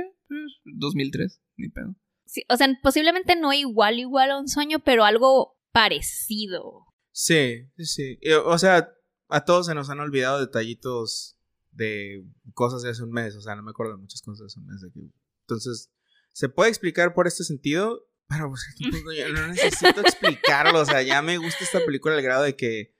2003, 0.64 1.20
pues, 1.20 1.42
ni 1.58 1.70
pedo. 1.70 1.96
Sí, 2.26 2.46
o 2.50 2.56
sea, 2.56 2.68
posiblemente 2.82 3.36
no 3.36 3.52
igual, 3.52 4.00
igual 4.00 4.32
a 4.32 4.40
un 4.40 4.48
sueño, 4.48 4.80
pero 4.80 5.04
algo 5.04 5.58
parecido. 5.74 6.86
Sí, 7.12 7.70
sí, 7.78 7.86
sí. 7.86 8.20
O 8.46 8.58
sea, 8.58 8.90
a 9.28 9.44
todos 9.44 9.66
se 9.66 9.76
nos 9.76 9.90
han 9.90 10.00
olvidado 10.00 10.40
detallitos 10.40 11.38
de 11.72 12.26
cosas 12.54 12.82
de 12.82 12.90
hace 12.90 13.04
un 13.04 13.12
mes. 13.12 13.36
O 13.36 13.42
sea, 13.42 13.56
no 13.56 13.64
me 13.64 13.72
acuerdo 13.72 13.94
de 13.94 14.02
muchas 14.02 14.22
cosas 14.22 14.40
de 14.40 14.46
hace 14.46 14.60
un 14.60 14.66
mes. 14.68 15.12
Entonces, 15.42 15.92
se 16.32 16.50
puede 16.50 16.70
explicar 16.70 17.14
por 17.14 17.28
este 17.28 17.44
sentido, 17.44 18.08
pero 18.28 18.50
pues, 18.50 18.62
no 19.34 19.48
necesito 19.48 20.02
explicarlo. 20.02 20.80
O 20.80 20.86
sea, 20.86 21.02
ya 21.02 21.22
me 21.22 21.38
gusta 21.38 21.64
esta 21.64 21.84
película 21.86 22.16
al 22.16 22.22
grado 22.22 22.44
de 22.44 22.56
que 22.56 22.95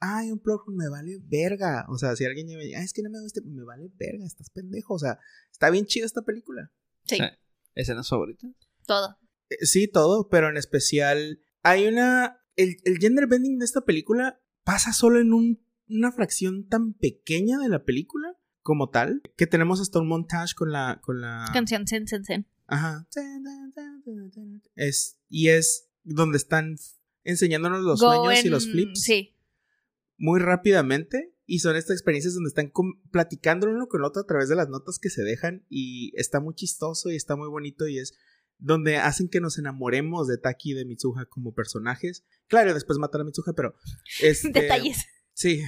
ay, 0.00 0.30
un 0.30 0.38
plot 0.38 0.62
me 0.68 0.88
vale 0.88 1.18
verga. 1.24 1.86
O 1.88 1.98
sea, 1.98 2.16
si 2.16 2.24
alguien 2.24 2.46
me 2.46 2.64
dice, 2.64 2.78
es 2.78 2.92
que 2.92 3.02
no 3.02 3.10
me 3.10 3.20
gusta, 3.20 3.40
me 3.44 3.64
vale 3.64 3.90
verga, 3.96 4.24
estás 4.24 4.50
pendejo. 4.50 4.94
O 4.94 4.98
sea, 4.98 5.18
está 5.50 5.70
bien 5.70 5.86
chida 5.86 6.06
esta 6.06 6.22
película. 6.22 6.70
Sí. 7.04 7.18
¿Escenas 7.74 8.08
favoritas? 8.08 8.50
Todo. 8.86 9.18
Eh, 9.50 9.66
sí, 9.66 9.88
todo, 9.88 10.28
pero 10.28 10.48
en 10.48 10.56
especial 10.56 11.40
hay 11.62 11.86
una... 11.86 12.40
El, 12.56 12.76
el 12.84 12.98
gender 12.98 13.26
bending 13.26 13.58
de 13.58 13.66
esta 13.66 13.82
película 13.82 14.40
pasa 14.64 14.92
solo 14.92 15.20
en 15.20 15.32
un, 15.32 15.62
una 15.88 16.10
fracción 16.10 16.66
tan 16.68 16.94
pequeña 16.94 17.58
de 17.58 17.68
la 17.68 17.84
película 17.84 18.34
como 18.62 18.88
tal, 18.88 19.22
que 19.36 19.46
tenemos 19.46 19.80
hasta 19.80 20.00
un 20.00 20.08
montage 20.08 20.54
con 20.56 20.72
la... 20.72 21.00
Con 21.02 21.20
la... 21.20 21.50
Canción 21.52 21.86
Sen 21.86 22.08
Sen 22.08 22.24
Sen. 22.24 22.46
Ajá. 22.66 23.06
Es, 24.74 25.18
y 25.28 25.48
es 25.48 25.88
donde 26.02 26.38
están 26.38 26.76
enseñándonos 27.22 27.82
los 27.82 28.00
sueños 28.00 28.44
y 28.44 28.48
los 28.48 28.68
flips. 28.68 29.02
Sí 29.02 29.35
muy 30.18 30.40
rápidamente 30.40 31.34
y 31.46 31.60
son 31.60 31.76
estas 31.76 31.96
experiencias 31.96 32.34
donde 32.34 32.48
están 32.48 32.72
platicando 33.10 33.68
uno 33.68 33.86
con 33.86 34.00
el 34.00 34.04
otro 34.04 34.22
a 34.22 34.26
través 34.26 34.48
de 34.48 34.56
las 34.56 34.68
notas 34.68 34.98
que 34.98 35.10
se 35.10 35.22
dejan 35.22 35.64
y 35.68 36.12
está 36.18 36.40
muy 36.40 36.54
chistoso 36.54 37.10
y 37.10 37.16
está 37.16 37.36
muy 37.36 37.48
bonito 37.48 37.86
y 37.86 37.98
es 37.98 38.14
donde 38.58 38.96
hacen 38.96 39.28
que 39.28 39.40
nos 39.40 39.58
enamoremos 39.58 40.26
de 40.28 40.38
Taki 40.38 40.72
y 40.72 40.74
de 40.74 40.84
Mitsuha 40.84 41.26
como 41.26 41.54
personajes. 41.54 42.24
Claro, 42.48 42.74
después 42.74 42.98
matan 42.98 43.20
a 43.20 43.24
Mitsuha, 43.24 43.52
pero... 43.54 43.74
Este, 44.22 44.50
Detalles. 44.50 45.04
Sí, 45.34 45.62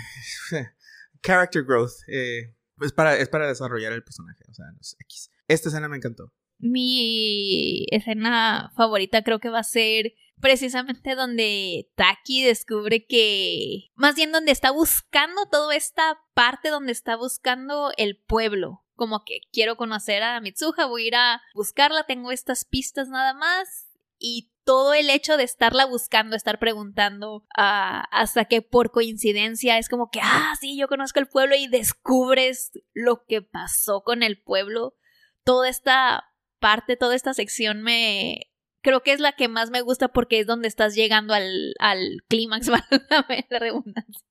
character 1.23 1.65
growth. 1.65 1.93
Eh, 2.09 2.55
es, 2.81 2.93
para, 2.93 3.17
es 3.17 3.29
para 3.29 3.47
desarrollar 3.47 3.93
el 3.93 4.03
personaje, 4.03 4.45
o 4.49 4.55
sea, 4.55 4.67
no 4.73 4.79
X. 5.01 5.31
Esta 5.47 5.69
escena 5.69 5.89
me 5.89 5.97
encantó. 5.97 6.33
Mi 6.59 7.87
escena 7.91 8.73
favorita 8.75 9.23
creo 9.23 9.39
que 9.39 9.49
va 9.49 9.61
a 9.61 9.65
ser 9.65 10.15
precisamente 10.41 11.15
donde 11.15 11.91
Taki 11.95 12.43
descubre 12.45 13.07
que, 13.07 13.91
más 13.95 14.15
bien 14.15 14.33
donde 14.33 14.53
está 14.53 14.71
buscando 14.71 15.47
toda 15.51 15.75
esta 15.75 16.19
parte 16.35 16.69
donde 16.71 16.93
está 16.93 17.17
buscando 17.17 17.93
el 17.97 18.17
pueblo. 18.17 18.85
Como 18.95 19.25
que 19.25 19.41
quiero 19.53 19.77
conocer 19.77 20.23
a 20.23 20.41
Mitsuha, 20.41 20.87
voy 20.87 21.05
a 21.05 21.07
ir 21.07 21.17
a 21.17 21.43
buscarla, 21.55 22.05
tengo 22.05 22.33
estas 22.33 22.65
pistas 22.65 23.09
nada 23.09 23.33
más. 23.33 23.87
Y 24.19 24.51
todo 24.65 24.93
el 24.93 25.09
hecho 25.09 25.37
de 25.37 25.45
estarla 25.45 25.87
buscando, 25.87 26.35
estar 26.35 26.59
preguntando, 26.59 27.47
ah, 27.57 28.05
hasta 28.11 28.45
que 28.47 28.61
por 28.61 28.91
coincidencia 28.91 29.79
es 29.79 29.89
como 29.89 30.11
que, 30.11 30.21
ah, 30.23 30.55
sí, 30.61 30.77
yo 30.77 30.89
conozco 30.89 31.21
el 31.21 31.29
pueblo 31.29 31.55
y 31.55 31.69
descubres 31.69 32.73
lo 32.93 33.25
que 33.25 33.41
pasó 33.41 34.03
con 34.03 34.25
el 34.25 34.43
pueblo. 34.43 34.97
Toda 35.45 35.69
esta 35.69 36.25
parte, 36.59 36.97
toda 36.97 37.15
esta 37.15 37.33
sección 37.33 37.83
me, 37.83 38.48
creo 38.89 39.03
que 39.03 39.13
es 39.13 39.21
la 39.21 39.33
que 39.33 39.49
más 39.49 39.69
me 39.71 39.83
gusta 39.83 40.09
porque 40.09 40.41
es 40.41 40.47
donde 40.47 40.67
estás 40.67 40.95
llegando 40.95 41.35
al, 41.35 41.75
al 41.79 42.23
clímax, 42.27 42.69
válgame 42.91 43.47
la 43.51 43.59
redundancia. 43.59 44.27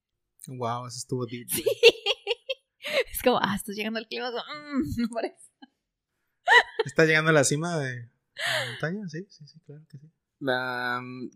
Wow, 0.47 0.87
eso 0.87 0.97
estuvo 0.97 1.25
deep. 1.27 1.47
Es 3.11 3.21
como, 3.21 3.37
ah, 3.41 3.53
estás 3.55 3.75
llegando 3.75 3.99
al 3.99 4.07
clímax. 4.07 4.33
Mm, 4.33 5.01
no 5.01 5.09
parece. 5.09 5.35
¿Estás 6.85 7.07
llegando 7.07 7.29
a 7.29 7.33
la 7.33 7.43
cima 7.43 7.77
de 7.77 8.09
la 8.35 8.65
montaña? 8.71 9.07
Sí, 9.09 9.25
sí, 9.29 9.45
sí, 9.45 9.59
claro 9.65 9.83
que 9.91 9.97
sí. 9.99 10.07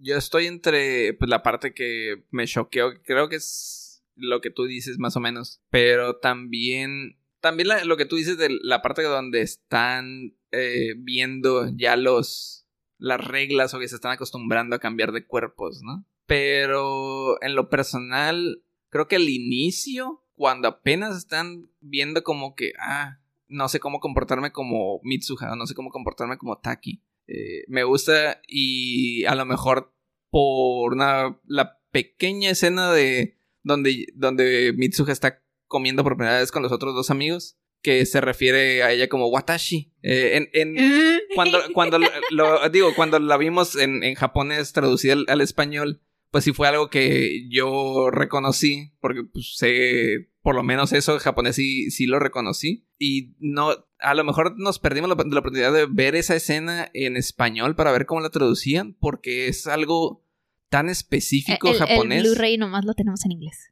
yo 0.02 0.18
estoy 0.18 0.48
entre 0.48 1.14
pues, 1.14 1.30
la 1.30 1.44
parte 1.44 1.74
que 1.76 2.26
me 2.32 2.48
choqueó, 2.48 3.02
creo 3.04 3.30
que 3.30 3.36
es 3.36 4.04
lo 4.16 4.42
que 4.42 4.50
tú 4.50 4.66
dices 4.66 4.98
más 4.98 5.16
o 5.16 5.20
menos, 5.20 5.62
pero 5.70 6.18
también 6.18 7.20
También 7.42 7.68
la- 7.68 7.84
lo 7.86 7.98
que 7.98 8.06
tú 8.06 8.16
dices 8.16 8.38
de 8.38 8.50
la 8.64 8.82
parte 8.82 9.04
donde 9.04 9.42
están 9.42 10.36
eh, 10.52 10.94
viendo 10.98 11.70
ya 11.76 11.96
los 11.98 12.61
las 13.02 13.20
reglas 13.20 13.74
o 13.74 13.80
que 13.80 13.88
se 13.88 13.96
están 13.96 14.12
acostumbrando 14.12 14.76
a 14.76 14.80
cambiar 14.80 15.12
de 15.12 15.26
cuerpos, 15.26 15.82
¿no? 15.82 16.06
Pero 16.28 17.42
en 17.42 17.56
lo 17.56 17.68
personal, 17.68 18.64
creo 18.90 19.08
que 19.08 19.16
el 19.16 19.28
inicio, 19.28 20.24
cuando 20.36 20.68
apenas 20.68 21.18
están 21.18 21.68
viendo 21.80 22.24
como 22.24 22.56
que, 22.56 22.74
ah, 22.80 23.18
no 23.48 23.68
sé 23.70 23.80
cómo 23.80 24.00
comportarme 24.00 24.52
como 24.52 25.02
Mitsuha, 25.04 25.56
no 25.56 25.66
sé 25.66 25.74
cómo 25.74 25.90
comportarme 25.90 26.38
como 26.38 26.60
Taki. 26.60 27.02
eh, 27.26 27.64
me 27.68 27.84
gusta 27.84 28.40
y 28.48 29.26
a 29.26 29.34
lo 29.34 29.46
mejor 29.46 29.96
por 30.30 30.94
una, 30.94 31.40
la 31.46 31.80
pequeña 31.92 32.52
escena 32.52 32.92
de 32.92 33.36
donde, 33.64 34.08
donde 34.14 34.74
Mitsuha 34.78 35.12
está 35.12 35.44
comiendo 35.66 36.04
por 36.04 36.18
primera 36.18 36.38
vez 36.38 36.52
con 36.52 36.62
los 36.62 36.72
otros 36.72 36.94
dos 36.94 37.10
amigos, 37.10 37.58
que 37.82 38.06
se 38.06 38.22
refiere 38.22 38.84
a 38.84 38.92
ella 38.92 39.08
como 39.10 39.28
Watashi. 39.28 39.92
Eh, 40.04 40.48
en, 40.54 40.76
en- 40.78 41.20
cuando, 41.36 41.60
cuando 41.74 42.00
lo, 42.32 42.70
digo, 42.70 42.94
cuando 42.96 43.20
la 43.20 43.38
vimos 43.38 43.76
en, 43.76 44.04
en 44.04 44.16
japonés 44.16 44.74
traducida 44.74 45.14
al, 45.14 45.26
al 45.28 45.42
español, 45.42 46.02
pues 46.30 46.44
sí 46.46 46.54
fue 46.54 46.68
algo 46.68 46.90
que 46.90 47.48
yo 47.50 48.10
reconocí, 48.12 48.94
porque 49.02 49.24
pues, 49.24 49.56
sé, 49.58 50.30
por 50.42 50.56
lo 50.56 50.64
menos 50.64 50.94
eso 50.94 51.14
en 51.14 51.20
japonés 51.20 51.56
sí, 51.58 51.92
sí 51.92 52.06
lo 52.06 52.20
reconocí. 52.20 52.88
Y 52.98 53.34
no, 53.40 53.72
a 54.00 54.14
lo 54.14 54.24
mejor 54.24 54.58
nos 54.58 54.80
perdimos 54.80 55.10
la, 55.10 55.16
la 55.16 55.40
oportunidad 55.40 55.74
de 55.74 55.88
ver 55.88 56.16
esa 56.16 56.36
escena 56.36 56.90
en 56.94 57.18
español 57.18 57.76
para 57.76 57.92
ver 57.92 58.06
cómo 58.06 58.22
la 58.22 58.30
traducían, 58.30 58.94
porque 58.94 59.48
es 59.48 59.68
algo 59.68 60.24
tan 60.70 60.88
específico 60.88 61.68
el, 61.68 61.74
el 61.74 61.80
japonés. 61.80 62.24
Blu-ray 62.24 62.58
nomás 62.58 62.86
lo 62.86 62.94
tenemos 62.94 63.26
en 63.26 63.34
inglés. 63.34 63.71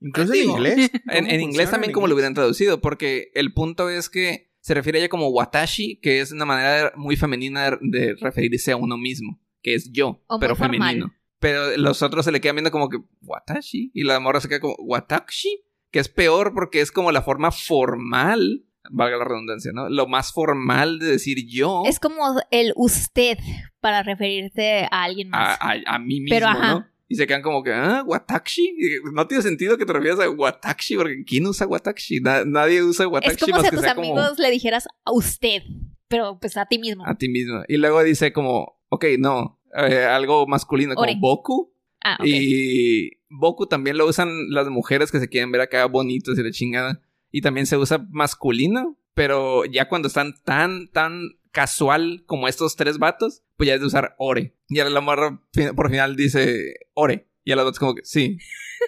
Incluso 0.00 0.32
en 0.34 0.50
inglés. 0.50 0.90
En, 1.10 1.24
¿Cómo 1.24 1.34
en 1.34 1.40
inglés 1.40 1.70
también 1.70 1.90
en 1.90 1.94
como 1.94 2.06
lo 2.06 2.14
hubieran 2.14 2.34
traducido, 2.34 2.80
porque 2.80 3.30
el 3.34 3.52
punto 3.52 3.88
es 3.90 4.08
que 4.08 4.50
se 4.60 4.74
refiere 4.74 4.98
a 4.98 5.00
ella 5.02 5.08
como 5.08 5.28
watashi, 5.28 5.98
que 6.00 6.20
es 6.20 6.32
una 6.32 6.44
manera 6.44 6.92
muy 6.96 7.16
femenina 7.16 7.78
de 7.80 8.14
referirse 8.20 8.72
a 8.72 8.76
uno 8.76 8.96
mismo, 8.98 9.40
que 9.62 9.74
es 9.74 9.90
yo, 9.92 10.22
O 10.26 10.38
pero 10.38 10.54
formal. 10.56 10.78
femenino. 10.80 11.14
Pero 11.40 11.76
los 11.76 12.02
otros 12.02 12.24
se 12.24 12.32
le 12.32 12.40
quedan 12.40 12.56
viendo 12.56 12.70
como 12.72 12.88
que 12.88 12.98
watashi 13.22 13.90
y 13.94 14.02
la 14.02 14.18
morra 14.20 14.40
se 14.40 14.48
queda 14.48 14.60
como 14.60 14.74
watashi, 14.78 15.62
que 15.90 16.00
es 16.00 16.08
peor 16.08 16.52
porque 16.52 16.80
es 16.80 16.90
como 16.92 17.12
la 17.12 17.22
forma 17.22 17.50
formal, 17.52 18.64
valga 18.90 19.16
la 19.18 19.24
redundancia, 19.24 19.70
¿no? 19.72 19.88
Lo 19.88 20.06
más 20.06 20.32
formal 20.32 20.98
de 20.98 21.06
decir 21.06 21.46
yo 21.48 21.82
Es 21.86 22.00
como 22.00 22.18
el 22.50 22.72
usted 22.76 23.38
para 23.80 24.02
referirte 24.02 24.84
a 24.90 25.04
alguien 25.04 25.28
a, 25.34 25.38
más. 25.38 25.58
a- 25.60 25.94
a 25.94 25.98
mí 25.98 26.20
mismo, 26.20 26.34
Pero, 26.36 26.46
ajá. 26.48 26.72
¿no? 26.74 26.86
Y 27.08 27.14
se 27.16 27.26
quedan 27.26 27.40
como 27.42 27.62
que, 27.62 27.72
ah, 27.72 28.02
Watashi. 28.06 28.74
No 29.14 29.26
tiene 29.26 29.42
sentido 29.42 29.78
que 29.78 29.86
te 29.86 29.92
refieras 29.92 30.20
a 30.20 30.28
Watashi, 30.28 30.96
porque 30.96 31.24
¿quién 31.24 31.46
usa 31.46 31.66
Watashi? 31.66 32.20
Na- 32.20 32.44
nadie 32.44 32.82
usa 32.82 33.08
Watashi 33.08 33.34
es 33.34 33.40
como 33.40 33.52
más 33.56 33.62
si 33.62 33.66
a 33.66 33.70
que 33.70 33.76
tus 33.76 33.84
sea 33.84 33.94
como 33.94 34.12
amigos 34.12 34.38
le 34.38 34.50
dijeras 34.50 34.86
a 35.04 35.12
usted, 35.12 35.62
pero 36.08 36.38
pues 36.38 36.56
a 36.58 36.66
ti 36.66 36.78
mismo. 36.78 37.04
a 37.06 37.14
ti 37.16 37.28
mismo. 37.28 37.62
Y 37.66 37.78
luego 37.78 38.02
dice 38.02 38.32
como, 38.32 38.78
ok, 38.90 39.06
no, 39.18 39.58
eh, 39.74 40.04
algo 40.04 40.46
masculino, 40.46 40.94
como. 40.94 41.06
Boku. 41.18 41.72
Ah, 42.02 42.16
ok. 42.20 42.26
Y 42.26 43.10
Boku 43.30 43.66
también 43.66 43.96
lo 43.96 44.06
usan 44.06 44.28
las 44.50 44.68
mujeres 44.68 45.10
que 45.10 45.18
se 45.18 45.28
quieren 45.28 45.50
ver 45.50 45.62
acá 45.62 45.86
bonitos 45.86 46.38
y 46.38 46.42
la 46.42 46.50
chingada. 46.50 47.00
Y 47.32 47.40
también 47.40 47.66
se 47.66 47.76
usa 47.78 48.06
masculino, 48.10 48.98
pero 49.14 49.64
ya 49.64 49.88
cuando 49.88 50.08
están 50.08 50.34
tan, 50.44 50.88
tan 50.88 51.37
casual 51.52 52.22
como 52.26 52.48
estos 52.48 52.76
tres 52.76 52.98
vatos, 52.98 53.42
pues 53.56 53.68
ya 53.68 53.74
es 53.74 53.80
de 53.80 53.86
usar 53.86 54.14
Ore. 54.18 54.56
Y 54.68 54.78
ahora 54.78 54.90
la 54.90 55.00
morra 55.00 55.42
por 55.76 55.90
final 55.90 56.16
dice 56.16 56.74
Ore. 56.94 57.28
Y 57.44 57.52
a 57.52 57.56
los 57.56 57.64
otros 57.64 57.78
como 57.78 57.94
que 57.94 58.04
sí. 58.04 58.38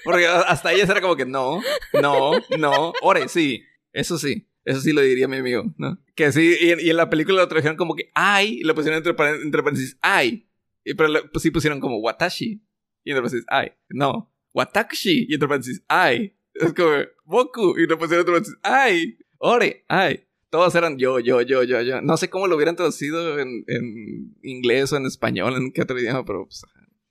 Porque 0.04 0.26
hasta 0.26 0.72
ellas 0.72 0.88
era 0.90 1.00
como 1.00 1.16
que 1.16 1.24
no, 1.26 1.60
no, 2.00 2.32
no, 2.58 2.92
Ore, 3.02 3.28
sí. 3.28 3.62
Eso 3.92 4.18
sí. 4.18 4.46
Eso 4.64 4.80
sí 4.82 4.92
lo 4.92 5.00
diría 5.00 5.26
mi 5.26 5.38
amigo, 5.38 5.64
¿no? 5.78 5.98
Que 6.14 6.30
sí, 6.32 6.54
y, 6.60 6.70
en- 6.70 6.80
y 6.80 6.90
en 6.90 6.96
la 6.98 7.08
película 7.08 7.38
lo 7.38 7.48
trajeron 7.48 7.76
como 7.78 7.94
que 7.96 8.10
ay, 8.14 8.58
y 8.60 8.62
lo 8.64 8.74
pusieron 8.74 8.98
entre, 8.98 9.12
entre 9.42 9.62
paréntesis 9.62 9.98
ay. 10.02 10.46
Y, 10.84 10.94
pero 10.94 11.10
pues 11.32 11.42
sí 11.42 11.50
pusieron 11.50 11.80
como 11.80 11.96
Watashi. 11.98 12.62
Y 13.04 13.10
entre 13.10 13.22
paréntesis 13.22 13.46
ay. 13.48 13.72
No. 13.88 14.32
Watashi. 14.52 15.26
Y 15.28 15.34
entre 15.34 15.48
paréntesis 15.48 15.82
ay. 15.88 16.36
Es 16.54 16.74
como 16.74 16.90
Boku. 17.24 17.78
Y 17.78 17.82
entre 17.84 17.96
paréntesis 17.96 18.56
ay. 18.62 19.18
Ore. 19.38 19.84
Ay. 19.88 20.26
Todos 20.50 20.74
eran 20.74 20.98
yo, 20.98 21.20
yo, 21.20 21.40
yo, 21.42 21.62
yo, 21.62 21.80
yo. 21.80 22.02
No 22.02 22.16
sé 22.16 22.28
cómo 22.28 22.48
lo 22.48 22.56
hubieran 22.56 22.76
traducido 22.76 23.38
en, 23.38 23.64
en 23.68 24.36
inglés 24.42 24.92
o 24.92 24.96
en 24.96 25.06
español, 25.06 25.54
en 25.56 25.72
qué 25.72 25.82
otro 25.82 25.98
idioma, 25.98 26.24
pero 26.24 26.44
pues, 26.46 26.62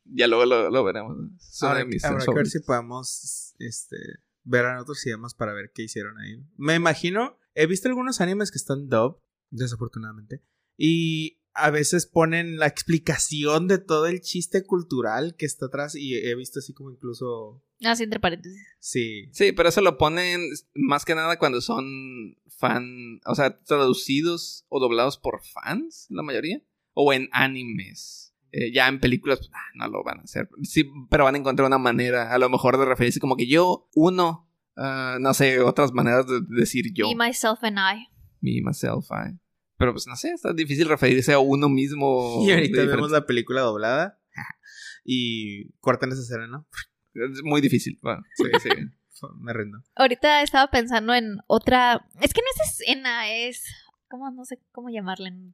ya 0.03 0.27
luego 0.27 0.45
lo, 0.45 0.69
lo 0.69 0.83
veremos. 0.83 1.17
Ahora, 1.61 1.85
mis 1.85 2.03
habrá 2.03 2.25
que 2.25 2.33
ver 2.33 2.47
si 2.47 2.59
podemos 2.59 3.55
este, 3.59 3.97
ver 4.43 4.65
en 4.65 4.77
otros 4.77 5.05
idiomas 5.05 5.33
para 5.33 5.53
ver 5.53 5.71
qué 5.73 5.83
hicieron 5.83 6.17
ahí. 6.19 6.43
Me 6.57 6.75
imagino, 6.75 7.37
he 7.55 7.67
visto 7.67 7.87
algunos 7.87 8.21
animes 8.21 8.51
que 8.51 8.57
están 8.57 8.89
dub, 8.89 9.21
desafortunadamente, 9.49 10.43
y 10.77 11.41
a 11.53 11.71
veces 11.71 12.05
ponen 12.05 12.57
la 12.57 12.67
explicación 12.67 13.67
de 13.67 13.79
todo 13.79 14.07
el 14.07 14.21
chiste 14.21 14.63
cultural 14.63 15.35
que 15.35 15.45
está 15.45 15.67
atrás 15.67 15.95
y 15.95 16.15
he 16.15 16.35
visto 16.35 16.59
así 16.59 16.73
como 16.73 16.91
incluso, 16.91 17.63
Así 17.83 18.03
entre 18.03 18.19
paréntesis. 18.19 18.61
sí, 18.79 19.29
Sí, 19.31 19.51
pero 19.51 19.69
eso 19.69 19.81
lo 19.81 19.97
ponen 19.97 20.41
más 20.73 21.05
que 21.05 21.15
nada 21.15 21.39
cuando 21.39 21.61
son 21.61 22.35
fan, 22.47 23.21
o 23.25 23.35
sea, 23.35 23.59
traducidos 23.61 24.65
o 24.69 24.79
doblados 24.79 25.17
por 25.17 25.41
fans, 25.43 26.07
la 26.09 26.23
mayoría, 26.23 26.61
o 26.93 27.13
en 27.13 27.29
animes. 27.31 28.35
Eh, 28.51 28.71
ya 28.73 28.87
en 28.87 28.99
películas, 28.99 29.39
pues, 29.39 29.51
ah, 29.53 29.71
no 29.75 29.87
lo 29.87 30.03
van 30.03 30.19
a 30.19 30.23
hacer. 30.23 30.49
Sí, 30.63 30.85
pero 31.09 31.23
van 31.23 31.35
a 31.35 31.37
encontrar 31.37 31.67
una 31.67 31.77
manera, 31.77 32.33
a 32.33 32.37
lo 32.39 32.49
mejor, 32.49 32.77
de 32.77 32.85
referirse 32.85 33.19
como 33.19 33.37
que 33.37 33.47
yo, 33.47 33.87
uno, 33.93 34.49
ah, 34.75 35.17
no 35.19 35.33
sé, 35.33 35.59
otras 35.61 35.93
maneras 35.93 36.25
de 36.27 36.41
decir 36.49 36.91
yo. 36.93 37.07
Me, 37.07 37.27
myself 37.27 37.63
and 37.63 37.77
I. 37.77 38.07
Me, 38.41 38.61
myself, 38.61 39.09
I. 39.11 39.39
Pero 39.77 39.93
pues 39.93 40.07
no 40.07 40.15
sé, 40.17 40.31
está 40.31 40.51
difícil 40.51 40.89
referirse 40.89 41.31
a 41.31 41.39
uno 41.39 41.69
mismo. 41.69 42.43
y 42.45 42.51
ahorita 42.51 42.83
vemos 42.85 43.11
la 43.11 43.25
película 43.25 43.61
doblada 43.61 44.19
y 45.05 45.71
cortan 45.79 46.11
esa 46.11 46.21
escena, 46.21 46.47
¿no? 46.47 46.67
Es 47.13 47.41
muy 47.43 47.61
difícil. 47.61 47.97
Bueno, 48.01 48.21
sí, 48.35 48.45
sí. 48.61 48.69
Me 49.39 49.51
rindo. 49.53 49.79
Ahorita 49.95 50.41
estaba 50.41 50.71
pensando 50.71 51.13
en 51.13 51.37
otra. 51.47 52.07
Es 52.21 52.33
que 52.33 52.41
no 52.41 52.47
es 52.63 52.69
escena, 52.71 53.29
es. 53.33 53.63
¿Cómo? 54.07 54.31
No 54.31 54.45
sé 54.45 54.59
cómo 54.71 54.89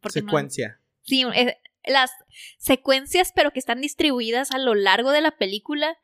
porque 0.01 0.21
no- 0.21 0.27
Secuencia. 0.27 0.79
Sí, 1.01 1.25
es- 1.33 1.55
las 1.83 2.11
secuencias, 2.57 3.31
pero 3.35 3.51
que 3.51 3.59
están 3.59 3.81
distribuidas 3.81 4.51
a 4.51 4.57
lo 4.57 4.73
largo 4.75 5.11
de 5.11 5.21
la 5.21 5.37
película 5.37 5.97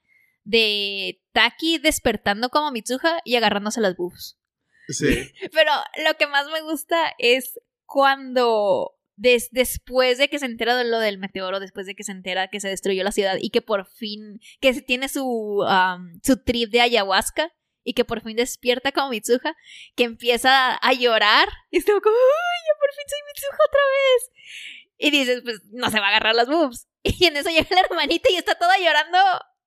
de 0.44 1.22
Taki 1.34 1.78
despertando 1.80 2.50
como 2.50 2.72
Mitsuha 2.72 3.20
y 3.26 3.36
agarrándose 3.36 3.82
las 3.82 3.96
boobs. 3.96 4.40
Sí. 4.88 5.32
Pero 5.54 5.72
lo 6.06 6.16
que 6.18 6.28
más 6.28 6.48
me 6.52 6.62
gusta 6.62 7.14
es 7.18 7.60
cuando 7.86 8.96
des- 9.22 9.50
después 9.52 10.18
de 10.18 10.28
que 10.30 10.40
se 10.40 10.46
entera 10.46 10.76
de 10.76 10.84
lo 10.84 11.00
del 11.00 11.18
meteoro, 11.18 11.60
después 11.60 11.86
de 11.86 11.96
que 11.96 12.04
se 12.04 12.12
entera 12.12 12.48
que 12.50 12.60
se 12.60 12.68
destruyó 12.70 13.04
la 13.04 13.12
ciudad 13.12 13.38
y 13.40 13.50
que 13.52 13.62
por 13.62 13.86
fin, 13.86 14.40
que 14.60 14.74
se 14.74 14.82
tiene 14.82 15.08
su, 15.10 15.64
am, 15.68 16.20
su 16.24 16.38
trip 16.44 16.72
de 16.72 16.82
ayahuasca 16.82 17.52
y 17.84 17.94
que 17.94 18.04
por 18.06 18.22
fin 18.22 18.36
despierta 18.36 18.92
como 18.92 19.10
Mitsuha, 19.10 19.56
que 19.96 20.04
empieza 20.04 20.76
a 20.76 20.94
llorar 20.94 21.48
y 21.70 21.78
estuvo 21.78 22.02
como, 22.02 22.16
¡ay, 22.16 22.60
ya 22.68 22.80
por 22.80 22.90
fin 22.96 23.06
soy 23.08 23.20
Mitsuha 23.28 23.58
otra 23.68 23.82
vez! 23.98 24.32
Y 24.98 25.12
dices, 25.12 25.42
pues 25.44 25.62
no 25.72 25.90
se 25.90 26.00
va 26.00 26.08
a 26.08 26.10
agarrar 26.10 26.36
las 26.36 26.48
boobs. 26.48 26.88
Y 27.04 27.26
en 27.26 27.36
eso 27.38 27.50
llega 27.50 27.68
la 27.72 27.82
hermanita 27.82 28.30
y 28.32 28.36
está 28.36 28.54
toda 28.56 28.78
llorando, 28.78 29.18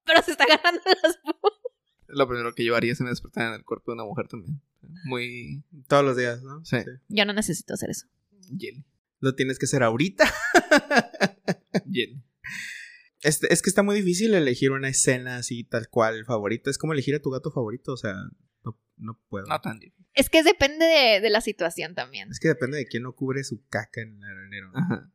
pero 0.04 0.22
se 0.22 0.30
está 0.32 0.44
agarrando 0.44 0.80
las 1.02 1.18
boobs. 1.24 1.58
Lo 2.06 2.28
primero 2.28 2.54
que 2.54 2.64
yo 2.64 2.76
haría 2.76 2.92
es 2.92 3.00
me 3.00 3.08
despertar 3.10 3.48
en 3.48 3.54
el 3.54 3.64
cuerpo 3.64 3.90
de 3.90 3.94
una 3.94 4.04
mujer 4.04 4.28
también. 4.28 4.60
Muy 5.06 5.64
Todos 5.88 6.04
los 6.04 6.16
días, 6.16 6.42
¿no? 6.42 6.64
Sí. 6.64 6.76
Yo 7.08 7.24
no 7.24 7.32
necesito 7.32 7.74
hacer 7.74 7.90
eso. 7.90 8.06
Jelly. 8.56 8.84
Lo 9.20 9.34
tienes 9.34 9.58
que 9.58 9.66
hacer 9.66 9.82
ahorita. 9.82 10.24
Jelly. 11.90 12.22
Este, 13.22 13.52
es 13.52 13.62
que 13.62 13.70
está 13.70 13.82
muy 13.82 13.96
difícil 13.96 14.34
elegir 14.34 14.70
una 14.70 14.88
escena 14.88 15.36
así 15.36 15.64
tal 15.64 15.88
cual 15.88 16.24
favorita. 16.26 16.70
Es 16.70 16.78
como 16.78 16.92
elegir 16.92 17.14
a 17.14 17.20
tu 17.20 17.30
gato 17.30 17.50
favorito, 17.50 17.92
o 17.92 17.96
sea, 17.96 18.14
no, 18.64 18.78
no 18.96 19.20
puedo. 19.28 19.46
No 19.46 19.60
tan 19.60 19.78
difícil. 19.78 20.06
Es 20.14 20.28
que 20.28 20.42
depende 20.42 20.84
de, 20.84 21.20
de 21.20 21.30
la 21.30 21.40
situación 21.40 21.94
también. 21.94 22.30
Es 22.30 22.38
que 22.38 22.48
depende 22.48 22.76
de 22.76 22.86
quién 22.86 23.02
no 23.02 23.14
cubre 23.14 23.42
su 23.44 23.66
caca 23.68 24.02
en 24.02 24.22
el 24.22 24.24
arenero. 24.24 24.70
¿no? 24.72 24.78
Ajá. 24.78 25.10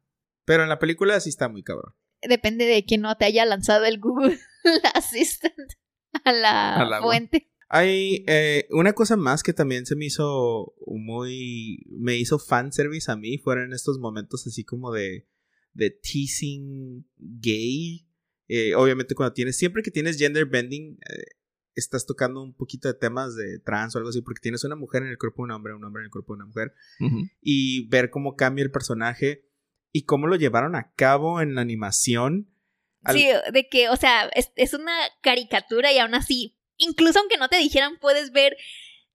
Pero 0.45 0.64
en 0.64 0.70
la 0.70 0.80
película 0.80 1.20
sí 1.20 1.30
está 1.30 1.50
muy 1.50 1.64
cabrón. 1.64 1.93
Depende 2.22 2.66
de 2.66 2.84
quién 2.84 3.02
no 3.02 3.16
te 3.16 3.26
haya 3.26 3.45
lanzado 3.45 3.86
el 3.86 4.00
Google 4.00 4.39
Assistant 4.95 5.74
a 6.24 6.32
la 6.32 7.00
fuente. 7.02 7.49
Hay 7.72 8.24
eh, 8.28 8.67
una 8.72 8.93
cosa 8.93 9.15
más 9.15 9.43
que 9.43 9.53
también 9.53 9.86
se 9.86 9.95
me 9.95 10.05
hizo 10.05 10.74
muy. 10.88 11.86
Me 11.89 12.17
hizo 12.17 12.39
fanservice 12.39 13.11
a 13.11 13.15
mí. 13.15 13.38
Fueron 13.38 13.74
estos 13.74 13.99
momentos 13.99 14.45
así 14.47 14.63
como 14.63 14.91
de. 14.91 15.28
de 15.74 15.91
teasing 15.91 17.07
gay. 17.17 18.07
Eh, 18.47 18.74
obviamente, 18.76 19.13
cuando 19.15 19.34
tienes. 19.34 19.57
Siempre 19.57 19.84
que 19.84 19.91
tienes 19.91 20.17
gender 20.17 20.45
bending. 20.45 20.97
eh, 21.09 21.24
estás 21.76 22.05
tocando 22.05 22.41
un 22.41 22.53
poquito 22.55 22.88
de 22.88 22.95
temas 22.95 23.36
de 23.36 23.59
trans 23.59 23.93
o 23.95 23.99
algo 23.99 24.09
así. 24.09 24.22
Porque 24.22 24.41
tienes 24.41 24.63
una 24.63 24.76
mujer 24.76 25.03
en 25.03 25.09
el 25.09 25.17
cuerpo 25.20 25.43
de 25.43 25.45
un 25.45 25.51
hombre, 25.51 25.74
un 25.76 25.84
hombre 25.84 26.01
en 26.01 26.05
el 26.05 26.11
cuerpo 26.11 26.34
de 26.34 26.38
una 26.38 26.45
mujer. 26.47 26.74
Y 27.41 27.88
ver 27.89 28.09
cómo 28.09 28.36
cambia 28.36 28.63
el 28.63 28.72
personaje 28.72 29.45
y 29.91 30.03
cómo 30.05 30.26
lo 30.28 30.36
llevaron 30.38 30.76
a 30.76 30.91
cabo 30.95 31.39
en 31.39 31.53
la 31.55 31.61
animación. 31.61 32.49
Al- 33.03 33.15
Sí, 33.15 33.28
de 33.53 33.67
que, 33.70 33.89
o 33.89 33.95
sea, 33.95 34.26
es, 34.36 34.51
es 34.55 34.74
una 34.74 34.91
caricatura 35.22 35.93
y 35.93 35.99
aún 35.99 36.15
así, 36.15 36.57
incluso 36.80 37.19
aunque 37.19 37.38
no 37.38 37.47
te 37.49 37.57
dijeran, 37.57 37.97
puedes 38.01 38.32
ver 38.32 38.57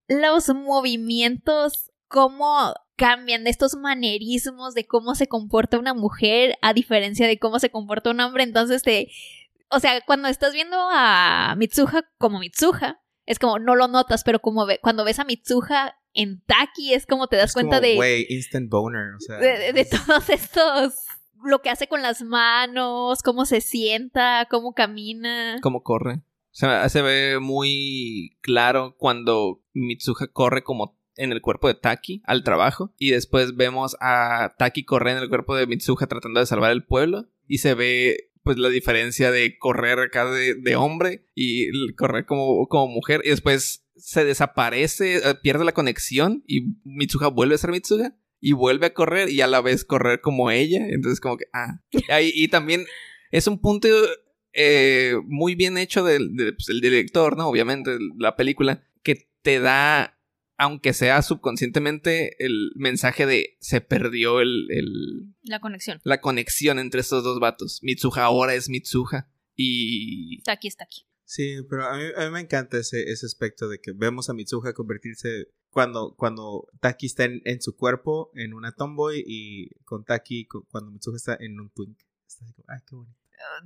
los 0.07 0.49
movimientos, 0.55 1.91
cómo 2.09 2.73
cambian 2.97 3.43
de 3.43 3.51
estos 3.51 3.75
manerismos 3.75 4.75
de 4.75 4.87
cómo 4.87 5.15
se 5.17 5.27
comporta 5.27 5.79
una 5.81 5.95
mujer 5.95 6.57
a 6.63 6.73
diferencia 6.73 7.27
de 7.27 7.39
cómo 7.39 7.59
se 7.59 7.71
comporta 7.71 8.11
un 8.11 8.21
hombre. 8.21 8.45
Entonces 8.45 8.83
te... 8.83 9.11
O 9.71 9.81
sea, 9.81 10.01
cuando 10.03 10.29
estás 10.29 10.53
viendo 10.53 10.77
a 10.93 11.55
Mitsuha 11.59 12.05
como 12.19 12.39
Mitsuha, 12.39 13.01
es 13.27 13.39
como 13.41 13.59
no 13.59 13.75
lo 13.75 13.89
notas, 13.89 14.23
pero 14.23 14.39
como 14.39 14.67
ve, 14.67 14.79
cuando 14.81 15.05
ves 15.05 15.19
a 15.19 15.25
Mitsuha 15.25 15.97
en 16.13 16.43
Taki 16.43 16.95
es 16.95 17.07
como 17.07 17.27
te 17.27 17.37
das 17.37 17.51
Es 17.51 17.55
cuenta 17.55 17.79
como, 17.79 17.89
de, 17.89 17.97
Güey, 17.97 18.27
instant 18.29 18.71
boner. 18.71 19.15
O 19.17 19.21
sea, 19.21 19.39
de, 19.39 19.59
de- 19.59 19.73
de 19.73 19.85
todos 19.87 20.29
estos, 20.31 20.95
lo 21.43 21.61
que 21.63 21.71
hace 21.71 21.89
con 21.89 22.03
las 22.03 22.23
manos, 22.23 23.23
cómo 23.23 23.47
se 23.47 23.61
sienta, 23.61 24.47
cómo 24.49 24.75
camina. 24.75 25.59
cómo 25.63 25.83
corre. 25.83 26.21
Se 26.55 27.03
ve 27.03 27.39
muy 27.41 28.39
claro 28.41 28.95
cuando 28.97 29.63
Mitsuha 29.73 30.29
corre 30.33 30.63
como 30.63 30.97
en 31.17 31.33
el 31.33 31.43
cuerpo 31.43 31.69
de 31.69 31.75
Taki 31.75 32.23
al 32.25 32.45
trabajo 32.45 32.93
y 32.99 33.11
después 33.11 33.57
vemos 33.57 33.97
a 34.01 34.55
Taki 34.59 34.85
correr 34.85 35.17
en 35.17 35.23
el 35.25 35.29
cuerpo 35.29 35.57
de 35.57 35.67
Mitsuha 35.67 36.07
tratando 36.07 36.41
de 36.41 36.47
salvar 36.47 36.73
el 36.73 36.85
pueblo 36.85 37.29
y 37.47 37.59
se 37.59 37.75
ve 37.75 38.31
pues 38.43 38.59
la 38.59 38.69
diferencia 38.69 39.31
de 39.31 39.59
correr 39.59 39.99
acá 39.99 40.31
de, 40.31 40.55
de 40.55 40.77
hombre 40.77 41.27
y 41.35 41.93
correr 41.95 42.27
como, 42.27 42.69
como 42.69 42.89
mujer 42.89 43.23
y 43.25 43.31
después 43.31 43.85
se 43.97 44.25
desaparece, 44.25 45.17
eh, 45.17 45.35
pierde 45.43 45.65
la 45.65 45.73
conexión 45.73 46.45
y 46.47 46.77
Mitsuha 46.85 47.29
vuelve 47.29 47.55
a 47.55 47.59
ser 47.59 47.71
Mitsuha 47.71 48.15
y 48.41 48.53
vuelve 48.53 48.87
a 48.87 48.95
correr 48.95 49.31
y 49.31 49.41
a 49.41 49.47
la 49.47 49.61
vez 49.61 49.85
correr 49.85 50.21
como 50.21 50.51
ella. 50.51 50.87
Entonces 50.89 51.21
como 51.21 51.37
que, 51.39 51.47
ah. 51.53 51.81
Y 52.21 52.49
también 52.49 52.85
es 53.31 53.47
un 53.47 53.59
punto 53.59 53.89
eh, 54.55 55.15
muy 55.27 55.55
bien 55.55 55.77
hecho 55.79 56.05
del, 56.05 56.35
del- 56.37 56.55
pues, 56.57 56.69
el 56.69 56.81
director, 56.81 57.37
¿no? 57.37 57.49
Obviamente, 57.49 57.97
la 58.19 58.37
película, 58.37 58.83
que 59.03 59.29
te 59.43 59.61
da, 59.61 60.19
aunque 60.57 60.93
sea 60.93 61.21
subconscientemente, 61.23 62.43
el 62.45 62.73
mensaje 62.77 63.27
de 63.27 63.57
se 63.61 63.81
perdió 63.81 64.41
el, 64.41 64.67
el- 64.71 65.35
La 65.43 65.61
conexión. 65.61 66.01
la 66.05 66.21
conexión 66.21 66.79
entre 66.79 67.01
estos 67.01 67.25
dos 67.25 67.41
vatos. 67.41 67.81
Mitsuha 67.83 68.25
ahora 68.25 68.55
es 68.55 68.69
Mitsuha. 68.69 69.31
Y 69.57 70.39
Está 70.39 70.53
aquí, 70.53 70.69
está 70.69 70.85
aquí. 70.85 71.07
Sí, 71.27 71.57
pero 71.71 71.87
a 71.87 71.97
mí, 71.97 72.05
a 72.17 72.27
mí 72.27 72.31
me 72.33 72.41
encanta 72.41 72.77
ese, 72.79 73.11
ese 73.11 73.25
aspecto 73.27 73.69
de 73.69 73.79
que 73.81 73.93
vemos 73.93 74.29
a 74.29 74.35
Mitsuha 74.35 74.73
convertirse 74.75 75.49
cuando, 75.71 76.15
cuando 76.17 76.69
Taki 76.81 77.07
está 77.07 77.25
en, 77.25 77.41
en 77.45 77.63
su 77.63 77.75
cuerpo 77.77 78.31
en 78.35 78.53
una 78.53 78.73
tomboy 78.73 79.23
y 79.27 79.71
con 79.85 80.05
Taki 80.05 80.47
cu- 80.47 80.67
cuando 80.71 80.91
Mitsuha 80.91 81.17
está 81.17 81.37
en 81.41 81.59
un 81.61 81.71
twink. 81.71 81.99
Está 82.27 82.45
así 82.45 82.53
como, 82.55 82.67
ay, 82.69 82.81
qué 82.87 82.95
bonito. 82.97 83.19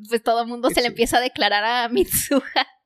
Pues 0.08 0.22
todo 0.22 0.42
el 0.42 0.48
mundo 0.48 0.70
se 0.70 0.80
le 0.80 0.88
empieza 0.88 1.18
a 1.18 1.20
declarar 1.20 1.64
a 1.64 1.88
Mitsuha. 1.88 2.42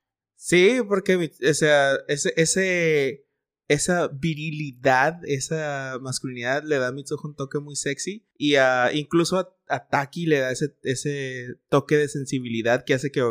Sí, 0.44 0.78
porque 0.88 1.30
o 1.48 1.54
sea, 1.54 1.94
ese, 2.08 2.34
ese, 2.36 3.28
esa 3.68 4.08
virilidad, 4.08 5.20
esa 5.24 5.98
masculinidad 6.00 6.64
le 6.64 6.78
da 6.78 6.88
a 6.88 6.92
Mitsuha 6.92 7.20
un 7.22 7.36
toque 7.36 7.60
muy 7.60 7.76
sexy 7.76 8.26
y 8.36 8.56
a, 8.56 8.90
incluso 8.92 9.38
a, 9.38 9.56
a 9.68 9.86
Taki 9.86 10.26
le 10.26 10.40
da 10.40 10.50
ese, 10.50 10.76
ese 10.82 11.54
toque 11.68 11.96
de 11.96 12.08
sensibilidad 12.08 12.84
que 12.84 12.94
hace 12.94 13.12
que, 13.12 13.22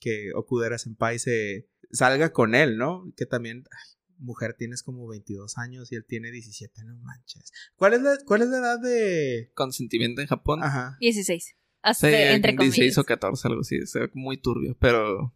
que 0.00 0.32
Okudera 0.34 0.76
Senpai 0.76 1.20
se 1.20 1.68
salga 1.92 2.32
con 2.32 2.56
él, 2.56 2.78
¿no? 2.78 3.12
Que 3.16 3.26
también, 3.26 3.62
ay, 3.70 3.96
mujer, 4.18 4.54
tienes 4.54 4.82
como 4.82 5.06
22 5.06 5.58
años 5.58 5.92
y 5.92 5.94
él 5.96 6.04
tiene 6.04 6.30
17, 6.30 6.84
no 6.84 6.96
manches. 6.96 7.52
¿Cuál 7.76 7.94
es 7.94 8.02
la, 8.02 8.18
cuál 8.24 8.42
es 8.42 8.48
la 8.48 8.58
edad 8.58 8.80
de...? 8.80 9.50
consentimiento 9.54 10.20
en 10.20 10.26
Japón. 10.26 10.62
Ajá. 10.62 10.96
16. 11.00 11.54
Hasta 11.86 12.08
Sí, 12.08 12.14
entre 12.16 12.52
16 12.52 12.74
comillas. 12.76 12.98
o 12.98 13.04
14, 13.04 13.48
algo 13.48 13.60
así. 13.60 13.86
Se 13.86 14.00
ve 14.00 14.10
muy 14.14 14.36
turbio, 14.38 14.76
pero 14.80 15.32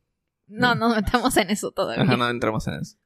No, 0.48 0.74
no 0.74 0.94
metamos 0.94 1.36
en 1.36 1.50
eso 1.50 1.70
todavía. 1.70 2.02
Ajá, 2.02 2.16
no 2.16 2.28
entramos 2.28 2.66
en 2.66 2.74
eso. 2.74 2.96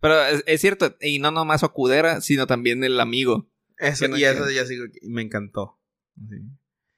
Pero 0.00 0.22
es, 0.26 0.44
es 0.46 0.60
cierto, 0.60 0.96
y 1.00 1.18
no 1.18 1.30
nomás 1.30 1.62
Okudera, 1.64 2.20
sino 2.20 2.46
también 2.46 2.84
el 2.84 3.00
amigo. 3.00 3.50
Eso, 3.78 4.06
no 4.06 4.16
y 4.16 4.24
eso 4.24 4.48
ya 4.50 4.64
sigo, 4.64 4.84
me 5.02 5.22
encantó. 5.22 5.80
Sí. 6.28 6.36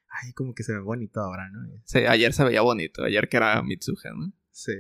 Ay, 0.08 0.32
como 0.34 0.54
que 0.54 0.62
se 0.64 0.72
ve 0.72 0.80
bonito 0.80 1.20
ahora, 1.20 1.48
¿no? 1.50 1.60
Sí, 1.84 2.00
ayer 2.00 2.32
se 2.32 2.44
veía 2.44 2.60
bonito, 2.62 3.04
ayer 3.04 3.28
que 3.28 3.36
era 3.38 3.62
Mitsuha, 3.62 4.10
¿no? 4.14 4.32
Sí. 4.50 4.72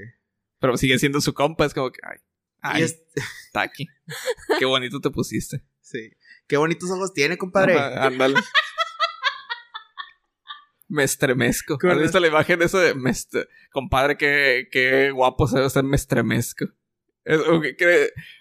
Pero 0.58 0.76
sigue 0.76 0.98
siendo 0.98 1.20
su 1.20 1.32
compa, 1.34 1.64
es 1.66 1.72
como 1.74 1.90
que, 1.92 2.00
ay, 2.02 2.18
ay, 2.60 2.82
es- 2.84 3.02
Taki. 3.52 3.86
Qué 4.58 4.64
bonito 4.66 5.00
te 5.00 5.10
pusiste. 5.10 5.62
Sí. 5.80 6.10
Qué 6.46 6.56
bonitos 6.58 6.90
ojos 6.90 7.12
tiene, 7.14 7.38
compadre. 7.38 7.74
Ajá, 7.78 8.06
ándale. 8.06 8.34
Me 10.88 11.04
estremezco. 11.04 11.78
¿Cómo 11.78 11.92
¿Has 11.92 12.00
visto 12.00 12.20
la 12.20 12.28
imagen 12.28 12.58
de 12.58 12.94
me 12.94 13.10
estre- 13.10 13.48
compadre, 13.72 14.16
qué, 14.16 14.68
qué 14.70 15.10
guapo 15.10 15.46
se 15.48 15.60
ve 15.60 15.68
ser 15.70 15.82
me 15.84 15.96
estremezco? 15.96 16.66
Es- 17.24 17.40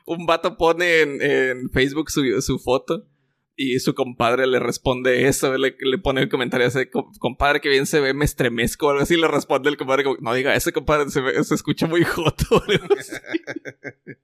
un 0.06 0.26
vato 0.28 0.58
pone 0.58 1.02
en, 1.02 1.22
en 1.22 1.70
Facebook 1.72 2.12
su, 2.12 2.24
su 2.42 2.60
foto 2.60 3.08
y 3.56 3.80
su 3.80 3.96
compadre 3.96 4.46
le 4.48 4.60
responde 4.60 5.28
eso, 5.28 5.58
le, 5.58 5.76
le 5.80 5.98
pone 5.98 6.22
el 6.22 6.30
comentario 6.30 6.68
"Com- 6.92 7.12
compadre, 7.20 7.62
que 7.62 7.70
bien 7.70 7.86
se 7.86 8.00
ve, 8.02 8.14
me 8.14 8.26
estremezco, 8.26 8.88
o 8.88 8.90
algo 8.92 9.02
así, 9.04 9.16
le 9.16 9.28
responde 9.30 9.70
el 9.70 9.78
compadre, 9.78 10.04
como, 10.04 10.18
no 10.20 10.34
diga, 10.34 10.54
ese 10.56 10.72
compadre 10.74 11.10
se, 11.10 11.22
ve- 11.22 11.42
se 11.44 11.56
escucha 11.56 11.88
muy 11.88 12.04
joto. 12.04 12.62
así. 13.00 13.14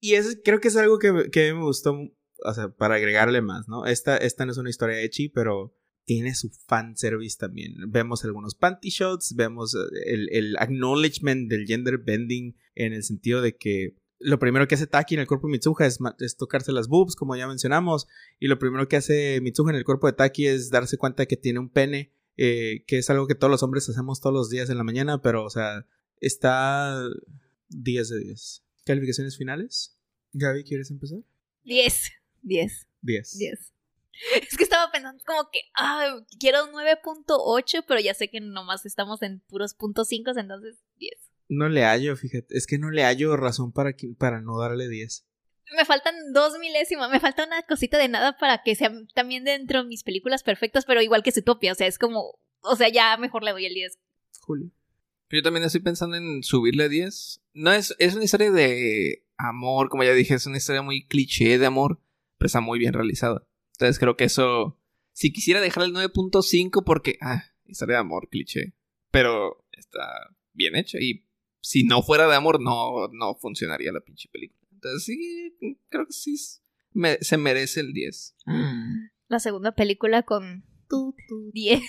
Y 0.00 0.14
eso 0.14 0.30
creo 0.44 0.60
que 0.60 0.68
es 0.68 0.76
algo 0.76 0.98
que, 0.98 1.28
que 1.32 1.48
a 1.48 1.52
mí 1.52 1.58
me 1.58 1.64
gustó, 1.64 1.92
o 2.44 2.54
sea, 2.54 2.68
para 2.68 2.94
agregarle 2.96 3.42
más, 3.42 3.68
¿no? 3.68 3.84
Esta, 3.84 4.16
esta 4.16 4.46
no 4.46 4.52
es 4.52 4.58
una 4.58 4.70
historia 4.70 5.00
hechi, 5.00 5.28
pero 5.28 5.74
tiene 6.08 6.34
su 6.34 6.48
fanservice 6.48 7.36
también. 7.38 7.74
Vemos 7.88 8.24
algunos 8.24 8.54
panty 8.54 8.88
shots, 8.88 9.34
vemos 9.36 9.74
eh, 9.74 9.78
el, 10.06 10.30
el 10.32 10.56
acknowledgement 10.56 11.50
del 11.50 11.66
gender 11.66 11.98
bending 11.98 12.56
en 12.74 12.94
el 12.94 13.02
sentido 13.02 13.42
de 13.42 13.54
que 13.56 13.94
lo 14.18 14.38
primero 14.38 14.66
que 14.66 14.74
hace 14.74 14.86
Taki 14.86 15.14
en 15.14 15.20
el 15.20 15.26
cuerpo 15.26 15.48
de 15.48 15.52
Mitsuha 15.52 15.86
es, 15.86 15.98
es 16.20 16.36
tocarse 16.36 16.72
las 16.72 16.88
boobs, 16.88 17.14
como 17.14 17.36
ya 17.36 17.46
mencionamos, 17.46 18.08
y 18.40 18.48
lo 18.48 18.58
primero 18.58 18.88
que 18.88 18.96
hace 18.96 19.38
Mitsuha 19.42 19.70
en 19.70 19.76
el 19.76 19.84
cuerpo 19.84 20.06
de 20.06 20.14
Taki 20.14 20.46
es 20.46 20.70
darse 20.70 20.96
cuenta 20.96 21.24
de 21.24 21.26
que 21.26 21.36
tiene 21.36 21.58
un 21.58 21.68
pene, 21.68 22.14
eh, 22.38 22.84
que 22.86 22.96
es 22.96 23.10
algo 23.10 23.26
que 23.26 23.34
todos 23.34 23.50
los 23.50 23.62
hombres 23.62 23.86
hacemos 23.90 24.22
todos 24.22 24.34
los 24.34 24.48
días 24.48 24.70
en 24.70 24.78
la 24.78 24.84
mañana, 24.84 25.20
pero, 25.20 25.44
o 25.44 25.50
sea, 25.50 25.86
está 26.20 27.06
10 27.68 28.08
de 28.08 28.18
10. 28.20 28.64
¿Calificaciones 28.86 29.36
finales? 29.36 29.98
Gaby, 30.32 30.64
¿quieres 30.64 30.90
empezar? 30.90 31.18
10. 31.64 32.10
10. 32.42 32.86
10. 33.02 33.38
10. 33.38 33.72
Es 34.42 34.56
que 34.56 34.64
estaba 34.64 34.90
pensando 34.90 35.22
como 35.26 35.48
que, 35.52 35.60
ah, 35.76 36.16
quiero 36.40 36.64
un 36.64 36.72
9.8, 36.72 37.84
pero 37.86 38.00
ya 38.00 38.14
sé 38.14 38.28
que 38.28 38.40
nomás 38.40 38.84
estamos 38.86 39.22
en 39.22 39.40
puros 39.48 39.74
punto 39.74 40.04
.5, 40.04 40.38
entonces 40.38 40.76
10. 40.96 41.12
No 41.48 41.68
le 41.68 41.84
hallo, 41.84 42.16
fíjate. 42.16 42.56
Es 42.56 42.66
que 42.66 42.78
no 42.78 42.90
le 42.90 43.04
hallo 43.04 43.36
razón 43.36 43.72
para, 43.72 43.94
que- 43.94 44.14
para 44.18 44.40
no 44.40 44.58
darle 44.58 44.88
10. 44.88 45.24
Me 45.76 45.84
faltan 45.84 46.14
dos 46.32 46.58
milésimas, 46.58 47.10
me 47.10 47.20
falta 47.20 47.44
una 47.46 47.62
cosita 47.62 47.98
de 47.98 48.08
nada 48.08 48.36
para 48.38 48.62
que 48.62 48.74
sea 48.74 48.90
también 49.14 49.44
dentro 49.44 49.82
de 49.82 49.88
mis 49.88 50.02
películas 50.02 50.42
perfectas, 50.42 50.84
pero 50.86 51.02
igual 51.02 51.22
que 51.22 51.30
Zootopia, 51.32 51.72
o 51.72 51.74
sea, 51.74 51.86
es 51.86 51.98
como, 51.98 52.38
o 52.60 52.76
sea, 52.76 52.88
ya 52.88 53.16
mejor 53.18 53.44
le 53.44 53.52
doy 53.52 53.66
el 53.66 53.74
10. 53.74 53.98
Julio. 54.40 54.70
Yo 55.30 55.42
también 55.42 55.64
estoy 55.64 55.82
pensando 55.82 56.16
en 56.16 56.42
subirle 56.42 56.88
10. 56.88 57.42
No 57.52 57.70
es, 57.72 57.94
es 57.98 58.14
una 58.14 58.24
historia 58.24 58.50
de 58.50 59.26
amor, 59.36 59.90
como 59.90 60.04
ya 60.04 60.12
dije, 60.12 60.34
es 60.34 60.46
una 60.46 60.56
historia 60.56 60.80
muy 60.80 61.06
cliché 61.06 61.58
de 61.58 61.66
amor, 61.66 62.00
pero 62.38 62.46
está 62.46 62.60
muy 62.62 62.78
bien 62.78 62.94
realizada. 62.94 63.46
Entonces 63.78 63.98
creo 64.00 64.16
que 64.16 64.24
eso. 64.24 64.76
Si 65.12 65.32
quisiera 65.32 65.60
dejar 65.60 65.84
el 65.84 65.92
9.5 65.92 66.82
porque. 66.84 67.16
Ah, 67.20 67.44
historia 67.64 67.94
de 67.96 68.00
amor, 68.00 68.28
cliché. 68.28 68.74
Pero 69.12 69.64
está 69.72 70.04
bien 70.52 70.74
hecha. 70.76 70.98
Y 71.00 71.24
si 71.60 71.84
no 71.84 72.02
fuera 72.02 72.26
de 72.28 72.34
amor, 72.34 72.60
no, 72.60 73.06
no 73.12 73.36
funcionaría 73.36 73.92
la 73.92 74.00
pinche 74.00 74.28
película. 74.32 74.66
Entonces 74.72 75.04
sí, 75.04 75.56
creo 75.88 76.06
que 76.06 76.12
sí 76.12 76.34
es- 76.34 76.62
me- 76.92 77.18
se 77.20 77.36
merece 77.36 77.80
el 77.80 77.92
10. 77.92 78.34
La 79.28 79.38
segunda 79.38 79.72
película 79.76 80.22
con 80.24 80.64
10 81.52 81.80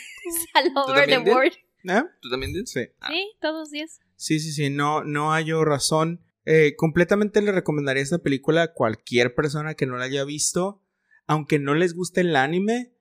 all 0.56 0.72
over 0.76 1.08
the 1.08 1.18
world. 1.20 1.54
¿Eh? 1.86 2.04
¿Tú 2.22 2.30
también 2.30 2.52
dices? 2.54 2.72
Sí. 2.72 2.82
Ah. 3.00 3.08
Sí, 3.12 3.32
todos 3.42 3.72
10. 3.72 4.00
Sí, 4.16 4.40
sí, 4.40 4.52
sí. 4.52 4.70
No, 4.70 5.04
no 5.04 5.32
hallo 5.32 5.64
razón. 5.66 6.22
Eh, 6.46 6.76
completamente 6.76 7.42
le 7.42 7.52
recomendaría 7.52 8.04
esta 8.04 8.18
película 8.20 8.64
a 8.64 8.74
cualquier 8.74 9.34
persona 9.36 9.76
que 9.76 9.86
no 9.86 9.98
la 9.98 10.06
haya 10.06 10.24
visto. 10.26 10.84
Aunque 11.30 11.60
no 11.60 11.76
les 11.76 11.94
guste 11.94 12.22
el 12.22 12.36
anime, 12.36 12.92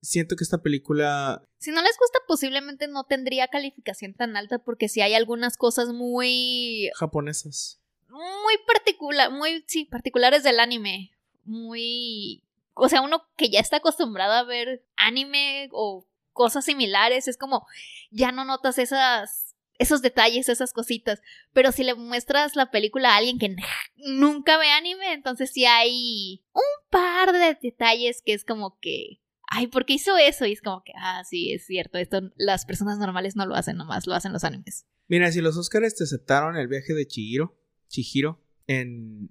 siento 0.00 0.36
que 0.36 0.44
esta 0.44 0.62
película. 0.62 1.42
Si 1.58 1.72
no 1.72 1.82
les 1.82 1.98
gusta, 1.98 2.20
posiblemente 2.28 2.86
no 2.86 3.02
tendría 3.02 3.48
calificación 3.48 4.14
tan 4.14 4.36
alta 4.36 4.60
porque 4.60 4.88
si 4.88 5.00
hay 5.00 5.14
algunas 5.14 5.56
cosas 5.56 5.88
muy 5.88 6.92
japonesas. 6.94 7.80
muy 8.08 8.54
particular, 8.64 9.32
muy 9.32 9.64
sí, 9.66 9.86
particulares 9.86 10.44
del 10.44 10.60
anime, 10.60 11.10
muy 11.42 12.44
o 12.74 12.88
sea, 12.88 13.00
uno 13.00 13.24
que 13.36 13.50
ya 13.50 13.58
está 13.58 13.78
acostumbrado 13.78 14.34
a 14.34 14.44
ver 14.44 14.84
anime 14.96 15.68
o 15.72 16.06
cosas 16.32 16.64
similares, 16.64 17.26
es 17.26 17.36
como 17.36 17.66
ya 18.12 18.30
no 18.30 18.44
notas 18.44 18.78
esas 18.78 19.53
esos 19.78 20.02
detalles, 20.02 20.48
esas 20.48 20.72
cositas, 20.72 21.20
pero 21.52 21.72
si 21.72 21.84
le 21.84 21.94
muestras 21.94 22.56
la 22.56 22.70
película 22.70 23.10
a 23.12 23.16
alguien 23.16 23.38
que 23.38 23.54
nunca 23.96 24.56
ve 24.58 24.68
anime, 24.70 25.12
entonces 25.12 25.50
sí 25.52 25.64
hay 25.64 26.44
un 26.52 26.88
par 26.90 27.32
de 27.32 27.58
detalles 27.60 28.22
que 28.24 28.34
es 28.34 28.44
como 28.44 28.78
que 28.80 29.20
Ay, 29.56 29.68
¿por 29.68 29.84
qué 29.84 29.92
hizo 29.92 30.16
eso? 30.16 30.46
Y 30.46 30.52
es 30.52 30.62
como 30.62 30.82
que, 30.82 30.92
ah, 30.98 31.22
sí, 31.22 31.52
es 31.52 31.66
cierto, 31.66 31.98
esto 31.98 32.32
las 32.34 32.64
personas 32.66 32.98
normales 32.98 33.36
no 33.36 33.46
lo 33.46 33.54
hacen 33.54 33.76
nomás, 33.76 34.06
lo 34.06 34.14
hacen 34.14 34.32
los 34.32 34.42
animes. 34.42 34.86
Mira, 35.06 35.30
si 35.30 35.40
los 35.42 35.56
Oscars 35.56 35.94
te 35.94 36.02
aceptaron 36.04 36.56
el 36.56 36.66
viaje 36.66 36.92
de 36.94 37.06
Chihiro, 37.06 37.56
Chihiro, 37.86 38.42
en- 38.66 39.28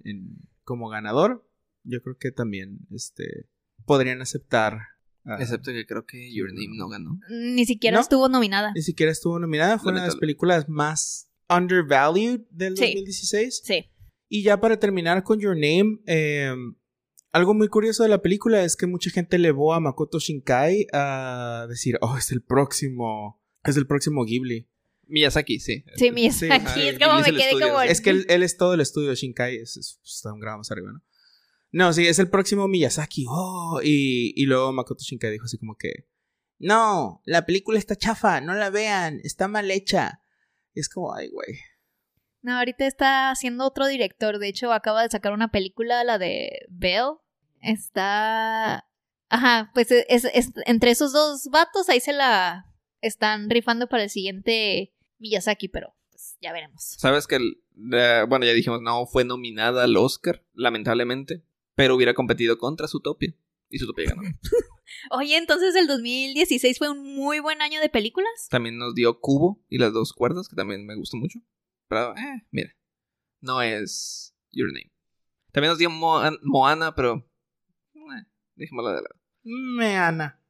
como 0.62 0.88
ganador, 0.88 1.46
yo 1.82 2.00
creo 2.00 2.16
que 2.16 2.30
también 2.30 2.78
este, 2.94 3.48
podrían 3.84 4.22
aceptar. 4.22 4.78
A- 5.24 5.40
Excepto 5.40 5.72
que 5.72 5.86
creo 5.86 6.04
que 6.06 6.32
Your 6.34 6.48
Name 6.52 6.76
no 6.76 6.88
ganó. 6.88 7.18
Ni 7.30 7.64
siquiera 7.66 7.96
¿No? 7.96 8.00
estuvo 8.02 8.28
nominada. 8.28 8.72
Ni 8.74 8.82
siquiera 8.82 9.10
estuvo 9.12 9.38
nominada. 9.38 9.78
Fue 9.78 9.92
una 9.92 10.02
de 10.02 10.06
las 10.08 10.16
películas 10.16 10.68
más 10.68 11.30
undervalued 11.48 12.40
del 12.50 12.76
Sí. 12.76 12.84
2016. 12.84 13.60
Sí. 13.64 13.84
Y 14.28 14.42
ya 14.42 14.60
para 14.60 14.78
terminar 14.78 15.22
con 15.22 15.38
Your 15.40 15.54
Name, 15.54 16.00
eh, 16.06 16.54
algo 17.32 17.54
muy 17.54 17.68
curioso 17.68 18.02
de 18.02 18.08
la 18.08 18.22
película 18.22 18.64
es 18.64 18.76
que 18.76 18.86
mucha 18.86 19.10
gente 19.10 19.36
elevó 19.36 19.74
a 19.74 19.80
Makoto 19.80 20.18
Shinkai 20.18 20.86
a 20.92 21.66
decir, 21.68 21.98
oh, 22.00 22.16
es 22.16 22.30
el 22.32 22.42
próximo, 22.42 23.40
es 23.64 23.76
el 23.76 23.86
próximo 23.86 24.24
Ghibli. 24.24 24.68
Miyazaki, 25.06 25.60
sí. 25.60 25.84
Sí, 25.96 26.10
Miyazaki. 26.10 26.66
Sí, 26.74 26.88
es 26.88 26.96
ah, 27.00 27.06
como 27.06 27.18
Ghibli 27.22 27.32
me 27.32 27.38
quedé 27.50 27.60
como. 27.60 27.80
Es 27.82 28.00
que 28.00 28.10
él, 28.10 28.26
él 28.28 28.42
es 28.42 28.56
todo 28.56 28.72
el 28.74 28.80
estudio 28.80 29.10
de 29.10 29.16
Shinkai, 29.16 29.56
es, 29.56 29.76
es- 29.76 30.00
está 30.04 30.32
un 30.32 30.40
grado 30.40 30.58
más 30.58 30.70
arriba, 30.70 30.92
¿no? 30.92 31.02
No, 31.76 31.92
sí, 31.92 32.06
es 32.06 32.20
el 32.20 32.30
próximo 32.30 32.68
Miyazaki, 32.68 33.26
oh, 33.28 33.80
y, 33.82 34.32
y 34.40 34.46
luego 34.46 34.72
Makoto 34.72 35.02
Shinkai 35.02 35.32
dijo 35.32 35.46
así 35.46 35.58
como 35.58 35.74
que, 35.76 36.06
no, 36.58 37.20
la 37.24 37.44
película 37.46 37.80
está 37.80 37.96
chafa, 37.96 38.40
no 38.40 38.54
la 38.54 38.70
vean, 38.70 39.18
está 39.24 39.48
mal 39.48 39.68
hecha. 39.72 40.20
Y 40.72 40.78
es 40.78 40.88
como, 40.88 41.12
ay, 41.12 41.30
güey. 41.30 41.58
No, 42.42 42.56
ahorita 42.58 42.86
está 42.86 43.30
haciendo 43.32 43.64
otro 43.66 43.88
director. 43.88 44.38
De 44.38 44.46
hecho, 44.46 44.72
acaba 44.72 45.02
de 45.02 45.08
sacar 45.10 45.32
una 45.32 45.50
película, 45.50 46.04
la 46.04 46.18
de 46.18 46.60
Belle. 46.68 47.16
Está. 47.60 48.86
Ajá, 49.28 49.70
pues 49.74 49.90
es, 49.90 50.04
es- 50.08 50.24
es- 50.32 50.52
entre 50.66 50.90
esos 50.92 51.12
dos 51.12 51.48
vatos 51.50 51.88
ahí 51.88 51.98
se 52.00 52.12
la 52.12 52.66
están 53.00 53.50
rifando 53.50 53.88
para 53.88 54.04
el 54.04 54.10
siguiente 54.10 54.94
Miyazaki, 55.18 55.68
pero 55.68 55.94
pues 56.10 56.36
ya 56.40 56.52
veremos. 56.52 56.94
Sabes 56.98 57.26
que, 57.26 57.36
el- 57.36 57.62
eh, 57.92 58.24
bueno, 58.28 58.44
ya 58.46 58.52
dijimos, 58.52 58.80
no 58.80 59.06
fue 59.06 59.24
nominada 59.24 59.84
al 59.84 59.96
Oscar, 59.96 60.44
lamentablemente, 60.52 61.42
pero 61.74 61.94
hubiera 61.96 62.14
competido 62.14 62.58
contra 62.58 62.88
Zootopia. 62.88 63.34
Y 63.70 63.78
Zootopia 63.78 64.10
ganó. 64.10 64.22
Oye, 65.10 65.36
entonces 65.36 65.74
el 65.74 65.86
2016 65.86 66.78
fue 66.78 66.90
un 66.90 67.14
muy 67.14 67.40
buen 67.40 67.62
año 67.62 67.80
de 67.80 67.88
películas. 67.88 68.48
También 68.50 68.76
nos 68.78 68.94
dio 68.94 69.20
Cubo 69.20 69.64
y 69.68 69.78
las 69.78 69.92
dos 69.92 70.12
cuerdas, 70.12 70.48
que 70.48 70.56
también 70.56 70.86
me 70.86 70.94
gustó 70.96 71.16
mucho. 71.16 71.40
Pero, 71.88 72.14
eh, 72.16 72.46
mira, 72.50 72.74
no 73.40 73.60
es 73.62 74.34
Your 74.52 74.68
Name. 74.68 74.92
También 75.52 75.70
nos 75.70 75.78
dio 75.78 75.90
Moan- 75.90 76.38
Moana, 76.42 76.94
pero, 76.94 77.26
eh, 77.94 78.26
dejémosla 78.54 78.90
de 78.90 79.02
lado. 79.02 79.14
Meana. 79.42 80.40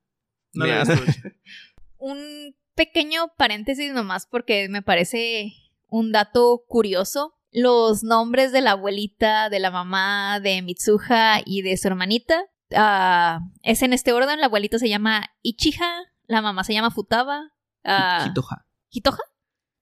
No 0.52 0.64
Meana. 0.66 0.94
visto. 0.94 1.28
Un 1.98 2.54
pequeño 2.74 3.32
paréntesis 3.36 3.92
nomás 3.92 4.26
porque 4.26 4.68
me 4.68 4.82
parece 4.82 5.52
un 5.88 6.12
dato 6.12 6.64
curioso. 6.68 7.34
Los 7.56 8.02
nombres 8.02 8.50
de 8.50 8.60
la 8.60 8.72
abuelita, 8.72 9.48
de 9.48 9.60
la 9.60 9.70
mamá, 9.70 10.40
de 10.40 10.60
Mitsuha 10.62 11.40
y 11.46 11.62
de 11.62 11.76
su 11.76 11.86
hermanita 11.86 12.44
ah, 12.74 13.38
es 13.62 13.82
en 13.82 13.92
este 13.92 14.12
orden. 14.12 14.40
La 14.40 14.46
abuelita 14.46 14.78
se 14.80 14.88
llama 14.88 15.30
Ichiha, 15.42 16.02
la 16.26 16.42
mamá 16.42 16.64
se 16.64 16.74
llama 16.74 16.90
Futaba. 16.90 17.52
ah, 17.84 18.26
Hitoha. 18.28 18.66
¿Hitoha? 18.90 19.18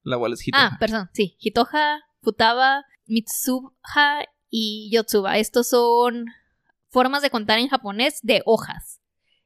La 0.03 0.19
cual 0.19 0.35
es 0.35 0.47
Hitoha. 0.47 0.67
Ah, 0.75 0.77
perdón, 0.79 1.09
sí. 1.15 1.37
Hitoha, 1.41 2.03
Futaba, 2.21 2.85
Mitsuha 3.07 4.25
y 4.51 4.91
Yotsuba. 4.93 5.39
Estos 5.39 5.69
son 5.69 6.27
formas 6.91 7.23
de 7.23 7.31
contar 7.31 7.59
en 7.59 7.69
japonés 7.69 8.21
de 8.23 8.43
hojas. 8.45 9.01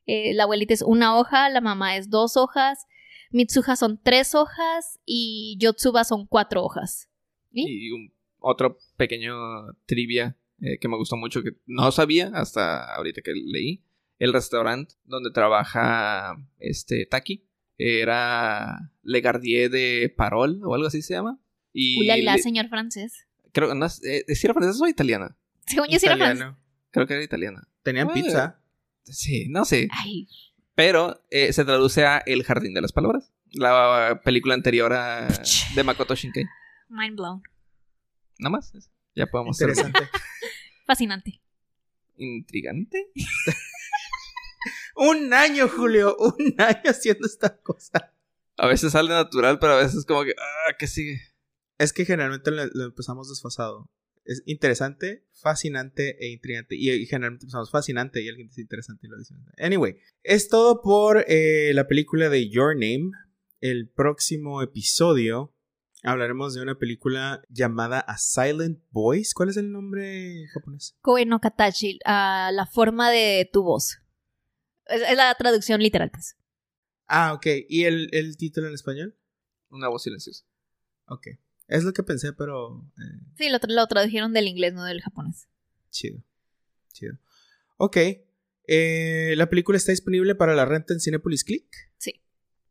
Eh, 0.07 0.35
la 0.35 0.45
abuelita 0.45 0.75
es 0.75 0.83
una 0.83 1.17
hoja, 1.17 1.49
la 1.49 1.61
mamá 1.61 1.97
es 1.97 2.11
dos 2.11 2.37
hojas, 2.37 2.87
Mitsuha 3.31 3.77
son 3.77 4.01
tres 4.03 4.35
hojas 4.35 4.99
y 5.05 5.57
Yotsuba 5.61 6.03
son 6.05 6.27
cuatro 6.27 6.65
hojas. 6.65 7.09
Y 7.53 7.91
un- 7.93 8.13
otro 8.47 8.79
pequeño 8.97 9.35
trivia 9.87 10.37
eh, 10.61 10.79
que 10.79 10.89
me 10.89 10.97
gustó 10.97 11.17
mucho, 11.17 11.43
que 11.43 11.53
no 11.67 11.91
sabía 11.93 12.31
hasta 12.35 12.95
ahorita 12.95 13.21
que 13.23 13.33
leí. 13.35 13.83
El 14.19 14.33
restaurante 14.33 14.95
donde 15.05 15.31
trabaja 15.31 16.37
este 16.59 17.05
Taki 17.07 17.45
era 17.77 18.91
Le 19.03 19.21
Gardier 19.21 19.71
de 19.71 20.13
Parol 20.17 20.61
o 20.65 20.75
algo 20.75 20.87
así 20.87 21.03
se 21.03 21.15
llama. 21.15 21.39
Y 21.73 22.01
Ulala, 22.01 22.37
le- 22.37 22.43
señor 22.43 22.69
francés. 22.69 23.27
creo 23.53 23.75
no, 23.75 23.85
es- 23.87 24.03
eh, 24.05 24.25
¿sí 24.35 24.47
era 24.47 24.55
francesa 24.55 24.83
o 24.85 24.89
italiana? 24.89 25.37
Según 25.67 25.89
yo 25.89 25.99
sí 25.99 26.07
era 26.07 26.17
francés. 26.17 26.47
Creo 26.91 27.07
que 27.07 27.15
era 27.15 27.23
italiana. 27.23 27.69
Tenían 27.83 28.07
Bueno. 28.07 28.23
pizza. 28.23 28.61
Sí, 29.05 29.47
no 29.51 29.65
sé. 29.65 29.89
Ay, 29.93 30.27
Pero 30.75 31.23
eh, 31.31 31.53
se 31.53 31.65
traduce 31.65 32.05
a 32.07 32.19
El 32.19 32.43
Jardín 32.45 32.73
de 32.75 32.81
las 32.81 32.93
Palabras. 32.93 33.33
La 33.53 34.21
película 34.25 34.55
anterior 34.55 34.93
a 34.93 35.29
de 35.75 35.85
Makoto 35.85 36.15
Shinkai. 36.15 36.45
mind 36.89 37.17
blown. 37.17 37.43
Nada 38.39 38.51
más. 38.51 38.73
Ya 39.15 39.27
podemos 39.27 39.57
ser 39.57 39.71
Interesante. 39.71 40.01
Fascinante. 40.87 41.41
intrigante. 42.17 43.11
un 44.97 45.33
año, 45.33 45.69
Julio. 45.69 46.17
Un 46.19 46.55
año 46.59 46.83
haciendo 46.85 47.27
esta 47.27 47.57
cosa. 47.61 48.15
A 48.59 48.67
veces 48.67 48.93
sale 48.93 49.11
natural, 49.11 49.59
pero 49.59 49.75
a 49.75 49.83
veces 49.83 50.05
como 50.05 50.25
que, 50.25 50.35
ah, 50.39 50.75
¿qué 50.79 50.87
sigue? 50.87 51.21
Es 51.79 51.93
que 51.93 52.05
generalmente 52.05 52.51
lo, 52.51 52.67
lo 52.67 52.85
empezamos 52.85 53.29
desfasado. 53.29 53.91
Es 54.25 54.43
interesante, 54.47 55.25
fascinante 55.33 56.17
e 56.25 56.33
intrigante. 56.33 56.75
Y, 56.75 56.91
y 56.91 57.07
generalmente 57.07 57.45
empezamos 57.45 57.71
fascinante 57.71 58.23
y 58.23 58.29
alguien 58.29 58.49
dice 58.49 58.63
interesante 58.63 59.07
y 59.07 59.11
lo 59.11 59.19
dice. 59.19 59.35
Anyway, 59.59 59.99
es 60.23 60.49
todo 60.49 60.83
por 60.83 61.25
eh, 61.29 61.73
la 61.75 61.87
película 61.87 62.29
de 62.29 62.49
Your 62.49 62.75
Name. 62.75 63.11
El 63.61 63.89
próximo 63.89 64.63
episodio 64.63 65.56
hablaremos 66.07 66.55
de 66.55 66.63
una 66.63 66.77
película 66.79 67.43
llamada 67.49 68.01
A 68.01 68.17
Silent 68.19 68.81
Voice. 68.91 69.33
¿Cuál 69.35 69.49
es 69.51 69.57
el 69.57 69.71
nombre 69.73 70.47
japonés? 70.53 70.97
Koe 71.03 71.27
no 71.27 71.41
Katachi, 71.41 71.99
ah, 72.05 72.51
la 72.53 72.67
forma 72.67 73.11
de 73.11 73.49
tu 73.53 73.63
voz. 73.63 73.99
Es, 74.87 75.03
es 75.03 75.17
la 75.17 75.35
traducción 75.35 75.81
literal, 75.83 76.11
pues. 76.11 76.37
Ah, 77.07 77.33
ok. 77.35 77.47
¿Y 77.69 77.85
el, 77.85 78.09
el 78.13 78.37
título 78.37 78.69
en 78.69 78.75
español? 78.75 79.17
Una 79.71 79.89
voz 79.89 80.03
silenciosa. 80.05 80.45
Ok. 81.07 81.29
Es 81.69 81.83
lo 81.85 81.93
que 81.93 82.03
pensé, 82.03 82.33
pero 82.33 82.85
eh, 82.99 83.21
Sí, 83.37 83.49
lo, 83.49 83.59
tra- 83.59 83.75
lo 83.75 83.87
tradujeron 83.87 84.33
del 84.33 84.47
inglés, 84.49 84.73
no 84.75 84.85
del 84.85 85.01
japonés. 85.03 85.49
chido. 85.91 86.23
Chido. 86.93 87.19
Ok. 87.77 87.97
Eh, 88.69 89.35
la 89.37 89.49
película 89.49 89.77
está 89.77 89.93
disponible 89.93 90.35
para 90.35 90.55
la 90.55 90.65
renta 90.65 90.93
en 90.95 91.01
Cinepolis 91.01 91.45
Click. 91.45 91.67
Sí. 91.99 92.23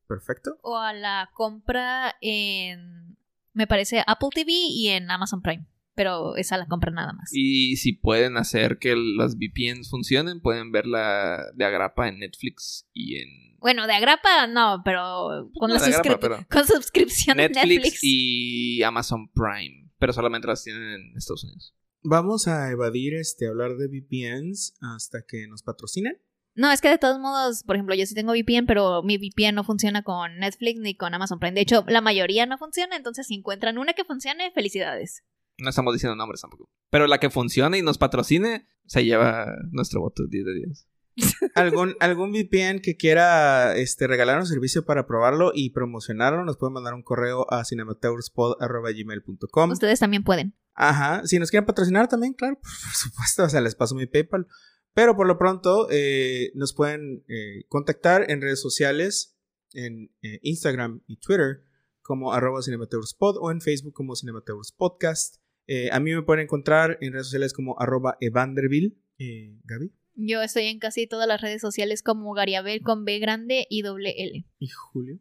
Perfecto. 0.08 0.60
O 0.62 0.78
a 0.78 0.94
la 0.94 1.30
compra 1.34 2.16
en, 2.22 3.15
me 3.56 3.66
parece, 3.68 4.04
Apple 4.06 4.30
TV 4.34 4.52
y 4.52 4.90
en 4.90 5.10
Amazon 5.10 5.42
Prime. 5.42 5.66
Pero 5.96 6.36
esa 6.36 6.58
la 6.58 6.68
compra 6.68 6.92
nada 6.92 7.14
más. 7.14 7.30
Y 7.32 7.78
si 7.78 7.94
pueden 7.94 8.36
hacer 8.36 8.80
que 8.80 8.96
las 8.98 9.38
VPNs 9.38 9.90
funcionen, 9.90 10.42
pueden 10.42 10.74
verla 10.74 11.42
de 11.56 11.64
agrapa 11.64 12.10
en 12.10 12.20
Netflix 12.20 12.86
y 12.94 13.16
en 13.16 13.30
Bueno, 13.60 13.88
de 13.88 13.94
agrapa 13.94 14.46
no, 14.48 14.82
pero 14.84 15.50
con, 15.56 15.70
No 15.70 15.78
la 15.78 15.86
agrapa, 15.86 16.20
pero- 16.20 16.46
con 16.52 16.68
suscripción 16.68 17.38
de 17.38 17.48
Netflix, 17.48 17.70
Netflix. 17.84 18.00
y 18.04 18.84
Amazon 18.84 19.30
Prime. 19.34 19.90
Pero 19.98 20.12
solamente 20.12 20.48
las 20.48 20.64
tienen 20.66 20.84
en 20.84 21.18
Estados 21.18 21.46
Unidos. 21.46 21.74
Vamos 22.04 22.48
a 22.50 22.70
evadir 22.72 23.14
este 23.16 23.48
hablar 23.48 23.78
de 23.78 23.88
VPNs 23.88 24.76
hasta 24.82 25.24
que 25.26 25.48
nos 25.48 25.64
patrocinen. 25.64 26.18
No, 26.56 26.72
es 26.72 26.80
que 26.80 26.90
de 26.90 26.98
todos 26.98 27.20
modos, 27.20 27.64
por 27.64 27.76
ejemplo, 27.76 27.96
yo 27.96 28.06
sí 28.06 28.16
tengo 28.16 28.32
VPN, 28.32 28.66
pero 28.66 29.04
mi 29.04 29.18
VPN 29.18 29.56
no 29.56 29.66
funciona 29.66 30.04
con 30.04 30.40
Netflix 30.40 30.80
ni 30.80 30.96
con 30.96 31.14
Amazon 31.14 31.40
Prime. 31.40 31.54
De 31.54 31.62
hecho, 31.62 31.84
la 31.88 32.00
mayoría 32.00 32.46
no 32.46 32.58
funciona, 32.58 32.96
entonces 32.96 33.28
si 33.28 33.36
encuentran 33.36 33.78
una 33.78 33.92
que 33.94 34.06
funcione, 34.06 34.52
felicidades. 34.52 35.24
No 35.58 35.70
estamos 35.70 35.94
diciendo 35.94 36.16
nombres 36.16 36.40
tampoco. 36.42 36.70
Pero 36.90 37.08
la 37.08 37.20
que 37.20 37.30
funcione 37.30 37.78
y 37.78 37.82
nos 37.82 37.98
patrocine, 37.98 38.68
se 38.86 39.04
lleva 39.04 39.48
nuestro 39.72 40.00
voto 40.00 40.24
10 40.28 40.46
de 40.46 40.54
10. 40.54 40.88
¿Algún, 41.56 41.96
algún 42.00 42.32
VPN 42.32 42.80
que 42.82 42.96
quiera 42.98 43.76
este, 43.76 44.08
regalar 44.08 44.40
un 44.40 44.46
servicio 44.46 44.86
para 44.86 45.08
probarlo 45.08 45.52
y 45.54 45.72
promocionarlo, 45.72 46.46
nos 46.46 46.56
puede 46.58 46.72
mandar 46.74 46.94
un 46.94 47.04
correo 47.04 47.52
a 47.52 47.66
cinemataurspod.gmail.com. 47.66 49.72
Ustedes 49.72 50.00
también 50.00 50.24
pueden. 50.24 50.56
Ajá, 50.74 51.22
si 51.26 51.40
nos 51.40 51.52
quieren 51.52 51.66
patrocinar 51.66 52.08
también, 52.10 52.34
claro, 52.34 52.60
por 52.62 52.72
supuesto, 52.94 53.44
o 53.44 53.50
sea, 53.50 53.60
les 53.62 53.76
paso 53.76 53.96
mi 53.96 54.08
PayPal. 54.08 54.48
Pero 54.96 55.16
por 55.16 55.28
lo 55.28 55.38
pronto, 55.38 55.90
eh, 55.92 56.52
nos 56.56 56.74
pueden 56.74 57.26
eh, 57.28 57.66
contactar 57.68 58.32
en 58.32 58.42
redes 58.42 58.62
sociales, 58.62 59.38
en 59.74 60.10
eh, 60.22 60.40
Instagram 60.42 61.02
y 61.06 61.18
Twitter, 61.18 61.66
como 62.02 62.32
arroba 62.32 62.62
cinemataurspod 62.62 63.38
o 63.42 63.52
en 63.52 63.60
Facebook 63.60 63.94
como 63.94 64.16
cinemataurspodcast. 64.16 65.42
Eh, 65.68 65.90
a 65.92 66.00
mí 66.00 66.14
me 66.14 66.22
pueden 66.22 66.44
encontrar 66.44 66.98
en 67.02 67.12
redes 67.12 67.28
sociales 67.28 67.52
como 67.52 67.78
arroba 67.78 68.16
evanderville. 68.22 68.96
Eh, 69.18 69.60
Gaby 69.66 69.92
Yo 70.16 70.42
estoy 70.42 70.68
en 70.68 70.80
casi 70.80 71.08
todas 71.08 71.28
las 71.28 71.42
redes 71.42 71.62
sociales 71.62 72.02
como 72.02 72.34
Gariabel 72.34 72.82
con 72.82 73.04
B 73.04 73.20
grande 73.20 73.68
y 73.70 73.82
doble 73.82 74.14
L. 74.18 74.46
y 74.60 74.68
Julio. 74.70 75.20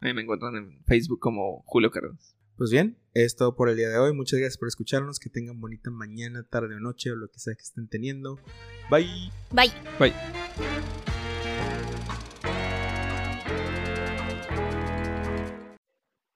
A 0.00 0.06
mí 0.06 0.14
me 0.14 0.22
encuentran 0.22 0.56
en 0.56 0.82
Facebook 0.86 1.20
como 1.20 1.62
Julio 1.66 1.90
Cárdenas. 1.90 2.34
Pues 2.56 2.70
bien, 2.70 2.98
es 3.14 3.36
todo 3.36 3.56
por 3.56 3.68
el 3.68 3.76
día 3.76 3.88
de 3.88 3.98
hoy. 3.98 4.12
Muchas 4.12 4.38
gracias 4.38 4.58
por 4.58 4.68
escucharnos. 4.68 5.18
Que 5.18 5.30
tengan 5.30 5.60
bonita 5.60 5.90
mañana, 5.90 6.46
tarde 6.48 6.76
o 6.76 6.80
noche 6.80 7.10
o 7.10 7.16
lo 7.16 7.28
que 7.28 7.38
sea 7.38 7.54
que 7.54 7.62
estén 7.62 7.88
teniendo. 7.88 8.38
Bye. 8.90 9.30
Bye. 9.50 9.72
Bye. 9.98 10.14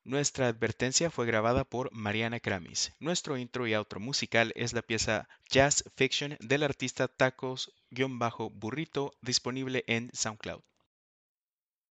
Nuestra 0.04 0.46
advertencia 0.46 1.10
fue 1.10 1.26
grabada 1.26 1.64
por 1.64 1.92
Mariana 1.92 2.38
Kramis. 2.38 2.92
Nuestro 3.00 3.36
intro 3.36 3.66
y 3.66 3.74
outro 3.74 3.98
musical 3.98 4.52
es 4.54 4.72
la 4.72 4.82
pieza 4.82 5.28
Jazz 5.50 5.82
Fiction 5.96 6.36
del 6.38 6.62
artista 6.62 7.08
Tacos-Burrito 7.08 9.12
disponible 9.20 9.82
en 9.88 10.10
SoundCloud. 10.14 10.62